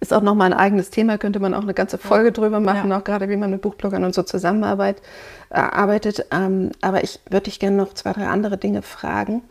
ist 0.00 0.12
auch 0.12 0.22
nochmal 0.22 0.52
ein 0.52 0.58
eigenes 0.58 0.90
Thema, 0.90 1.18
könnte 1.18 1.40
man 1.40 1.54
auch 1.54 1.62
eine 1.62 1.74
ganze 1.74 1.98
Folge 1.98 2.32
drüber 2.32 2.60
machen, 2.60 2.90
ja. 2.90 2.98
auch 2.98 3.04
gerade 3.04 3.28
wie 3.28 3.36
man 3.36 3.50
mit 3.50 3.62
Buchbloggern 3.62 4.04
und 4.04 4.14
so 4.14 4.22
zusammenarbeitet. 4.22 5.02
Äh, 5.50 5.60
arbeitet. 5.60 6.26
Ähm, 6.32 6.72
aber 6.80 7.04
ich 7.04 7.20
würde 7.30 7.44
dich 7.44 7.60
gerne 7.60 7.76
noch 7.76 7.94
zwei, 7.94 8.12
drei 8.12 8.26
andere 8.26 8.56
Dinge 8.58 8.82
fragen. 8.82 9.42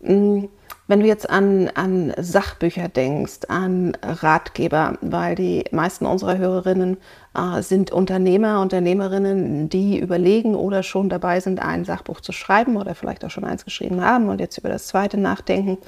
Mhm 0.00 0.48
wenn 0.86 1.00
du 1.00 1.06
jetzt 1.06 1.28
an, 1.30 1.70
an 1.74 2.12
Sachbücher 2.18 2.88
denkst, 2.88 3.46
an 3.48 3.96
Ratgeber, 4.02 4.98
weil 5.00 5.34
die 5.34 5.64
meisten 5.70 6.04
unserer 6.04 6.36
Hörerinnen 6.36 6.98
äh, 7.34 7.62
sind 7.62 7.90
Unternehmer, 7.90 8.60
Unternehmerinnen, 8.60 9.70
die 9.70 9.98
überlegen 9.98 10.54
oder 10.54 10.82
schon 10.82 11.08
dabei 11.08 11.40
sind, 11.40 11.60
ein 11.60 11.84
Sachbuch 11.84 12.20
zu 12.20 12.32
schreiben 12.32 12.76
oder 12.76 12.94
vielleicht 12.94 13.24
auch 13.24 13.30
schon 13.30 13.44
eins 13.44 13.64
geschrieben 13.64 14.04
haben 14.04 14.28
und 14.28 14.40
jetzt 14.40 14.58
über 14.58 14.68
das 14.68 14.86
zweite 14.86 15.16
nachdenken. 15.16 15.78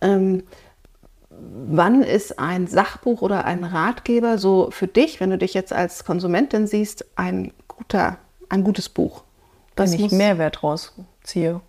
Ähm, 0.00 0.42
wann 1.30 2.02
ist 2.02 2.40
ein 2.40 2.66
Sachbuch 2.66 3.22
oder 3.22 3.44
ein 3.44 3.62
Ratgeber 3.62 4.38
so 4.38 4.70
für 4.72 4.88
dich, 4.88 5.20
wenn 5.20 5.30
du 5.30 5.38
dich 5.38 5.54
jetzt 5.54 5.72
als 5.72 6.04
Konsumentin 6.04 6.66
siehst, 6.66 7.04
ein 7.14 7.52
guter, 7.68 8.18
ein 8.48 8.64
gutes 8.64 8.88
Buch? 8.88 9.22
Wenn 9.76 9.92
ich 9.92 10.10
Mehrwert 10.10 10.62
rausziehe. 10.64 11.60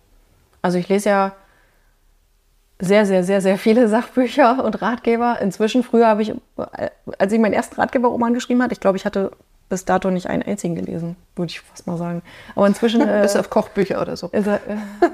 Also 0.60 0.78
ich 0.78 0.88
lese 0.88 1.08
ja 1.08 1.32
sehr, 2.80 3.06
sehr, 3.06 3.24
sehr, 3.24 3.40
sehr 3.40 3.58
viele 3.58 3.88
Sachbücher 3.88 4.64
und 4.64 4.82
Ratgeber. 4.82 5.38
Inzwischen, 5.40 5.82
früher 5.82 6.08
habe 6.08 6.22
ich, 6.22 6.34
als 7.18 7.32
ich 7.32 7.38
meinen 7.38 7.52
ersten 7.52 7.80
Ratgeberroman 7.80 8.34
geschrieben 8.34 8.62
hatte, 8.62 8.72
ich 8.72 8.80
glaube, 8.80 8.96
ich 8.96 9.04
hatte 9.04 9.30
bis 9.68 9.84
dato 9.84 10.10
nicht 10.10 10.28
einen 10.28 10.42
einzigen 10.42 10.74
gelesen, 10.74 11.16
würde 11.36 11.50
ich 11.50 11.60
fast 11.60 11.86
mal 11.86 11.96
sagen. 11.96 12.22
Aber 12.54 12.66
inzwischen. 12.66 13.00
Äh, 13.04 13.22
Bis 13.22 13.36
auf 13.36 13.50
Kochbücher 13.50 14.00
oder 14.00 14.16
so. 14.16 14.28
Ist, 14.28 14.46
äh, 14.46 14.58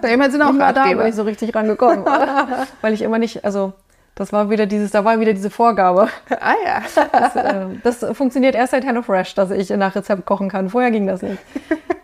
immerhin 0.12 0.32
sind 0.32 0.42
auch 0.42 0.56
Ratgeber. 0.58 0.72
Da 0.74 0.94
bin 0.94 1.06
ich 1.06 1.14
so 1.14 1.22
richtig 1.22 1.54
rangekommen. 1.54 2.04
weil 2.80 2.92
ich 2.92 3.02
immer 3.02 3.18
nicht, 3.18 3.44
also 3.44 3.72
das 4.14 4.32
war 4.32 4.50
wieder 4.50 4.66
dieses, 4.66 4.90
da 4.90 5.04
war 5.04 5.18
wieder 5.18 5.32
diese 5.32 5.50
Vorgabe. 5.50 6.08
Ah 6.28 6.54
ja. 6.64 6.82
Das, 7.12 7.36
äh, 7.36 7.66
das 7.82 8.16
funktioniert 8.16 8.54
erst 8.54 8.72
seit 8.72 8.84
HelloFresh, 8.84 9.34
dass 9.34 9.50
ich 9.50 9.70
nach 9.70 9.94
Rezept 9.94 10.26
kochen 10.26 10.48
kann. 10.48 10.68
Vorher 10.70 10.90
ging 10.90 11.06
das 11.06 11.22
nicht. 11.22 11.38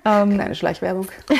Ähm, 0.07 0.35
Kleine 0.35 0.55
Schleichwerbung. 0.55 1.09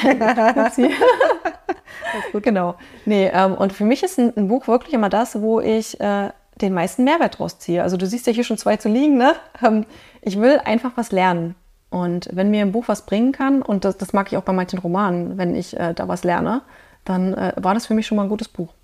gut. 2.33 2.43
Genau. 2.43 2.75
Nee, 3.05 3.31
ähm, 3.33 3.55
und 3.55 3.73
für 3.73 3.85
mich 3.85 4.03
ist 4.03 4.19
ein, 4.19 4.37
ein, 4.37 4.49
Buch 4.49 4.67
wirklich 4.67 4.93
immer 4.93 5.09
das, 5.09 5.41
wo 5.41 5.61
ich 5.61 6.01
äh, 6.01 6.31
den 6.61 6.75
meisten 6.75 7.05
Mehrwert 7.05 7.39
draus 7.39 7.61
ziehe. 7.61 7.85
Also 7.85 7.97
du 7.97 8.07
siehst 8.07 8.27
ja 8.27 8.33
hier 8.33 8.43
schon 8.43 8.59
zwei 8.59 8.77
zu 8.77 8.89
liegen, 8.89 9.19
ne? 9.19 9.35
Ähm, 9.65 9.87
ich 10.21 10.41
will 10.41 10.59
einfach 10.65 10.91
was 10.97 11.13
lernen. 11.13 11.55
Und 11.91 12.29
wenn 12.33 12.51
mir 12.51 12.63
ein 12.63 12.73
Buch 12.73 12.89
was 12.89 13.07
bringen 13.07 13.31
kann, 13.31 13.63
und 13.63 13.85
das, 13.85 13.99
das 13.99 14.13
mag 14.13 14.33
ich 14.33 14.37
auch 14.37 14.43
bei 14.43 14.53
manchen 14.53 14.81
Romanen, 14.81 15.39
wenn 15.39 15.55
ich 15.55 15.79
äh, 15.79 15.95
da 15.95 16.09
was 16.09 16.25
lerne, 16.25 16.63
dann 17.05 17.35
äh, 17.35 17.53
war 17.57 17.75
das 17.75 17.87
für 17.87 17.95
mich 17.95 18.09
schon 18.09 18.17
mal 18.17 18.25
ein 18.25 18.29
gutes 18.29 18.49
Buch. 18.49 18.75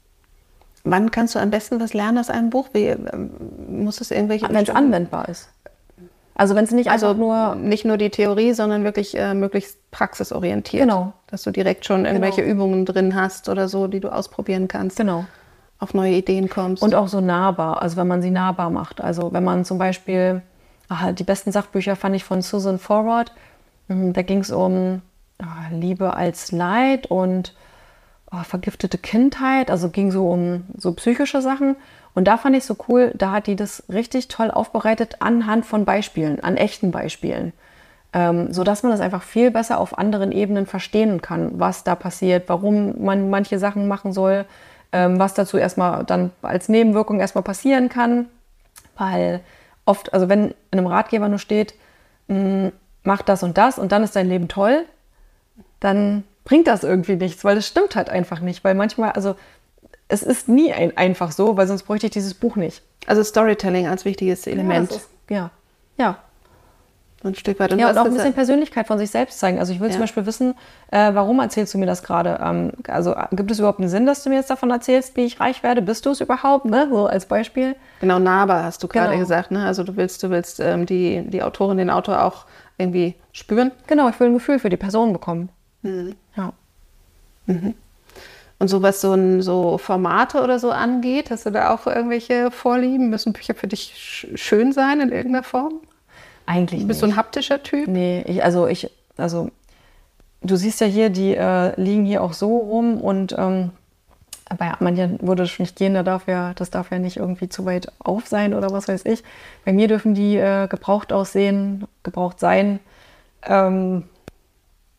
Wann 0.84 1.10
kannst 1.10 1.34
du 1.34 1.40
am 1.40 1.50
besten 1.50 1.80
was 1.80 1.92
lernen 1.92 2.18
aus 2.18 2.30
einem 2.30 2.50
Buch? 2.50 2.68
Wie, 2.72 2.86
ähm, 2.86 3.32
muss 3.68 4.00
es 4.00 4.12
irgendwelche... 4.12 4.48
Wenn 4.48 4.62
es 4.62 4.70
anwendbar 4.70 5.28
ist. 5.28 5.48
Also 6.34 6.54
wenn 6.54 6.64
es 6.64 6.70
nicht 6.70 6.90
also 6.90 7.12
nur 7.12 7.54
nicht 7.54 7.84
nur 7.84 7.98
die 7.98 8.10
Theorie, 8.10 8.54
sondern 8.54 8.84
wirklich 8.84 9.16
äh, 9.16 9.34
möglichst 9.34 9.78
praxisorientiert. 9.90 10.82
Genau. 10.82 11.12
Dass 11.26 11.42
du 11.42 11.50
direkt 11.50 11.84
schon 11.84 12.04
irgendwelche 12.04 12.42
genau. 12.42 12.54
Übungen 12.54 12.86
drin 12.86 13.14
hast 13.14 13.48
oder 13.48 13.68
so, 13.68 13.86
die 13.86 14.00
du 14.00 14.08
ausprobieren 14.08 14.68
kannst. 14.68 14.96
Genau. 14.96 15.24
Auf 15.78 15.94
neue 15.94 16.14
Ideen 16.14 16.48
kommst. 16.48 16.82
Und 16.82 16.94
auch 16.94 17.08
so 17.08 17.20
nahbar, 17.20 17.82
also 17.82 17.96
wenn 17.96 18.08
man 18.08 18.22
sie 18.22 18.30
nahbar 18.30 18.70
macht. 18.70 19.00
Also 19.00 19.32
wenn 19.32 19.44
man 19.44 19.64
zum 19.64 19.78
Beispiel, 19.78 20.42
ach, 20.88 21.12
die 21.12 21.24
besten 21.24 21.52
Sachbücher 21.52 21.96
fand 21.96 22.16
ich 22.16 22.24
von 22.24 22.40
Susan 22.40 22.78
Forward. 22.78 23.32
Hm, 23.88 24.12
da 24.12 24.22
ging 24.22 24.38
es 24.38 24.50
um 24.50 25.02
ach, 25.38 25.70
Liebe 25.70 26.14
als 26.14 26.52
Leid 26.52 27.06
und 27.06 27.54
oh, 28.32 28.42
vergiftete 28.42 28.98
Kindheit. 28.98 29.70
Also 29.70 29.90
ging 29.90 30.10
so 30.10 30.30
um 30.30 30.64
so 30.76 30.92
psychische 30.92 31.42
Sachen. 31.42 31.76
Und 32.14 32.28
da 32.28 32.36
fand 32.36 32.56
ich 32.56 32.64
so 32.64 32.76
cool, 32.88 33.12
da 33.14 33.32
hat 33.32 33.46
die 33.46 33.56
das 33.56 33.84
richtig 33.88 34.28
toll 34.28 34.50
aufbereitet 34.50 35.16
anhand 35.20 35.64
von 35.64 35.84
Beispielen, 35.84 36.42
an 36.42 36.56
echten 36.56 36.90
Beispielen. 36.90 37.52
Ähm, 38.12 38.52
sodass 38.52 38.82
man 38.82 38.92
das 38.92 39.00
einfach 39.00 39.22
viel 39.22 39.50
besser 39.50 39.80
auf 39.80 39.96
anderen 39.96 40.32
Ebenen 40.32 40.66
verstehen 40.66 41.22
kann, 41.22 41.58
was 41.58 41.82
da 41.82 41.94
passiert, 41.94 42.48
warum 42.48 43.02
man 43.02 43.30
manche 43.30 43.58
Sachen 43.58 43.88
machen 43.88 44.12
soll, 44.12 44.44
ähm, 44.92 45.18
was 45.18 45.32
dazu 45.32 45.56
erstmal 45.56 46.04
dann 46.04 46.30
als 46.42 46.68
Nebenwirkung 46.68 47.20
erstmal 47.20 47.44
passieren 47.44 47.88
kann. 47.88 48.26
Weil 48.98 49.40
oft, 49.86 50.12
also 50.12 50.28
wenn 50.28 50.48
in 50.70 50.78
einem 50.78 50.86
Ratgeber 50.86 51.28
nur 51.28 51.38
steht, 51.38 51.74
mh, 52.28 52.38
mm, 52.38 52.72
mach 53.04 53.22
das 53.22 53.42
und 53.42 53.56
das 53.56 53.78
und 53.78 53.92
dann 53.92 54.02
ist 54.02 54.14
dein 54.14 54.28
Leben 54.28 54.48
toll, 54.48 54.84
dann 55.80 56.24
bringt 56.44 56.66
das 56.66 56.84
irgendwie 56.84 57.16
nichts, 57.16 57.44
weil 57.44 57.54
das 57.54 57.66
stimmt 57.66 57.96
halt 57.96 58.08
einfach 58.08 58.40
nicht. 58.40 58.64
Weil 58.64 58.74
manchmal, 58.74 59.12
also 59.12 59.36
es 60.08 60.22
ist 60.22 60.48
nie 60.48 60.72
ein, 60.72 60.96
einfach 60.96 61.32
so, 61.32 61.56
weil 61.56 61.66
sonst 61.66 61.84
bräuchte 61.84 62.06
ich 62.06 62.12
dieses 62.12 62.34
Buch 62.34 62.56
nicht. 62.56 62.82
Also 63.06 63.22
Storytelling 63.22 63.86
als 63.86 64.04
wichtiges 64.04 64.46
Element. 64.46 64.90
Ja, 64.90 64.96
ist, 64.96 65.08
ja. 65.28 65.50
ja. 65.98 66.18
Ein 67.24 67.36
Stück 67.36 67.60
weit. 67.60 67.72
Und 67.72 67.78
ja, 67.78 67.90
und 67.90 67.98
auch 67.98 68.04
ein 68.04 68.14
bisschen 68.14 68.32
Persönlichkeit 68.32 68.88
von 68.88 68.98
sich 68.98 69.10
selbst 69.10 69.38
zeigen. 69.38 69.60
Also 69.60 69.72
ich 69.72 69.78
will 69.78 69.86
ja. 69.88 69.92
zum 69.92 70.00
Beispiel 70.00 70.26
wissen, 70.26 70.54
äh, 70.90 71.14
warum 71.14 71.38
erzählst 71.38 71.72
du 71.72 71.78
mir 71.78 71.86
das 71.86 72.02
gerade? 72.02 72.40
Ähm, 72.42 72.72
also 72.88 73.14
gibt 73.30 73.50
es 73.52 73.60
überhaupt 73.60 73.78
einen 73.78 73.88
Sinn, 73.88 74.06
dass 74.06 74.24
du 74.24 74.30
mir 74.30 74.36
jetzt 74.36 74.50
davon 74.50 74.70
erzählst, 74.70 75.16
wie 75.16 75.24
ich 75.24 75.38
reich 75.38 75.62
werde? 75.62 75.82
Bist 75.82 76.04
du 76.04 76.10
es 76.10 76.20
überhaupt? 76.20 76.64
Ne? 76.64 76.88
So 76.90 77.06
als 77.06 77.26
Beispiel. 77.26 77.76
Genau, 78.00 78.18
nahbar 78.18 78.64
hast 78.64 78.82
du 78.82 78.88
gerade 78.88 79.10
genau. 79.10 79.20
gesagt. 79.20 79.52
Ne? 79.52 79.64
Also 79.64 79.84
du 79.84 79.96
willst, 79.96 80.22
du 80.24 80.30
willst 80.30 80.58
ähm, 80.58 80.84
die, 80.84 81.22
die 81.28 81.44
Autorin, 81.44 81.78
den 81.78 81.90
Autor 81.90 82.24
auch 82.24 82.46
irgendwie 82.76 83.14
spüren. 83.32 83.70
Genau, 83.86 84.08
ich 84.08 84.18
will 84.18 84.28
ein 84.28 84.34
Gefühl 84.34 84.58
für 84.58 84.68
die 84.68 84.76
Person 84.76 85.12
bekommen. 85.12 85.48
Mhm. 85.82 86.14
Ja. 86.36 86.52
Mhm. 87.46 87.74
Und 88.58 88.68
so 88.68 88.80
was 88.80 89.00
so, 89.00 89.12
ein, 89.12 89.42
so 89.42 89.76
Formate 89.78 90.40
oder 90.40 90.60
so 90.60 90.70
angeht, 90.70 91.30
hast 91.30 91.46
du 91.46 91.50
da 91.50 91.74
auch 91.74 91.86
irgendwelche 91.86 92.50
Vorlieben? 92.52 93.10
Müssen 93.10 93.32
Bücher 93.32 93.54
für 93.54 93.66
dich 93.66 94.30
schön 94.36 94.72
sein 94.72 95.00
in 95.00 95.10
irgendeiner 95.10 95.42
Form? 95.42 95.80
Eigentlich 96.46 96.80
nicht. 96.80 96.88
Bist 96.88 97.02
du 97.02 97.06
ein 97.06 97.16
haptischer 97.16 97.62
Typ? 97.62 97.88
Nee, 97.88 98.22
ich, 98.26 98.44
also 98.44 98.68
ich, 98.68 98.88
also 99.16 99.50
du 100.42 100.56
siehst 100.56 100.80
ja 100.80 100.86
hier, 100.86 101.10
die 101.10 101.34
äh, 101.34 101.80
liegen 101.80 102.04
hier 102.04 102.22
auch 102.22 102.32
so 102.32 102.56
rum 102.56 103.00
und 103.00 103.34
ähm, 103.36 103.70
bei 104.58 104.72
manchen 104.80 105.18
würde 105.22 105.44
es 105.44 105.58
nicht 105.58 105.76
gehen, 105.76 105.94
da 105.94 106.02
darf 106.02 106.26
ja, 106.26 106.52
das 106.54 106.70
darf 106.70 106.90
ja 106.90 106.98
nicht 106.98 107.16
irgendwie 107.16 107.48
zu 107.48 107.64
weit 107.64 107.90
auf 107.98 108.26
sein 108.26 108.54
oder 108.54 108.70
was 108.70 108.88
weiß 108.88 109.06
ich. 109.06 109.22
Bei 109.64 109.72
mir 109.72 109.88
dürfen 109.88 110.14
die 110.14 110.36
äh, 110.36 110.68
gebraucht 110.68 111.12
aussehen, 111.12 111.86
gebraucht 112.02 112.38
sein. 112.38 112.80
Ähm, 113.44 114.04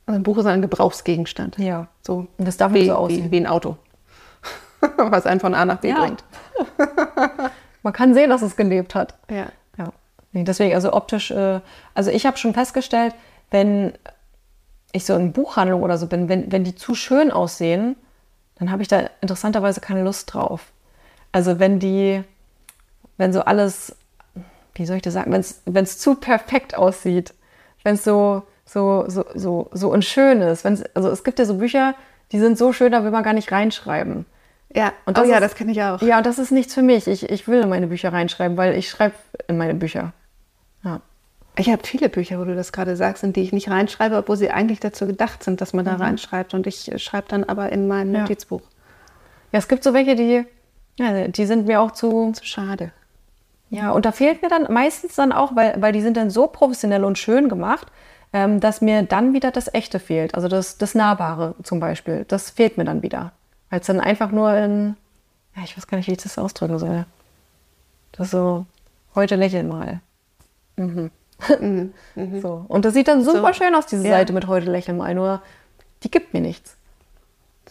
ein 0.06 0.24
Buch 0.24 0.38
ist 0.38 0.46
ein 0.46 0.62
Gebrauchsgegenstand. 0.62 1.58
Ja. 1.58 1.88
So 2.02 2.28
Und 2.38 2.48
das 2.48 2.58
darf 2.58 2.74
wie, 2.74 2.88
so 2.88 2.96
aussehen. 2.96 3.26
Wie, 3.26 3.32
wie 3.32 3.38
ein 3.38 3.48
Auto. 3.48 3.78
Was 4.98 5.26
einen 5.26 5.40
von 5.40 5.54
A 5.54 5.66
nach 5.66 5.80
B 5.80 5.90
ja. 5.90 6.00
bringt. 6.00 6.24
Man 7.84 7.94
kann 7.94 8.14
sehen, 8.14 8.30
dass 8.30 8.42
es 8.42 8.56
gelebt 8.56 8.96
hat. 8.96 9.16
Ja. 9.30 9.48
ja. 9.78 9.92
Nee, 10.32 10.44
deswegen, 10.44 10.74
also 10.74 10.94
optisch, 10.94 11.32
äh, 11.32 11.62
also 11.94 12.12
ich 12.12 12.26
habe 12.26 12.38
schon 12.38 12.54
festgestellt, 12.54 13.14
wenn 13.52 13.94
ich 14.92 15.06
so 15.06 15.16
in 15.16 15.34
Buchhandlung 15.34 15.84
oder 15.84 15.98
so 15.98 16.08
bin, 16.08 16.30
wenn, 16.30 16.52
wenn 16.52 16.64
die 16.64 16.76
zu 16.76 16.96
schön 16.96 17.32
aussehen, 17.32 17.96
dann 18.56 18.72
habe 18.72 18.82
ich 18.82 18.88
da 18.88 19.10
interessanterweise 19.22 19.82
keine 19.82 20.04
Lust 20.04 20.34
drauf. 20.34 20.72
Also 21.32 21.60
wenn 21.60 21.80
die, 21.80 22.24
wenn 23.18 23.34
so 23.34 23.42
alles, 23.42 23.96
wie 24.76 24.86
soll 24.86 24.98
ich 24.98 25.02
das 25.02 25.14
sagen, 25.14 25.32
wenn 25.32 25.84
es 25.84 26.00
zu 26.00 26.16
perfekt 26.16 26.78
aussieht, 26.78 27.34
wenn 27.84 27.96
es 27.96 28.04
so, 28.04 28.44
so, 28.74 29.06
so, 29.08 29.26
so, 29.36 29.70
so 29.72 29.92
unschön 29.92 30.42
ist. 30.42 30.64
Wenn's, 30.64 30.84
also 30.96 31.10
es 31.10 31.24
gibt 31.24 31.40
ja 31.40 31.46
so 31.46 31.56
Bücher, 31.58 31.94
die 32.32 32.40
sind 32.40 32.58
so 32.58 32.74
schön, 32.74 32.92
da 32.92 33.04
will 33.04 33.12
man 33.12 33.24
gar 33.24 33.34
nicht 33.34 33.52
reinschreiben. 33.52 34.26
Ja, 34.76 34.92
und 35.06 35.18
das 35.18 35.26
oh 35.28 35.30
ja, 35.30 35.36
ist, 35.36 35.42
das 35.44 35.56
kenne 35.56 35.72
ich 35.72 35.84
auch. 35.84 36.02
Ja, 36.02 36.18
und 36.18 36.26
das 36.26 36.40
ist 36.40 36.52
nichts 36.52 36.74
für 36.74 36.82
mich. 36.82 37.08
Ich, 37.08 37.30
ich 37.30 37.48
will 37.48 37.62
in 37.62 37.70
meine 37.70 37.86
Bücher 37.86 38.12
reinschreiben, 38.12 38.58
weil 38.58 38.76
ich 38.76 38.90
schreibe 38.90 39.14
in 39.48 39.58
meine 39.58 39.76
Bücher. 39.76 40.14
Ja. 40.84 41.02
Ich 41.56 41.70
habe 41.70 41.86
viele 41.86 42.10
Bücher, 42.10 42.40
wo 42.40 42.46
du 42.46 42.56
das 42.56 42.72
gerade 42.72 42.96
sagst, 42.96 43.24
in 43.24 43.32
die 43.32 43.44
ich 43.44 43.54
nicht 43.54 43.70
reinschreibe, 43.70 44.18
obwohl 44.18 44.38
sie 44.38 44.50
eigentlich 44.50 44.80
dazu 44.80 45.06
gedacht 45.06 45.44
sind, 45.44 45.62
dass 45.62 45.74
man 45.74 45.86
da 45.86 45.94
mhm. 45.94 46.02
reinschreibt. 46.02 46.56
Und 46.56 46.66
ich 46.66 46.92
schreibe 46.98 47.28
dann 47.28 47.44
aber 47.44 47.72
in 47.72 47.88
mein 47.88 48.12
ja. 48.12 48.22
Notizbuch. 48.22 48.64
Ja, 49.52 49.60
es 49.60 49.68
gibt 49.68 49.84
so 49.84 49.94
welche, 49.94 50.16
die, 50.16 50.46
ja, 50.98 51.28
die 51.28 51.46
sind 51.46 51.68
mir 51.68 51.80
auch 51.80 51.92
zu, 51.92 52.32
zu 52.32 52.44
schade. 52.44 52.92
Ja, 53.70 53.92
und 53.92 54.06
da 54.06 54.12
fehlt 54.12 54.42
mir 54.42 54.50
dann 54.50 54.74
meistens 54.74 55.14
dann 55.16 55.32
auch, 55.32 55.56
weil, 55.56 55.76
weil 55.80 55.94
die 55.94 56.02
sind 56.02 56.18
dann 56.18 56.32
so 56.32 56.48
professionell 56.48 57.04
und 57.04 57.20
schön 57.20 57.50
gemacht, 57.50 57.88
ähm, 58.34 58.60
dass 58.60 58.82
mir 58.82 59.04
dann 59.04 59.34
wieder 59.34 59.52
das 59.52 59.72
Echte 59.74 60.00
fehlt. 60.00 60.34
Also 60.36 60.48
das, 60.48 60.78
das 60.80 60.96
Nahbare 60.96 61.54
zum 61.62 61.80
Beispiel. 61.80 62.26
Das 62.28 62.50
fehlt 62.50 62.78
mir 62.78 62.84
dann 62.84 63.04
wieder. 63.04 63.32
Weil 63.70 63.80
es 63.80 63.88
dann 63.88 64.00
einfach 64.00 64.32
nur 64.32 64.54
in, 64.58 64.98
ja, 65.56 65.64
ich 65.64 65.78
weiß 65.78 65.88
gar 65.88 65.98
nicht, 65.98 66.08
wie 66.08 66.14
ich 66.14 66.24
das 66.24 66.40
ausdrücken 66.40 66.80
soll. 66.80 67.06
Das 68.12 68.32
so, 68.32 68.66
heute 69.16 69.36
lächeln 69.36 69.68
mal. 69.68 70.02
Mhm. 70.76 71.12
Mhm. 71.60 71.94
Mhm. 72.16 72.42
So. 72.42 72.66
Und 72.68 72.86
das 72.86 72.94
sieht 72.94 73.08
dann 73.08 73.24
super 73.24 73.54
so, 73.54 73.64
schön 73.64 73.76
aus, 73.76 73.86
diese 73.86 74.08
ja. 74.08 74.18
Seite 74.18 74.34
mit 74.34 74.48
heute 74.48 74.72
lächeln 74.72 74.98
mal, 74.98 75.14
nur 75.14 75.42
die 76.04 76.12
gibt 76.12 76.34
mir 76.34 76.42
nichts. 76.42 76.78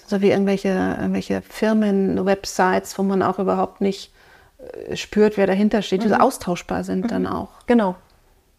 So 0.07 0.21
wie 0.21 0.31
irgendwelche, 0.31 0.69
irgendwelche 0.69 1.43
Firmen-Websites, 1.43 2.99
wo 2.99 3.03
man 3.03 3.23
auch 3.23 3.39
überhaupt 3.39 3.81
nicht 3.81 4.13
äh, 4.59 4.97
spürt, 4.97 5.37
wer 5.37 5.47
dahinter 5.47 5.83
steht, 5.83 6.03
die 6.03 6.09
so 6.09 6.17
mhm. 6.17 6.21
austauschbar 6.21 6.85
sind 6.85 7.11
dann 7.11 7.27
auch. 7.27 7.51
Genau. 7.67 7.95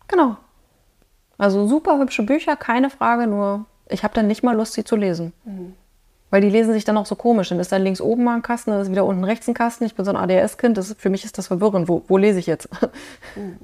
Genau. 0.07 0.37
Also 1.43 1.67
super 1.67 1.99
hübsche 1.99 2.23
Bücher, 2.23 2.55
keine 2.55 2.89
Frage, 2.89 3.27
nur 3.27 3.65
ich 3.89 4.05
habe 4.05 4.13
dann 4.13 4.27
nicht 4.27 4.43
mal 4.43 4.55
Lust, 4.55 4.73
sie 4.73 4.85
zu 4.85 4.95
lesen. 4.95 5.33
Mhm. 5.43 5.73
Weil 6.29 6.39
die 6.39 6.49
lesen 6.49 6.71
sich 6.71 6.85
dann 6.85 6.95
auch 6.95 7.05
so 7.05 7.15
komisch. 7.15 7.49
Dann 7.49 7.59
ist 7.59 7.73
dann 7.73 7.83
links 7.83 7.99
oben 7.99 8.23
mal 8.23 8.35
ein 8.35 8.41
Kasten, 8.41 8.71
dann 8.71 8.79
ist 8.79 8.91
wieder 8.91 9.03
unten 9.03 9.25
rechts 9.25 9.49
ein 9.49 9.53
Kasten. 9.53 9.83
Ich 9.83 9.93
bin 9.93 10.05
so 10.05 10.11
ein 10.11 10.15
ADS-Kind, 10.15 10.79
für 10.97 11.09
mich 11.09 11.25
ist 11.25 11.37
das 11.37 11.47
verwirrend. 11.47 11.89
Wo, 11.89 12.01
wo 12.07 12.17
lese 12.17 12.39
ich 12.39 12.47
jetzt? 12.47 12.69
Mhm. 13.35 13.57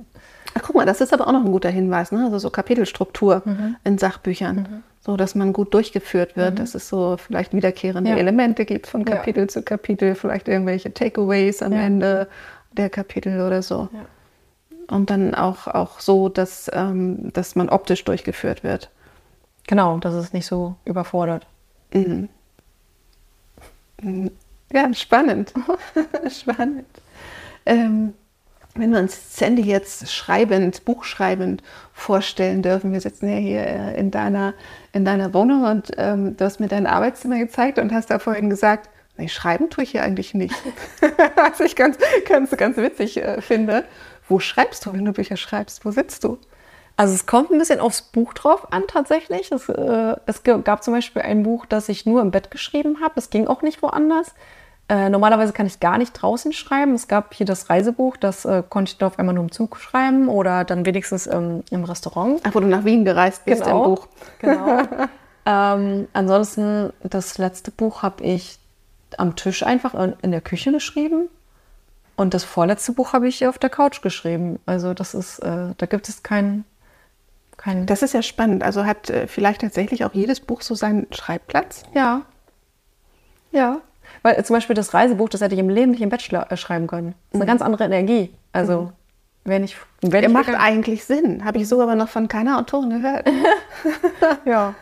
Ach, 0.56 0.62
guck 0.62 0.76
mal, 0.76 0.86
das 0.86 1.00
ist 1.00 1.14
aber 1.14 1.28
auch 1.28 1.32
noch 1.32 1.46
ein 1.46 1.52
guter 1.54 1.70
Hinweis, 1.70 2.12
ne? 2.12 2.26
Also 2.26 2.40
so 2.40 2.50
Kapitelstruktur 2.50 3.44
mhm. 3.46 3.78
in 3.86 3.98
Sachbüchern. 3.98 4.56
Mhm. 4.56 4.84
So 5.00 5.16
dass 5.16 5.34
man 5.34 5.54
gut 5.54 5.74
durchgeführt 5.74 6.36
wird, 6.36 6.56
mhm. 6.56 6.58
dass 6.58 6.76
es 6.76 6.90
so 6.90 7.16
vielleicht 7.16 7.54
wiederkehrende 7.54 8.10
ja. 8.10 8.18
Elemente 8.18 8.66
gibt 8.66 8.88
von 8.88 9.06
Kapitel 9.06 9.44
ja. 9.44 9.48
zu 9.48 9.62
Kapitel, 9.62 10.16
vielleicht 10.16 10.50
irgendwelche 10.50 10.94
Takeaways 10.94 11.62
am 11.62 11.72
ja. 11.72 11.80
Ende 11.84 12.28
der 12.74 12.90
Kapitel 12.90 13.40
oder 13.40 13.62
so. 13.62 13.88
Und 14.90 15.10
dann 15.10 15.36
auch, 15.36 15.68
auch 15.68 16.00
so, 16.00 16.30
dass, 16.30 16.70
ähm, 16.74 17.32
dass 17.34 17.56
man 17.56 17.70
optisch 17.70 18.04
durchgeführt 18.06 18.64
wird. 18.64 18.90
Genau, 19.68 19.98
dass 20.00 20.16
es 20.16 20.34
nicht 20.34 20.48
so 20.48 20.76
überfordert. 20.86 21.46
Mhm. 21.94 22.30
Ja, 24.72 24.94
spannend. 24.94 25.54
spannend. 26.30 26.88
Ähm, 27.66 28.14
wenn 28.76 28.92
wir 28.92 29.00
uns 29.00 29.38
Sandy 29.38 29.64
jetzt 29.64 30.12
schreibend, 30.12 30.86
buchschreibend 30.86 31.62
vorstellen 31.94 32.62
dürfen, 32.62 32.94
wir 32.94 33.02
sitzen 33.02 33.30
ja 33.30 33.38
hier 33.38 33.66
äh, 33.66 34.00
in 34.00 34.12
deiner, 34.12 34.54
in 34.94 35.06
deiner 35.06 35.34
Wohnung 35.34 35.64
und 35.64 35.92
ähm, 35.98 36.38
du 36.38 36.46
hast 36.46 36.60
mir 36.60 36.68
dein 36.68 36.88
Arbeitszimmer 36.88 37.40
gezeigt 37.40 37.78
und 37.78 37.92
hast 37.92 38.10
da 38.10 38.20
vorhin 38.20 38.50
gesagt, 38.50 38.90
nee, 39.18 39.28
schreiben 39.28 39.70
tue 39.70 39.84
ich 39.84 39.92
hier 39.92 40.04
eigentlich 40.04 40.34
nicht. 40.34 40.56
Was 41.36 41.60
ich 41.60 41.76
ganz, 41.76 41.98
ganz, 42.28 42.52
ganz 42.52 42.78
witzig 42.78 43.18
äh, 43.18 43.42
finde. 43.42 43.86
Wo 44.30 44.40
schreibst 44.40 44.86
du, 44.86 44.94
wenn 44.94 45.06
du 45.06 45.12
Bücher 45.12 45.38
schreibst? 45.38 45.84
Wo 45.84 45.92
sitzt 45.92 46.24
du? 46.24 46.38
Also 46.96 47.14
es 47.14 47.26
kommt 47.26 47.50
ein 47.50 47.58
bisschen 47.58 47.80
aufs 47.80 48.02
Buch 48.02 48.34
drauf 48.34 48.72
an 48.72 48.84
tatsächlich. 48.88 49.52
Es, 49.52 49.70
äh, 49.70 50.16
es 50.26 50.44
gab 50.44 50.84
zum 50.84 50.94
Beispiel 50.94 51.22
ein 51.22 51.44
Buch, 51.44 51.66
das 51.66 51.90
ich 51.90 52.06
nur 52.06 52.22
im 52.22 52.32
Bett 52.32 52.52
geschrieben 52.52 52.98
habe. 53.02 53.14
Das 53.16 53.30
ging 53.30 53.48
auch 53.48 53.62
nicht 53.62 53.82
woanders. 53.82 54.34
Äh, 54.90 55.10
normalerweise 55.10 55.54
kann 55.54 55.68
ich 55.68 55.80
gar 55.80 55.98
nicht 55.98 56.14
draußen 56.14 56.52
schreiben. 56.52 56.96
Es 56.96 57.08
gab 57.08 57.34
hier 57.36 57.46
das 57.46 57.70
Reisebuch, 57.70 58.18
das 58.18 58.44
äh, 58.44 58.64
konnte 58.68 58.92
ich 58.92 58.98
da 58.98 59.08
auf 59.08 59.20
einmal 59.20 59.36
nur 59.36 59.44
im 59.44 59.52
Zug 59.52 59.78
schreiben 59.78 60.28
oder 60.28 60.66
dann 60.66 60.86
wenigstens 60.86 61.28
ähm, 61.28 61.64
im 61.70 61.84
Restaurant. 61.84 62.42
Ach, 62.44 62.56
wo 62.56 62.60
du 62.60 62.68
nach 62.68 62.86
Wien 62.86 63.06
gereist 63.06 63.46
bist 63.46 63.64
genau, 63.64 63.78
im 63.78 63.90
Buch. 63.92 64.08
Genau. 64.40 64.82
ähm, 65.46 66.08
ansonsten, 66.14 66.92
das 67.04 67.38
letzte 67.38 67.70
Buch 67.70 68.02
habe 68.02 68.24
ich 68.24 68.60
am 69.18 69.36
Tisch 69.36 69.64
einfach 69.64 69.94
in, 69.94 70.16
in 70.22 70.32
der 70.32 70.42
Küche 70.42 70.72
geschrieben. 70.72 71.30
Und 72.20 72.34
das 72.34 72.44
vorletzte 72.44 72.92
Buch 72.92 73.14
habe 73.14 73.30
ich 73.30 73.48
auf 73.48 73.58
der 73.58 73.70
Couch 73.70 74.02
geschrieben. 74.02 74.60
Also 74.66 74.94
das 74.94 75.14
ist, 75.14 75.40
äh, 75.40 75.74
da 75.78 75.86
gibt 75.86 76.10
es 76.10 76.22
keinen 76.22 76.66
kein 77.56 77.86
das 77.86 78.02
ist 78.02 78.14
ja 78.14 78.22
spannend. 78.22 78.62
Also 78.62 78.86
hat 78.86 79.10
äh, 79.10 79.26
vielleicht 79.26 79.62
tatsächlich 79.62 80.04
auch 80.04 80.14
jedes 80.14 80.42
Buch 80.42 80.62
so 80.62 80.76
seinen 80.76 81.08
Schreibplatz? 81.14 81.84
Ja. 81.94 82.24
Ja. 83.52 83.78
Weil 84.22 84.38
äh, 84.38 84.44
zum 84.44 84.58
Beispiel 84.58 84.74
das 84.74 84.94
Reisebuch, 84.94 85.30
das 85.30 85.40
hätte 85.40 85.56
ich 85.56 85.62
im 85.62 85.70
Leben 85.70 85.92
nicht 85.92 86.02
im 86.02 86.10
Bachelor 86.10 86.52
äh, 86.52 86.58
schreiben 86.58 86.88
können. 86.88 87.14
Das 87.14 87.28
ist 87.30 87.36
eine 87.36 87.44
mhm. 87.46 87.48
ganz 87.48 87.62
andere 87.62 87.86
Energie. 87.86 88.34
Also, 88.52 88.82
mhm. 88.82 88.92
wenn 89.46 89.64
ich. 89.64 89.78
Wenn 90.02 90.26
ich 90.26 90.30
macht 90.30 90.50
eigentlich 90.50 91.06
Sinn. 91.06 91.46
Habe 91.46 91.60
ich 91.60 91.70
so 91.70 91.82
aber 91.82 91.96
noch 91.96 92.10
von 92.10 92.28
keiner 92.28 92.60
Autorin 92.60 92.90
gehört. 92.90 93.30
ja. 94.46 94.76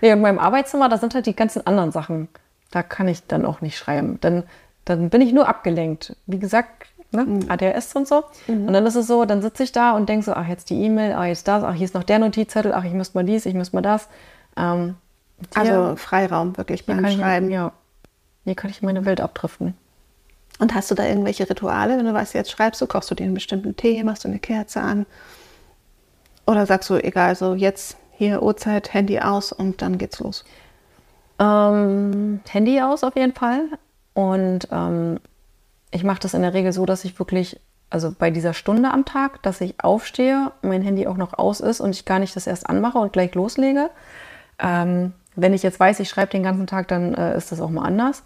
Nee, 0.00 0.12
und 0.12 0.22
meinem 0.22 0.40
Arbeitszimmer, 0.40 0.88
da 0.88 0.98
sind 0.98 1.14
halt 1.14 1.26
die 1.26 1.36
ganzen 1.36 1.64
anderen 1.68 1.92
Sachen. 1.92 2.26
Da 2.72 2.82
kann 2.82 3.06
ich 3.06 3.28
dann 3.28 3.46
auch 3.46 3.60
nicht 3.60 3.78
schreiben. 3.78 4.18
Dann, 4.20 4.42
dann 4.84 5.10
bin 5.10 5.20
ich 5.20 5.32
nur 5.32 5.48
abgelenkt. 5.48 6.16
Wie 6.26 6.38
gesagt, 6.38 6.86
ne? 7.12 7.24
mhm. 7.24 7.50
ADHS 7.50 7.94
und 7.94 8.08
so. 8.08 8.24
Mhm. 8.46 8.66
Und 8.66 8.72
dann 8.72 8.86
ist 8.86 8.96
es 8.96 9.06
so, 9.06 9.24
dann 9.24 9.42
sitze 9.42 9.62
ich 9.62 9.72
da 9.72 9.92
und 9.92 10.08
denke 10.08 10.24
so, 10.24 10.32
ach, 10.32 10.46
jetzt 10.46 10.70
die 10.70 10.82
E-Mail, 10.82 11.14
ach, 11.14 11.24
jetzt 11.24 11.46
das, 11.48 11.62
ach, 11.62 11.74
hier 11.74 11.84
ist 11.84 11.94
noch 11.94 12.04
der 12.04 12.18
Notizzettel, 12.18 12.72
ach, 12.72 12.84
ich 12.84 12.92
müsste 12.92 13.16
mal 13.16 13.24
dies, 13.24 13.46
ich 13.46 13.54
müsste 13.54 13.76
mal 13.76 13.82
das. 13.82 14.08
Ähm, 14.56 14.96
also 15.54 15.96
Freiraum 15.96 16.56
wirklich 16.56 16.86
beim 16.86 17.06
Schreiben. 17.08 17.48
Ich, 17.48 17.54
ja. 17.54 17.72
Hier 18.44 18.54
kann 18.54 18.70
ich 18.70 18.82
in 18.82 18.86
meine 18.86 19.04
Welt 19.04 19.20
abdriften. 19.20 19.74
Und 20.58 20.74
hast 20.74 20.90
du 20.90 20.94
da 20.94 21.06
irgendwelche 21.06 21.48
Rituale, 21.48 21.96
wenn 21.96 22.04
du 22.04 22.12
weißt, 22.12 22.34
jetzt 22.34 22.50
schreibst 22.50 22.80
du, 22.82 22.86
kochst 22.86 23.10
du 23.10 23.14
dir 23.14 23.24
einen 23.24 23.34
bestimmten 23.34 23.76
Tee, 23.76 24.02
machst 24.04 24.24
du 24.24 24.28
eine 24.28 24.38
Kerze 24.38 24.80
an? 24.80 25.06
Oder 26.46 26.66
sagst 26.66 26.90
du, 26.90 26.96
egal, 26.96 27.34
so 27.34 27.54
jetzt 27.54 27.96
hier 28.12 28.42
Uhrzeit, 28.42 28.92
Handy 28.92 29.20
aus 29.20 29.52
und 29.52 29.80
dann 29.80 29.96
geht's 29.96 30.20
los? 30.20 30.44
Ähm, 31.38 32.40
Handy 32.48 32.80
aus 32.82 33.04
auf 33.04 33.16
jeden 33.16 33.34
Fall. 33.34 33.68
Und 34.20 34.68
ähm, 34.70 35.18
ich 35.90 36.04
mache 36.04 36.20
das 36.20 36.34
in 36.34 36.42
der 36.42 36.52
Regel 36.52 36.72
so, 36.72 36.84
dass 36.84 37.06
ich 37.06 37.18
wirklich, 37.18 37.58
also 37.88 38.14
bei 38.16 38.30
dieser 38.30 38.52
Stunde 38.52 38.90
am 38.90 39.06
Tag, 39.06 39.42
dass 39.42 39.62
ich 39.62 39.82
aufstehe, 39.82 40.52
mein 40.60 40.82
Handy 40.82 41.06
auch 41.06 41.16
noch 41.16 41.38
aus 41.38 41.60
ist 41.60 41.80
und 41.80 41.90
ich 41.90 42.04
gar 42.04 42.18
nicht 42.18 42.36
das 42.36 42.46
erst 42.46 42.68
anmache 42.68 42.98
und 42.98 43.14
gleich 43.14 43.34
loslege. 43.34 43.88
Ähm, 44.58 45.14
wenn 45.36 45.54
ich 45.54 45.62
jetzt 45.62 45.80
weiß, 45.80 46.00
ich 46.00 46.10
schreibe 46.10 46.32
den 46.32 46.42
ganzen 46.42 46.66
Tag, 46.66 46.88
dann 46.88 47.14
äh, 47.14 47.34
ist 47.34 47.50
das 47.50 47.62
auch 47.62 47.70
mal 47.70 47.86
anders. 47.86 48.22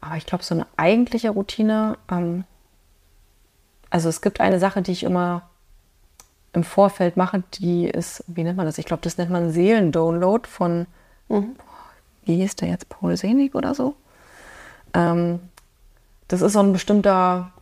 Aber 0.00 0.16
ich 0.16 0.26
glaube, 0.26 0.42
so 0.42 0.52
eine 0.52 0.66
eigentliche 0.76 1.30
Routine, 1.30 1.96
ähm, 2.10 2.42
also 3.88 4.08
es 4.08 4.20
gibt 4.20 4.40
eine 4.40 4.58
Sache, 4.58 4.82
die 4.82 4.92
ich 4.92 5.04
immer 5.04 5.48
im 6.54 6.64
Vorfeld 6.64 7.16
mache, 7.16 7.44
die 7.54 7.86
ist, 7.86 8.24
wie 8.26 8.42
nennt 8.42 8.56
man 8.56 8.66
das? 8.66 8.78
Ich 8.78 8.86
glaube, 8.86 9.02
das 9.02 9.16
nennt 9.16 9.30
man 9.30 9.52
Seelendownload 9.52 10.48
von, 10.48 10.86
mhm. 11.28 11.54
wie 12.24 12.36
hieß 12.36 12.56
der 12.56 12.68
jetzt, 12.68 12.88
Paul 12.88 13.16
Senig 13.16 13.54
oder 13.54 13.74
so? 13.74 13.94
Ähm, 14.96 15.40
das 16.28 16.42
ist 16.42 16.54
so 16.54 16.60
ein 16.60 16.72
bestimmter 16.72 17.52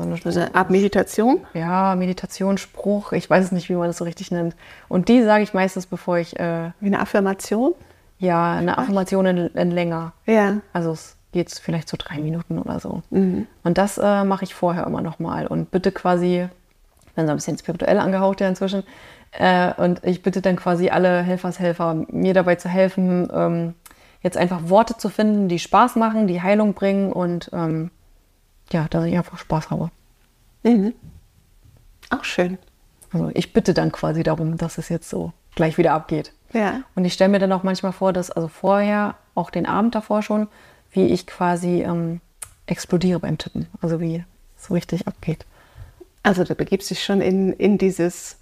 so 0.00 0.04
eine, 0.04 0.16
so 0.16 0.40
eine 0.40 0.54
Art 0.54 0.70
Meditation? 0.70 1.40
Ja, 1.52 1.94
Meditationsspruch. 1.94 3.12
Ich 3.12 3.28
weiß 3.28 3.46
es 3.46 3.52
nicht, 3.52 3.68
wie 3.68 3.74
man 3.74 3.88
das 3.88 3.98
so 3.98 4.04
richtig 4.04 4.30
nennt. 4.30 4.56
Und 4.88 5.08
die 5.08 5.22
sage 5.22 5.42
ich 5.42 5.52
meistens, 5.52 5.86
bevor 5.86 6.18
ich. 6.18 6.38
Äh, 6.38 6.70
wie 6.80 6.86
eine 6.86 7.00
Affirmation? 7.00 7.74
Ja, 8.18 8.52
eine 8.52 8.78
Affirmation 8.78 9.26
in, 9.26 9.38
in, 9.48 9.70
länger. 9.70 10.12
Ja. 10.26 10.58
Also 10.72 10.92
es 10.92 11.16
geht 11.32 11.50
vielleicht 11.50 11.88
so 11.88 11.96
drei 11.98 12.18
Minuten 12.18 12.58
oder 12.58 12.80
so. 12.80 13.02
Mhm. 13.10 13.46
Und 13.62 13.78
das 13.78 13.98
äh, 13.98 14.24
mache 14.24 14.44
ich 14.44 14.54
vorher 14.54 14.86
immer 14.86 15.02
nochmal. 15.02 15.46
Und 15.46 15.70
bitte 15.70 15.92
quasi, 15.92 16.48
ich 17.06 17.12
bin 17.12 17.26
so 17.26 17.32
ein 17.32 17.36
bisschen 17.36 17.58
spirituell 17.58 17.98
angehaucht 17.98 18.40
ja 18.40 18.48
inzwischen, 18.48 18.84
äh, 19.32 19.72
und 19.74 20.04
ich 20.04 20.22
bitte 20.22 20.40
dann 20.40 20.56
quasi 20.56 20.88
alle 20.88 21.22
Helfershelfer, 21.22 22.06
mir 22.08 22.34
dabei 22.34 22.56
zu 22.56 22.68
helfen, 22.68 23.28
ähm, 23.32 23.74
jetzt 24.22 24.36
einfach 24.36 24.68
Worte 24.68 24.96
zu 24.96 25.08
finden, 25.08 25.48
die 25.48 25.58
Spaß 25.58 25.96
machen, 25.96 26.26
die 26.26 26.42
Heilung 26.42 26.74
bringen 26.74 27.12
und 27.12 27.50
ähm, 27.52 27.90
ja, 28.72 28.86
dass 28.88 29.04
ich 29.04 29.16
einfach 29.16 29.38
Spaß 29.38 29.70
habe. 29.70 29.90
Mhm. 30.62 30.94
Auch 32.10 32.24
schön. 32.24 32.58
Also 33.12 33.30
ich 33.34 33.52
bitte 33.52 33.74
dann 33.74 33.92
quasi 33.92 34.22
darum, 34.22 34.56
dass 34.56 34.78
es 34.78 34.88
jetzt 34.88 35.08
so 35.08 35.32
gleich 35.54 35.78
wieder 35.78 35.92
abgeht. 35.92 36.32
Ja. 36.52 36.82
Und 36.94 37.04
ich 37.04 37.12
stelle 37.12 37.30
mir 37.30 37.38
dann 37.38 37.52
auch 37.52 37.62
manchmal 37.62 37.92
vor, 37.92 38.12
dass 38.12 38.30
also 38.30 38.48
vorher, 38.48 39.16
auch 39.34 39.50
den 39.50 39.66
Abend 39.66 39.94
davor 39.94 40.22
schon, 40.22 40.48
wie 40.92 41.06
ich 41.06 41.26
quasi 41.26 41.82
ähm, 41.82 42.20
explodiere 42.66 43.20
beim 43.20 43.38
Tippen. 43.38 43.66
Also 43.80 44.00
wie 44.00 44.24
es 44.56 44.66
so 44.66 44.74
richtig 44.74 45.06
abgeht. 45.08 45.46
Also 46.22 46.44
du 46.44 46.54
begibst 46.54 46.90
dich 46.90 47.02
schon 47.02 47.20
in, 47.20 47.52
in 47.54 47.78
dieses 47.78 48.38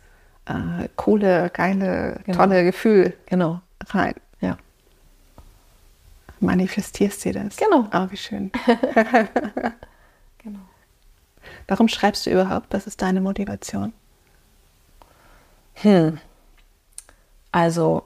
äh, 0.46 0.88
coole, 0.96 1.50
geile, 1.50 2.20
Genau. 2.24 2.36
tolle 2.38 2.64
Gefühl 2.64 3.14
Genau. 3.26 3.60
rein. 3.90 4.14
Ja. 4.40 4.56
Manifestierst 6.40 7.24
dir 7.24 7.32
das. 7.32 7.56
Genau. 7.56 7.88
Oh, 7.92 8.06
wie 8.10 8.16
schön. 8.16 8.50
Genau. 10.40 10.60
Warum 11.66 11.88
schreibst 11.88 12.24
du 12.26 12.30
überhaupt? 12.30 12.72
Was 12.72 12.86
ist 12.86 13.02
deine 13.02 13.20
Motivation? 13.20 13.92
Hm. 15.74 16.18
Also 17.50 18.04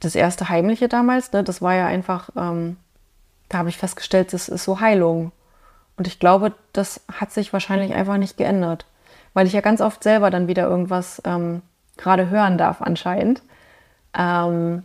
das 0.00 0.14
erste 0.14 0.48
Heimliche 0.48 0.88
damals, 0.88 1.32
ne, 1.32 1.42
das 1.42 1.62
war 1.62 1.74
ja 1.74 1.86
einfach, 1.86 2.30
ähm, 2.36 2.76
da 3.48 3.58
habe 3.58 3.68
ich 3.70 3.78
festgestellt, 3.78 4.32
das 4.32 4.48
ist 4.48 4.64
so 4.64 4.80
Heilung. 4.80 5.32
Und 5.96 6.06
ich 6.06 6.18
glaube, 6.18 6.54
das 6.72 7.00
hat 7.12 7.32
sich 7.32 7.52
wahrscheinlich 7.52 7.94
einfach 7.94 8.16
nicht 8.16 8.36
geändert, 8.36 8.86
weil 9.34 9.46
ich 9.46 9.52
ja 9.52 9.60
ganz 9.60 9.80
oft 9.80 10.02
selber 10.02 10.30
dann 10.30 10.46
wieder 10.46 10.68
irgendwas 10.68 11.20
ähm, 11.24 11.62
gerade 11.96 12.30
hören 12.30 12.58
darf 12.58 12.82
anscheinend. 12.82 13.42
Ähm, 14.16 14.84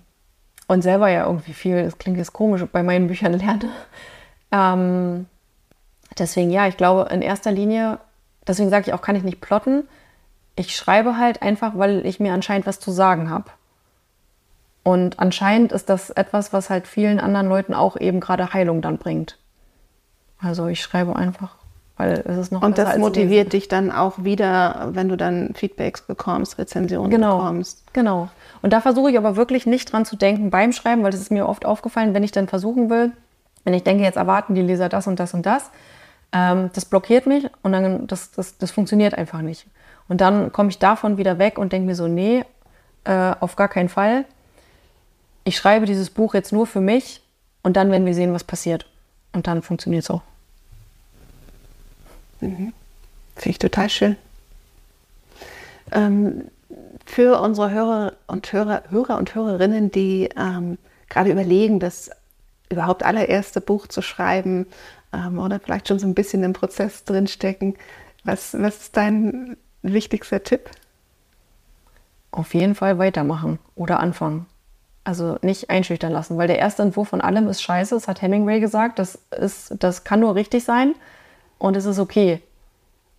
und 0.67 0.81
selber 0.81 1.09
ja 1.09 1.25
irgendwie 1.25 1.53
viel, 1.53 1.83
das 1.83 1.97
klingt 1.97 2.17
jetzt 2.17 2.33
komisch, 2.33 2.63
bei 2.71 2.83
meinen 2.83 3.07
Büchern 3.07 3.33
lerne. 3.39 3.69
Ähm, 4.51 5.27
deswegen 6.17 6.51
ja, 6.51 6.67
ich 6.67 6.77
glaube 6.77 7.09
in 7.11 7.21
erster 7.21 7.51
Linie, 7.51 7.99
deswegen 8.47 8.69
sage 8.69 8.85
ich 8.87 8.93
auch, 8.93 9.01
kann 9.01 9.15
ich 9.15 9.23
nicht 9.23 9.41
plotten. 9.41 9.87
Ich 10.55 10.75
schreibe 10.75 11.17
halt 11.17 11.41
einfach, 11.41 11.77
weil 11.77 12.05
ich 12.05 12.19
mir 12.19 12.33
anscheinend 12.33 12.65
was 12.65 12.79
zu 12.79 12.91
sagen 12.91 13.29
habe. 13.29 13.51
Und 14.83 15.19
anscheinend 15.19 15.71
ist 15.71 15.89
das 15.89 16.11
etwas, 16.11 16.53
was 16.53 16.69
halt 16.69 16.87
vielen 16.87 17.19
anderen 17.19 17.47
Leuten 17.49 17.73
auch 17.73 17.97
eben 17.97 18.19
gerade 18.19 18.53
Heilung 18.53 18.81
dann 18.81 18.99
bringt. 18.99 19.39
Also 20.39 20.67
ich 20.67 20.81
schreibe 20.81 21.15
einfach, 21.15 21.57
weil 21.97 22.23
es 22.25 22.37
ist 22.37 22.51
noch 22.51 22.61
Und 22.61 22.77
das 22.77 22.97
motiviert 22.97 23.53
dich 23.53 23.67
dann 23.67 23.91
auch 23.91 24.23
wieder, 24.23 24.89
wenn 24.91 25.07
du 25.07 25.15
dann 25.15 25.53
Feedbacks 25.55 26.01
bekommst, 26.01 26.57
Rezensionen 26.57 27.09
Genau. 27.09 27.37
bekommst. 27.37 27.83
Genau. 27.93 28.29
Und 28.61 28.73
da 28.73 28.81
versuche 28.81 29.11
ich 29.11 29.17
aber 29.17 29.35
wirklich 29.35 29.65
nicht 29.65 29.91
dran 29.91 30.05
zu 30.05 30.15
denken 30.15 30.49
beim 30.49 30.71
Schreiben, 30.73 31.03
weil 31.03 31.11
das 31.11 31.21
ist 31.21 31.31
mir 31.31 31.47
oft 31.47 31.65
aufgefallen, 31.65 32.13
wenn 32.13 32.23
ich 32.23 32.31
dann 32.31 32.47
versuchen 32.47 32.89
will, 32.89 33.11
wenn 33.63 33.73
ich 33.73 33.83
denke, 33.83 34.03
jetzt 34.03 34.17
erwarten 34.17 34.55
die 34.55 34.61
Leser 34.61 34.89
das 34.89 35.07
und 35.07 35.19
das 35.19 35.33
und 35.33 35.45
das, 35.45 35.71
ähm, 36.33 36.69
das 36.73 36.85
blockiert 36.85 37.27
mich 37.27 37.47
und 37.63 37.71
dann 37.71 38.07
das, 38.07 38.31
das, 38.31 38.57
das 38.57 38.71
funktioniert 38.71 39.13
einfach 39.15 39.41
nicht. 39.41 39.65
Und 40.07 40.21
dann 40.21 40.51
komme 40.51 40.69
ich 40.69 40.79
davon 40.79 41.17
wieder 41.17 41.39
weg 41.39 41.57
und 41.57 41.71
denke 41.73 41.87
mir 41.87 41.95
so, 41.95 42.07
nee, 42.07 42.43
äh, 43.05 43.33
auf 43.39 43.55
gar 43.55 43.69
keinen 43.69 43.89
Fall. 43.89 44.25
Ich 45.45 45.55
schreibe 45.57 45.85
dieses 45.85 46.09
Buch 46.09 46.33
jetzt 46.33 46.51
nur 46.51 46.67
für 46.67 46.81
mich 46.81 47.21
und 47.63 47.77
dann 47.77 47.89
werden 47.89 48.05
wir 48.05 48.13
sehen, 48.13 48.33
was 48.33 48.43
passiert. 48.43 48.85
Und 49.33 49.47
dann 49.47 49.61
funktioniert 49.61 50.03
es 50.03 50.09
auch. 50.09 50.21
Finde 52.53 53.49
ich 53.49 53.59
total 53.59 53.89
schön. 53.89 54.15
Ähm, 55.91 56.45
für 57.05 57.39
unsere 57.39 57.71
Hörer 57.71 58.13
und 58.27 58.51
Hörer, 58.51 58.83
Hörer 58.89 59.17
und 59.17 59.35
Hörerinnen, 59.35 59.91
die 59.91 60.29
ähm, 60.35 60.77
gerade 61.09 61.31
überlegen, 61.31 61.79
das 61.79 62.09
überhaupt 62.69 63.03
allererste 63.03 63.61
Buch 63.61 63.87
zu 63.87 64.01
schreiben 64.01 64.65
ähm, 65.13 65.37
oder 65.37 65.59
vielleicht 65.59 65.87
schon 65.87 65.99
so 65.99 66.07
ein 66.07 66.15
bisschen 66.15 66.43
im 66.43 66.53
Prozess 66.53 67.03
drinstecken, 67.03 67.75
was, 68.23 68.55
was 68.59 68.77
ist 68.77 68.97
dein 68.97 69.55
wichtigster 69.83 70.43
Tipp? 70.43 70.71
Auf 72.31 72.53
jeden 72.53 72.75
Fall 72.75 72.97
weitermachen 72.97 73.59
oder 73.75 73.99
anfangen. 73.99 74.47
Also 75.03 75.37
nicht 75.43 75.69
einschüchtern 75.69 76.11
lassen, 76.11 76.37
weil 76.37 76.47
der 76.47 76.57
erste 76.57 76.81
Entwurf 76.81 77.09
von 77.09 77.21
allem 77.21 77.47
ist 77.47 77.61
scheiße, 77.61 77.93
das 77.93 78.07
hat 78.07 78.23
Hemingway 78.23 78.59
gesagt. 78.59 78.97
Das, 78.97 79.19
ist, 79.29 79.75
das 79.79 80.03
kann 80.03 80.21
nur 80.21 80.33
richtig 80.33 80.63
sein 80.63 80.95
und 81.57 81.75
es 81.75 81.85
ist 81.85 81.99
okay. 81.99 82.41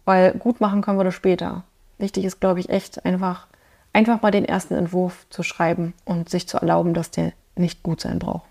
Weil 0.04 0.32
gut 0.32 0.60
machen 0.60 0.82
können 0.82 0.98
wir 0.98 1.04
das 1.04 1.14
später. 1.14 1.64
Wichtig 1.98 2.24
ist, 2.24 2.40
glaube 2.40 2.60
ich, 2.60 2.68
echt 2.68 3.04
einfach, 3.04 3.46
einfach 3.92 4.22
mal 4.22 4.30
den 4.30 4.44
ersten 4.44 4.74
Entwurf 4.74 5.26
zu 5.30 5.42
schreiben 5.42 5.94
und 6.04 6.28
sich 6.28 6.46
zu 6.46 6.58
erlauben, 6.58 6.94
dass 6.94 7.10
der 7.10 7.32
nicht 7.56 7.82
gut 7.82 8.00
sein 8.00 8.18
braucht. 8.18 8.44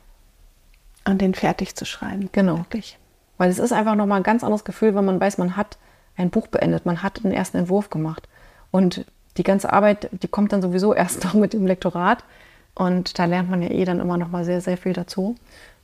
Und 1.07 1.21
den 1.21 1.35
fertig 1.35 1.75
zu 1.75 1.85
schreiben. 1.85 2.29
Genau. 2.31 2.57
Wirklich. 2.57 2.97
Weil 3.37 3.49
es 3.49 3.59
ist 3.59 3.71
einfach 3.71 3.95
nochmal 3.95 4.19
ein 4.19 4.23
ganz 4.23 4.43
anderes 4.43 4.63
Gefühl, 4.63 4.95
wenn 4.95 5.05
man 5.05 5.19
weiß, 5.19 5.37
man 5.37 5.55
hat 5.55 5.77
ein 6.17 6.29
Buch 6.29 6.47
beendet, 6.47 6.85
man 6.85 7.03
hat 7.03 7.23
den 7.23 7.31
ersten 7.31 7.57
Entwurf 7.57 7.89
gemacht. 7.89 8.27
Und 8.71 9.05
die 9.37 9.43
ganze 9.43 9.71
Arbeit, 9.71 10.09
die 10.11 10.27
kommt 10.27 10.53
dann 10.53 10.61
sowieso 10.61 10.93
erst 10.95 11.23
noch 11.23 11.33
mit 11.33 11.53
dem 11.53 11.67
Lektorat. 11.67 12.23
Und 12.73 13.17
da 13.19 13.25
lernt 13.25 13.49
man 13.49 13.61
ja 13.61 13.69
eh 13.69 13.85
dann 13.85 13.99
immer 13.99 14.17
nochmal 14.17 14.43
sehr, 14.43 14.61
sehr 14.61 14.77
viel 14.77 14.93
dazu. 14.93 15.35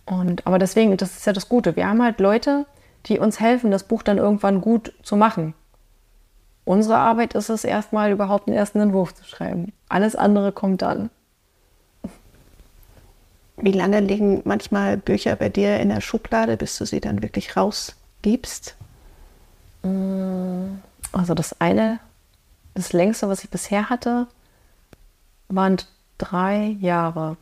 Und, 0.06 0.46
aber 0.48 0.60
deswegen, 0.60 0.98
das 0.98 1.16
ist 1.16 1.26
ja 1.26 1.34
das 1.34 1.48
Gute. 1.48 1.76
Wir 1.76 1.88
haben 1.88 2.04
halt 2.04 2.20
Leute, 2.20 2.66
die 3.06 3.20
uns 3.20 3.40
helfen, 3.40 3.72
das 3.72 3.84
Buch 3.84 4.04
dann 4.04 4.18
irgendwann 4.18 4.62
gut 4.62 4.94
zu 5.04 5.16
machen. 5.16 5.54
Unsere 6.64 6.98
Arbeit 6.98 7.34
ist 7.34 7.50
es 7.50 7.64
erstmal 7.64 8.12
überhaupt 8.12 8.48
einen 8.48 8.56
ersten 8.56 8.80
Entwurf 8.80 9.14
zu 9.16 9.24
schreiben. 9.26 9.74
Alles 9.90 10.16
andere 10.16 10.52
kommt 10.52 10.82
dann. 10.84 11.10
Wie 13.58 13.72
lange 13.72 14.00
liegen 14.00 14.42
manchmal 14.46 14.98
Bücher 14.98 15.36
bei 15.36 15.50
dir 15.50 15.80
in 15.80 15.90
der 15.90 16.02
Schublade, 16.02 16.58
bis 16.58 16.78
du 16.78 16.86
sie 16.86 17.02
dann 17.02 17.22
wirklich 17.22 17.58
rausgibst? 17.58 18.76
Also 19.84 21.34
das 21.34 21.60
eine, 21.60 22.00
das 22.74 22.94
längste, 22.94 23.28
was 23.28 23.44
ich 23.44 23.50
bisher 23.50 23.90
hatte, 23.90 24.28
waren 25.50 25.78
drei 26.18 26.78
Jahre. 26.80 27.38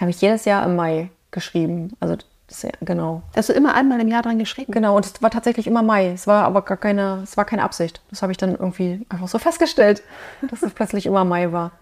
Habe 0.00 0.10
ich 0.10 0.20
jedes 0.20 0.44
Jahr 0.44 0.64
im 0.64 0.76
Mai 0.76 1.10
geschrieben. 1.30 1.96
Also 2.00 2.16
das, 2.48 2.62
ja, 2.62 2.70
genau. 2.80 3.22
Hast 3.34 3.48
du 3.48 3.52
immer 3.52 3.74
einmal 3.74 4.00
im 4.00 4.08
Jahr 4.08 4.22
dran 4.22 4.38
geschrieben? 4.38 4.72
Genau, 4.72 4.96
und 4.96 5.04
es 5.04 5.20
war 5.20 5.30
tatsächlich 5.30 5.66
immer 5.66 5.82
Mai. 5.82 6.12
Es 6.12 6.26
war 6.26 6.44
aber 6.44 6.62
gar 6.62 6.76
keine, 6.76 7.20
es 7.24 7.36
war 7.36 7.44
keine 7.44 7.64
Absicht. 7.64 8.00
Das 8.10 8.22
habe 8.22 8.32
ich 8.32 8.38
dann 8.38 8.52
irgendwie 8.52 9.04
einfach 9.08 9.28
so 9.28 9.38
festgestellt, 9.38 10.02
dass 10.50 10.62
es 10.62 10.72
plötzlich 10.72 11.06
immer 11.06 11.24
Mai 11.24 11.50
war. 11.52 11.72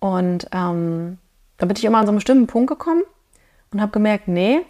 Und 0.00 0.48
ähm, 0.52 1.18
da 1.58 1.66
bin 1.66 1.76
ich 1.76 1.84
immer 1.84 1.98
an 1.98 2.06
so 2.06 2.10
einen 2.10 2.18
bestimmten 2.18 2.46
Punkt 2.46 2.68
gekommen 2.68 3.02
und 3.72 3.80
habe 3.80 3.92
gemerkt, 3.92 4.26
nee, 4.26 4.60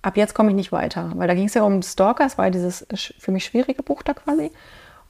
ab 0.00 0.16
jetzt 0.16 0.34
komme 0.34 0.50
ich 0.50 0.56
nicht 0.56 0.72
weiter. 0.72 1.12
Weil 1.14 1.28
da 1.28 1.34
ging 1.34 1.46
es 1.46 1.54
ja 1.54 1.62
um 1.62 1.82
Stalker, 1.82 2.26
es 2.26 2.36
war 2.36 2.46
ja 2.46 2.50
dieses 2.50 2.86
für 3.18 3.30
mich 3.30 3.44
schwierige 3.44 3.82
Buch 3.82 4.02
da 4.02 4.14
quasi. 4.14 4.50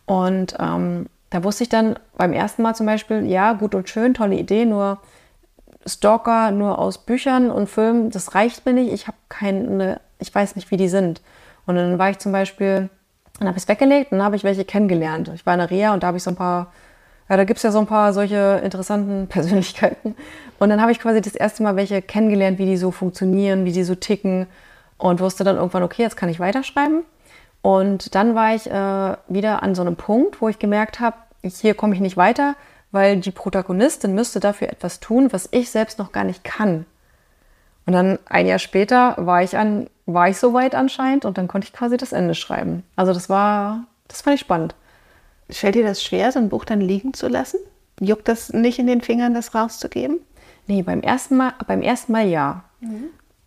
Und 0.05 0.55
ähm, 0.59 1.07
da 1.31 1.43
wusste 1.45 1.63
ich 1.63 1.71
dann 1.71 1.99
beim 2.19 2.35
ersten 2.35 2.63
Mal 2.63 2.75
zum 2.75 2.85
Beispiel, 2.85 3.25
ja, 3.25 3.55
gut 3.55 3.75
und 3.75 3.89
schön, 3.89 4.13
tolle 4.13 4.37
Idee, 4.37 4.67
nur 4.67 4.99
Stalker 5.87 6.51
nur 6.51 6.79
aus 6.79 6.99
Büchern 6.99 7.51
und 7.51 7.69
Filmen, 7.69 8.11
das 8.11 8.35
reicht 8.35 8.65
mir 8.67 8.73
nicht. 8.73 8.93
Ich 8.93 9.07
habe 9.07 9.17
keine, 9.29 10.01
ich 10.19 10.35
weiß 10.35 10.57
nicht, 10.57 10.71
wie 10.71 10.77
die 10.77 10.89
sind. 10.89 11.21
Und 11.67 11.77
dann 11.77 11.99
war 11.99 12.11
ich 12.11 12.19
zum 12.19 12.33
Beispiel, 12.33 12.89
dann 13.39 13.49
habe 13.49 13.59
ich 13.59 13.65
es 13.65 13.69
weggelegt 13.69 14.13
und 14.13 14.19
dann 14.19 14.25
habe 14.25 14.37
ich 14.37 14.45
welche 14.45 14.65
kennengelernt. 14.65 15.31
Ich 15.35 15.47
war 15.47 15.55
in 15.55 15.61
der 15.61 15.71
Reha 15.71 15.95
und 15.95 16.03
da 16.03 16.09
habe 16.09 16.17
ich 16.17 16.23
so 16.23 16.31
ein 16.31 16.37
paar, 16.37 16.73
ja, 17.29 17.37
da 17.37 17.45
gibt 17.45 17.59
es 17.59 17.63
ja 17.63 17.71
so 17.71 17.79
ein 17.79 17.87
paar 17.87 18.13
solche 18.13 18.61
interessanten 18.65 19.27
Persönlichkeiten. 19.29 20.15
Und 20.59 20.69
dann 20.69 20.81
habe 20.81 20.93
ich 20.93 21.01
quasi 21.01 21.21
das 21.21 21.35
erste 21.35 21.63
Mal 21.63 21.77
welche 21.77 22.03
kennengelernt, 22.03 22.59
wie 22.59 22.67
die 22.67 22.77
so 22.77 22.91
funktionieren, 22.91 23.65
wie 23.65 23.73
die 23.73 23.85
so 23.85 23.95
ticken 23.95 24.47
und 24.99 25.21
wusste 25.21 25.45
dann 25.45 25.57
irgendwann, 25.57 25.83
okay, 25.83 26.03
jetzt 26.03 26.17
kann 26.17 26.29
ich 26.29 26.41
weiterschreiben. 26.41 27.03
Und 27.63 28.15
dann 28.15 28.35
war 28.35 28.55
ich 28.55 28.69
äh, 28.69 29.17
wieder 29.29 29.63
an 29.63 29.75
so 29.75 29.83
einem 29.83 29.97
Punkt, 29.97 30.41
wo 30.41 30.49
ich 30.49 30.59
gemerkt 30.59 31.01
habe, 31.01 31.17
hier 31.43 31.75
komme 31.75 31.95
ich 31.95 32.01
nicht 32.01 32.17
weiter, 32.17 32.55
weil 32.93 33.19
die 33.19 33.31
Protagonistin 33.31 34.15
müsste 34.15 34.39
dafür 34.39 34.69
etwas 34.69 35.01
tun, 35.01 35.33
was 35.33 35.49
ich 35.51 35.71
selbst 35.71 35.99
noch 35.99 36.13
gar 36.13 36.25
nicht 36.25 36.45
kann. 36.45 36.87
Und 37.87 37.95
dann 37.95 38.19
ein 38.27 38.47
Jahr 38.47 38.59
später 38.61 39.17
war 39.19 39.43
ich 39.43 39.57
an, 39.57 39.89
war 40.07 40.29
ich 40.29 40.37
so 40.37 40.55
weit 40.55 40.75
anscheinend 40.75 41.25
und 41.25 41.37
dann 41.37 41.49
konnte 41.49 41.67
ich 41.67 41.73
quasi 41.73 41.97
das 41.97 42.13
Ende 42.13 42.35
schreiben. 42.35 42.85
Also 42.95 43.13
das 43.13 43.29
war, 43.29 43.85
das 44.07 44.23
fand 44.23 44.35
ich 44.35 44.41
spannend. 44.41 44.75
Fällt 45.51 45.75
dir 45.75 45.85
das 45.85 46.03
schwer, 46.03 46.31
so 46.31 46.39
ein 46.39 46.49
Buch 46.49 46.65
dann 46.65 46.81
liegen 46.81 47.13
zu 47.15 47.29
lassen? 47.29 47.59
Juckt 47.99 48.29
das 48.29 48.53
nicht 48.53 48.79
in 48.79 48.87
den 48.87 49.01
Fingern, 49.01 49.35
das 49.35 49.55
rauszugeben? 49.55 50.21
Nee, 50.67 50.83
beim 50.83 51.01
ersten 51.01 51.37
Mal, 51.37 51.55
beim 51.67 51.83
ersten 51.83 52.13
Mal 52.13 52.27
ja. 52.27 52.65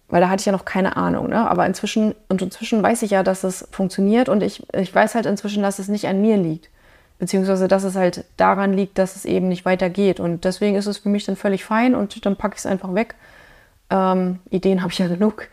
Weil 0.10 0.22
da 0.22 0.30
hatte 0.30 0.42
ich 0.42 0.46
ja 0.46 0.52
noch 0.52 0.66
keine 0.66 0.98
Ahnung. 0.98 1.30
Ne? 1.30 1.50
Aber 1.50 1.66
inzwischen, 1.66 2.14
und 2.28 2.42
inzwischen 2.42 2.84
weiß 2.84 3.04
ich 3.04 3.12
ja, 3.12 3.24
dass 3.24 3.44
es 3.44 3.68
funktioniert 3.72 4.28
und 4.28 4.44
ich, 4.44 4.64
ich 4.74 4.94
weiß 4.94 5.16
halt 5.16 5.26
inzwischen, 5.26 5.64
dass 5.64 5.80
es 5.80 5.88
nicht 5.88 6.08
an 6.08 6.22
mir 6.22 6.38
liegt. 6.38 6.70
Beziehungsweise, 7.18 7.68
dass 7.68 7.84
es 7.84 7.96
halt 7.96 8.26
daran 8.36 8.74
liegt, 8.74 8.98
dass 8.98 9.16
es 9.16 9.26
eben 9.26 9.48
nicht 9.48 9.64
weitergeht. 9.66 10.20
Und 10.20 10.44
deswegen 10.44 10.76
ist 10.76 10.86
es 10.86 10.98
für 10.98 11.10
mich 11.10 11.26
dann 11.26 11.36
völlig 11.36 11.64
fein 11.64 11.96
und 11.96 12.26
dann 12.26 12.36
packe 12.36 12.56
ich 12.56 12.60
es 12.60 12.66
einfach 12.66 12.94
weg. 12.94 13.16
Ähm, 13.90 14.40
Ideen 14.50 14.82
habe 14.82 14.92
ich 14.92 15.00
ja 15.00 15.08
genug. 15.08 15.48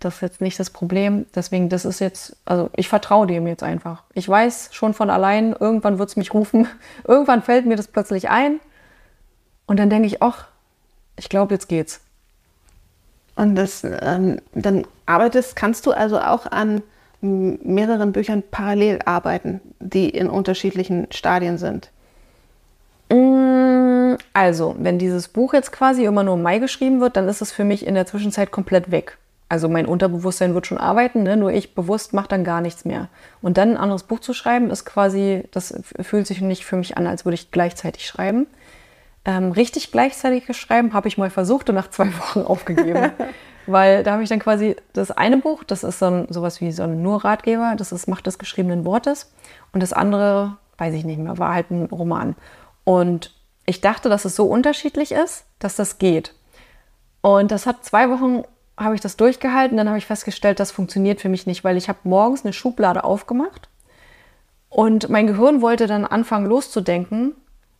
Das 0.00 0.16
ist 0.16 0.20
jetzt 0.20 0.40
nicht 0.40 0.60
das 0.60 0.70
Problem. 0.70 1.26
Deswegen, 1.34 1.70
das 1.70 1.84
ist 1.84 2.00
jetzt, 2.00 2.36
also 2.44 2.68
ich 2.76 2.88
vertraue 2.88 3.26
dem 3.26 3.46
jetzt 3.46 3.62
einfach. 3.62 4.02
Ich 4.12 4.28
weiß 4.28 4.68
schon 4.72 4.92
von 4.92 5.08
allein, 5.08 5.56
irgendwann 5.58 5.98
wird 5.98 6.10
es 6.10 6.16
mich 6.16 6.34
rufen. 6.34 6.68
Irgendwann 7.04 7.42
fällt 7.42 7.64
mir 7.64 7.76
das 7.76 7.88
plötzlich 7.88 8.28
ein. 8.28 8.60
Und 9.66 9.78
dann 9.78 9.90
denke 9.90 10.06
ich, 10.06 10.22
ach, 10.22 10.46
ich 11.16 11.28
glaube, 11.28 11.54
jetzt 11.54 11.68
geht's. 11.68 12.00
Und 13.34 13.54
das, 13.54 13.82
ähm, 13.84 14.40
dann 14.52 14.86
arbeitest, 15.06 15.56
kannst 15.56 15.86
du 15.86 15.92
also 15.92 16.20
auch 16.20 16.46
an 16.46 16.82
mehreren 17.20 18.12
Büchern 18.12 18.42
parallel 18.50 19.00
arbeiten, 19.04 19.60
die 19.80 20.08
in 20.08 20.28
unterschiedlichen 20.28 21.08
Stadien 21.10 21.58
sind. 21.58 21.90
Mm, 23.10 24.16
Also, 24.32 24.76
wenn 24.78 24.98
dieses 24.98 25.28
Buch 25.28 25.52
jetzt 25.52 25.72
quasi 25.72 26.04
immer 26.04 26.22
nur 26.22 26.34
im 26.34 26.42
Mai 26.42 26.58
geschrieben 26.58 27.00
wird, 27.00 27.16
dann 27.16 27.28
ist 27.28 27.42
es 27.42 27.52
für 27.52 27.64
mich 27.64 27.86
in 27.86 27.94
der 27.94 28.06
Zwischenzeit 28.06 28.50
komplett 28.50 28.90
weg. 28.90 29.18
Also 29.48 29.68
mein 29.68 29.86
Unterbewusstsein 29.86 30.54
wird 30.54 30.66
schon 30.66 30.78
arbeiten, 30.78 31.22
ne? 31.22 31.36
nur 31.36 31.50
ich 31.50 31.74
bewusst 31.74 32.12
mache 32.12 32.28
dann 32.28 32.44
gar 32.44 32.60
nichts 32.60 32.84
mehr. 32.84 33.08
Und 33.40 33.56
dann 33.56 33.70
ein 33.70 33.76
anderes 33.78 34.02
Buch 34.02 34.20
zu 34.20 34.34
schreiben, 34.34 34.70
ist 34.70 34.84
quasi, 34.84 35.44
das 35.52 35.74
fühlt 36.02 36.26
sich 36.26 36.42
nicht 36.42 36.66
für 36.66 36.76
mich 36.76 36.98
an, 36.98 37.06
als 37.06 37.24
würde 37.24 37.34
ich 37.34 37.50
gleichzeitig 37.50 38.06
schreiben. 38.06 38.46
Ähm, 39.24 39.52
richtig 39.52 39.90
gleichzeitig 39.90 40.54
schreiben 40.54 40.92
habe 40.92 41.08
ich 41.08 41.16
mal 41.16 41.30
versucht 41.30 41.68
und 41.70 41.76
nach 41.76 41.88
zwei 41.90 42.06
Wochen 42.18 42.42
aufgegeben. 42.42 43.12
Weil 43.68 44.02
da 44.02 44.12
habe 44.12 44.22
ich 44.22 44.30
dann 44.30 44.38
quasi 44.38 44.76
das 44.94 45.10
eine 45.10 45.36
Buch, 45.36 45.62
das 45.62 45.84
ist 45.84 45.98
so 45.98 46.06
ein, 46.06 46.26
sowas 46.30 46.62
wie 46.62 46.72
so 46.72 46.84
ein 46.84 47.02
nur 47.02 47.22
Ratgeber, 47.22 47.74
das 47.76 47.92
ist 47.92 48.08
Macht 48.08 48.26
des 48.26 48.38
geschriebenen 48.38 48.86
Wortes. 48.86 49.30
Und 49.72 49.82
das 49.82 49.92
andere, 49.92 50.56
weiß 50.78 50.94
ich 50.94 51.04
nicht 51.04 51.18
mehr, 51.18 51.36
war 51.36 51.52
halt 51.52 51.70
ein 51.70 51.84
Roman. 51.84 52.34
Und 52.84 53.34
ich 53.66 53.82
dachte, 53.82 54.08
dass 54.08 54.24
es 54.24 54.34
so 54.34 54.46
unterschiedlich 54.46 55.12
ist, 55.12 55.44
dass 55.58 55.76
das 55.76 55.98
geht. 55.98 56.34
Und 57.20 57.50
das 57.50 57.66
hat 57.66 57.84
zwei 57.84 58.08
Wochen, 58.08 58.42
habe 58.78 58.94
ich 58.94 59.02
das 59.02 59.18
durchgehalten. 59.18 59.76
Dann 59.76 59.88
habe 59.88 59.98
ich 59.98 60.06
festgestellt, 60.06 60.60
das 60.60 60.70
funktioniert 60.70 61.20
für 61.20 61.28
mich 61.28 61.46
nicht, 61.46 61.62
weil 61.62 61.76
ich 61.76 61.90
habe 61.90 61.98
morgens 62.04 62.44
eine 62.44 62.54
Schublade 62.54 63.04
aufgemacht 63.04 63.68
und 64.70 65.10
mein 65.10 65.26
Gehirn 65.26 65.60
wollte 65.60 65.86
dann 65.86 66.06
anfangen 66.06 66.46
loszudenken. 66.46 67.34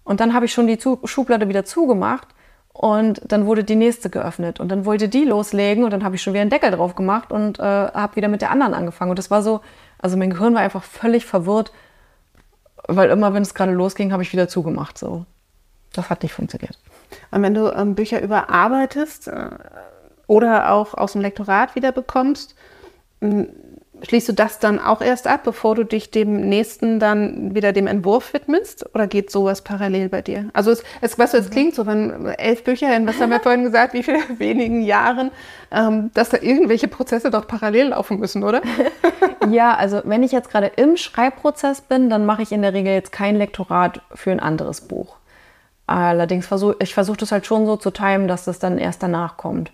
Und 0.04 0.20
dann 0.20 0.34
habe 0.34 0.44
ich 0.44 0.52
schon 0.52 0.66
die 0.66 0.78
Schublade 1.04 1.48
wieder 1.48 1.64
zugemacht 1.64 2.28
und 2.78 3.20
dann 3.26 3.46
wurde 3.46 3.64
die 3.64 3.74
nächste 3.74 4.08
geöffnet 4.08 4.60
und 4.60 4.68
dann 4.68 4.84
wollte 4.84 5.08
die 5.08 5.24
loslegen 5.24 5.82
und 5.82 5.90
dann 5.90 6.04
habe 6.04 6.14
ich 6.14 6.22
schon 6.22 6.32
wieder 6.32 6.42
einen 6.42 6.50
Deckel 6.50 6.70
drauf 6.70 6.94
gemacht 6.94 7.32
und 7.32 7.58
äh, 7.58 7.62
habe 7.62 8.14
wieder 8.14 8.28
mit 8.28 8.40
der 8.40 8.52
anderen 8.52 8.72
angefangen. 8.72 9.10
Und 9.10 9.18
das 9.18 9.32
war 9.32 9.42
so, 9.42 9.62
also 9.98 10.16
mein 10.16 10.30
Gehirn 10.30 10.54
war 10.54 10.60
einfach 10.60 10.84
völlig 10.84 11.26
verwirrt, 11.26 11.72
weil 12.86 13.10
immer, 13.10 13.34
wenn 13.34 13.42
es 13.42 13.54
gerade 13.54 13.72
losging, 13.72 14.12
habe 14.12 14.22
ich 14.22 14.32
wieder 14.32 14.46
zugemacht. 14.46 14.96
So, 14.96 15.26
das 15.92 16.08
hat 16.08 16.22
nicht 16.22 16.32
funktioniert. 16.32 16.78
Und 17.32 17.42
wenn 17.42 17.52
du 17.52 17.68
ähm, 17.74 17.96
Bücher 17.96 18.22
überarbeitest 18.22 19.26
äh, 19.26 19.50
oder 20.28 20.70
auch 20.70 20.94
aus 20.94 21.14
dem 21.14 21.20
Lektorat 21.20 21.74
wieder 21.74 21.90
bekommst, 21.90 22.54
Schließt 24.02 24.28
du 24.28 24.32
das 24.32 24.58
dann 24.60 24.78
auch 24.78 25.00
erst 25.00 25.26
ab, 25.26 25.40
bevor 25.44 25.74
du 25.74 25.84
dich 25.84 26.10
dem 26.10 26.48
nächsten 26.48 27.00
dann 27.00 27.54
wieder 27.54 27.72
dem 27.72 27.86
Entwurf 27.86 28.32
widmest? 28.32 28.86
Oder 28.94 29.06
geht 29.06 29.30
sowas 29.30 29.62
parallel 29.62 30.08
bei 30.08 30.22
dir? 30.22 30.50
Also 30.52 30.70
es, 30.70 30.84
es 31.00 31.18
was 31.18 31.34
es 31.34 31.50
klingt 31.50 31.74
so, 31.74 31.86
wenn 31.86 32.26
elf 32.26 32.62
Bücher 32.64 32.94
in, 32.96 33.06
was 33.06 33.20
haben 33.20 33.30
wir 33.30 33.40
vorhin 33.40 33.64
gesagt, 33.64 33.94
wie 33.94 34.02
viele 34.02 34.20
wenigen 34.38 34.82
Jahren, 34.82 35.30
ähm, 35.70 36.10
dass 36.14 36.28
da 36.28 36.38
irgendwelche 36.40 36.88
Prozesse 36.88 37.30
doch 37.30 37.46
parallel 37.46 37.88
laufen 37.88 38.18
müssen, 38.18 38.44
oder? 38.44 38.62
ja, 39.50 39.74
also 39.74 40.00
wenn 40.04 40.22
ich 40.22 40.32
jetzt 40.32 40.50
gerade 40.50 40.72
im 40.76 40.96
Schreibprozess 40.96 41.80
bin, 41.80 42.08
dann 42.08 42.24
mache 42.24 42.42
ich 42.42 42.52
in 42.52 42.62
der 42.62 42.74
Regel 42.74 42.92
jetzt 42.92 43.12
kein 43.12 43.36
Lektorat 43.36 44.00
für 44.14 44.30
ein 44.30 44.40
anderes 44.40 44.82
Buch. 44.82 45.16
Allerdings 45.88 46.46
versuche 46.46 46.76
ich 46.80 46.92
versuche 46.92 47.16
das 47.16 47.32
halt 47.32 47.46
schon 47.46 47.64
so 47.64 47.76
zu 47.76 47.90
timen, 47.90 48.28
dass 48.28 48.44
das 48.44 48.58
dann 48.58 48.76
erst 48.76 49.02
danach 49.02 49.38
kommt, 49.38 49.72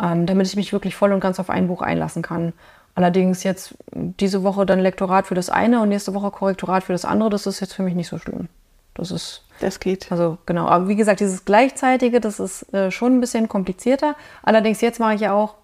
ähm, 0.00 0.24
damit 0.24 0.46
ich 0.46 0.56
mich 0.56 0.72
wirklich 0.72 0.96
voll 0.96 1.12
und 1.12 1.20
ganz 1.20 1.38
auf 1.38 1.50
ein 1.50 1.68
Buch 1.68 1.82
einlassen 1.82 2.22
kann. 2.22 2.54
Allerdings 2.94 3.44
jetzt 3.44 3.74
diese 3.92 4.42
Woche 4.42 4.66
dann 4.66 4.80
Lektorat 4.80 5.26
für 5.26 5.34
das 5.34 5.48
eine 5.48 5.80
und 5.80 5.88
nächste 5.88 6.14
Woche 6.14 6.30
Korrektorat 6.30 6.84
für 6.84 6.92
das 6.92 7.04
andere, 7.04 7.30
das 7.30 7.46
ist 7.46 7.60
jetzt 7.60 7.74
für 7.74 7.82
mich 7.82 7.94
nicht 7.94 8.08
so 8.08 8.18
schlimm. 8.18 8.48
Das 8.94 9.10
ist. 9.10 9.44
Das 9.60 9.78
geht. 9.78 10.10
Also 10.10 10.38
genau. 10.46 10.66
Aber 10.66 10.88
wie 10.88 10.96
gesagt, 10.96 11.20
dieses 11.20 11.44
Gleichzeitige, 11.44 12.20
das 12.20 12.40
ist 12.40 12.72
äh, 12.74 12.90
schon 12.90 13.16
ein 13.16 13.20
bisschen 13.20 13.48
komplizierter. 13.48 14.16
Allerdings 14.42 14.80
jetzt 14.80 15.00
mache 15.00 15.14
ich 15.14 15.20
ja 15.20 15.32
auch, 15.32 15.54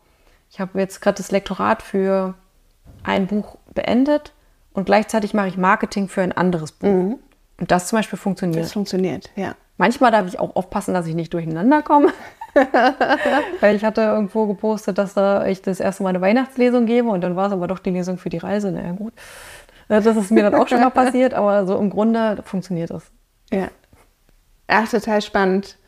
ich 0.50 0.60
habe 0.60 0.78
jetzt 0.78 1.00
gerade 1.00 1.16
das 1.16 1.30
Lektorat 1.30 1.82
für 1.82 2.34
ein 3.02 3.26
Buch 3.26 3.56
beendet 3.74 4.32
und 4.72 4.84
gleichzeitig 4.84 5.34
mache 5.34 5.48
ich 5.48 5.56
Marketing 5.56 6.08
für 6.08 6.22
ein 6.22 6.32
anderes 6.32 6.72
Buch. 6.72 6.88
Mhm. 6.88 7.18
Und 7.58 7.70
das 7.70 7.88
zum 7.88 7.98
Beispiel 7.98 8.18
funktioniert. 8.18 8.64
Das 8.64 8.72
funktioniert, 8.72 9.30
ja. 9.34 9.54
Manchmal 9.78 10.10
darf 10.10 10.26
ich 10.26 10.38
auch 10.38 10.56
aufpassen, 10.56 10.94
dass 10.94 11.06
ich 11.06 11.14
nicht 11.14 11.34
durcheinander 11.34 11.82
komme. 11.82 12.12
Weil 13.60 13.76
ich 13.76 13.84
hatte 13.84 14.02
irgendwo 14.02 14.46
gepostet, 14.46 14.98
dass 14.98 15.14
da 15.14 15.46
ich 15.46 15.62
das 15.62 15.80
erste 15.80 16.02
Mal 16.02 16.10
eine 16.10 16.20
Weihnachtslesung 16.20 16.86
gebe 16.86 17.08
und 17.08 17.20
dann 17.20 17.36
war 17.36 17.46
es 17.46 17.52
aber 17.52 17.66
doch 17.66 17.78
die 17.78 17.90
Lesung 17.90 18.18
für 18.18 18.28
die 18.28 18.38
Reise. 18.38 18.72
Na 18.72 18.82
ja, 18.82 18.92
gut. 18.92 19.12
Das 19.88 20.04
ist 20.04 20.30
mir 20.30 20.42
dann 20.42 20.54
auch 20.54 20.68
schon 20.68 20.80
mal 20.80 20.90
passiert, 20.90 21.34
aber 21.34 21.66
so 21.66 21.76
im 21.78 21.90
Grunde 21.90 22.42
funktioniert 22.44 22.90
das. 22.90 23.10
Ja. 23.52 23.68
Ach, 24.66 24.88
total 24.88 25.22
spannend. 25.22 25.78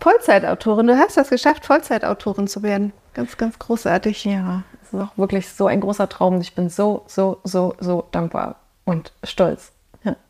Vollzeitautorin, 0.00 0.88
du 0.88 0.98
hast 0.98 1.16
das 1.16 1.30
geschafft, 1.30 1.64
Vollzeitautorin 1.66 2.48
zu 2.48 2.62
werden. 2.62 2.92
Ganz, 3.12 3.36
ganz 3.36 3.58
großartig. 3.58 4.24
Ja, 4.24 4.64
es 4.82 4.92
ist 4.92 5.00
auch 5.00 5.16
wirklich 5.16 5.48
so 5.48 5.66
ein 5.66 5.80
großer 5.80 6.08
Traum. 6.08 6.40
Ich 6.40 6.54
bin 6.54 6.68
so, 6.68 7.04
so, 7.06 7.40
so, 7.44 7.74
so 7.78 8.04
dankbar 8.10 8.56
und 8.84 9.12
stolz. 9.22 9.73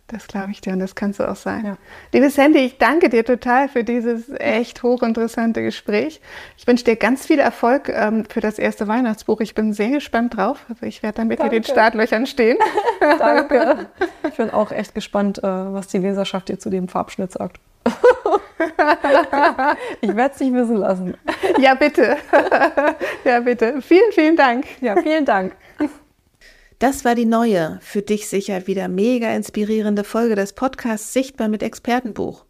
Das 0.08 0.26
glaube 0.26 0.50
ich 0.50 0.60
dir 0.60 0.74
und 0.74 0.80
das 0.80 0.94
kannst 0.94 1.18
du 1.18 1.28
auch 1.28 1.36
sein. 1.36 1.64
Ja. 1.64 1.76
Liebe 2.12 2.28
Sandy, 2.28 2.58
ich 2.58 2.76
danke 2.76 3.08
dir 3.08 3.24
total 3.24 3.70
für 3.70 3.84
dieses 3.84 4.28
echt 4.36 4.82
hochinteressante 4.82 5.62
Gespräch. 5.62 6.20
Ich 6.58 6.66
wünsche 6.66 6.84
dir 6.84 6.96
ganz 6.96 7.24
viel 7.24 7.38
Erfolg 7.38 7.88
ähm, 7.88 8.26
für 8.28 8.40
das 8.40 8.58
erste 8.58 8.86
Weihnachtsbuch. 8.86 9.40
Ich 9.40 9.54
bin 9.54 9.72
sehr 9.72 9.88
gespannt 9.88 10.36
drauf. 10.36 10.66
Also 10.68 10.84
ich 10.84 11.02
werde 11.02 11.16
dann 11.16 11.28
mit 11.28 11.42
dir 11.42 11.48
den 11.48 11.64
Startlöchern 11.64 12.26
stehen. 12.26 12.58
danke. 13.00 13.86
Ich 14.28 14.38
bin 14.38 14.50
auch 14.50 14.72
echt 14.72 14.94
gespannt, 14.94 15.38
äh, 15.38 15.42
was 15.42 15.86
die 15.86 15.98
Leserschaft 15.98 16.48
dir 16.48 16.58
zu 16.58 16.68
dem 16.68 16.88
Farbschnitt 16.88 17.30
sagt. 17.30 17.60
ich 20.00 20.16
werde 20.16 20.34
es 20.34 20.40
nicht 20.40 20.52
wissen 20.54 20.76
lassen. 20.76 21.16
Ja, 21.58 21.74
bitte. 21.74 22.16
Ja, 23.24 23.40
bitte. 23.40 23.80
Vielen, 23.80 24.10
vielen 24.12 24.36
Dank. 24.36 24.64
Ja, 24.80 25.00
vielen 25.00 25.24
Dank. 25.24 25.54
Das 26.84 27.02
war 27.02 27.14
die 27.14 27.24
neue, 27.24 27.78
für 27.80 28.02
dich 28.02 28.28
sicher 28.28 28.66
wieder 28.66 28.88
mega 28.88 29.34
inspirierende 29.34 30.04
Folge 30.04 30.34
des 30.36 30.52
Podcasts 30.52 31.14
Sichtbar 31.14 31.48
mit 31.48 31.62
Expertenbuch. 31.62 32.44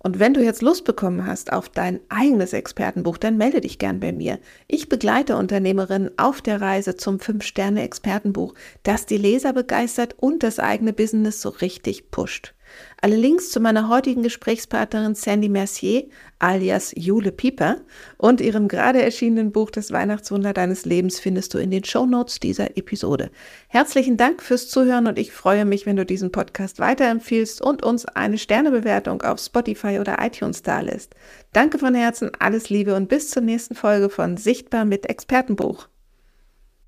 Und 0.00 0.18
wenn 0.18 0.34
du 0.34 0.42
jetzt 0.42 0.60
Lust 0.60 0.84
bekommen 0.84 1.24
hast 1.24 1.52
auf 1.52 1.68
dein 1.68 2.00
eigenes 2.08 2.52
Expertenbuch, 2.52 3.16
dann 3.16 3.36
melde 3.36 3.60
dich 3.60 3.78
gern 3.78 4.00
bei 4.00 4.10
mir. 4.10 4.40
Ich 4.66 4.88
begleite 4.88 5.36
Unternehmerinnen 5.36 6.10
auf 6.18 6.42
der 6.42 6.60
Reise 6.60 6.96
zum 6.96 7.18
5-Sterne-Expertenbuch, 7.18 8.54
das 8.82 9.06
die 9.06 9.18
Leser 9.18 9.52
begeistert 9.52 10.16
und 10.18 10.42
das 10.42 10.58
eigene 10.58 10.92
Business 10.92 11.40
so 11.40 11.50
richtig 11.50 12.10
pusht. 12.10 12.55
Alle 13.00 13.16
Links 13.16 13.50
zu 13.50 13.60
meiner 13.60 13.88
heutigen 13.88 14.22
Gesprächspartnerin 14.22 15.14
Sandy 15.14 15.48
Mercier 15.48 16.04
alias 16.38 16.92
Jule 16.96 17.32
Pieper 17.32 17.78
und 18.18 18.40
ihrem 18.40 18.68
gerade 18.68 19.02
erschienenen 19.02 19.52
Buch 19.52 19.70
Das 19.70 19.92
Weihnachtswunder 19.92 20.52
deines 20.52 20.84
Lebens 20.84 21.18
findest 21.18 21.54
du 21.54 21.58
in 21.58 21.70
den 21.70 21.84
Shownotes 21.84 22.40
dieser 22.40 22.76
Episode. 22.76 23.30
Herzlichen 23.68 24.16
Dank 24.16 24.42
fürs 24.42 24.68
Zuhören 24.68 25.06
und 25.06 25.18
ich 25.18 25.32
freue 25.32 25.64
mich, 25.64 25.86
wenn 25.86 25.96
du 25.96 26.04
diesen 26.04 26.32
Podcast 26.32 26.78
weiterempfiehlst 26.78 27.62
und 27.62 27.82
uns 27.82 28.04
eine 28.06 28.38
Sternebewertung 28.38 29.22
auf 29.22 29.40
Spotify 29.40 29.98
oder 29.98 30.18
iTunes 30.20 30.62
dalässt. 30.62 31.14
Danke 31.52 31.78
von 31.78 31.94
Herzen, 31.94 32.30
alles 32.38 32.70
Liebe 32.70 32.94
und 32.94 33.08
bis 33.08 33.30
zur 33.30 33.42
nächsten 33.42 33.74
Folge 33.74 34.10
von 34.10 34.36
Sichtbar 34.36 34.84
mit 34.84 35.06
Expertenbuch. 35.06 35.88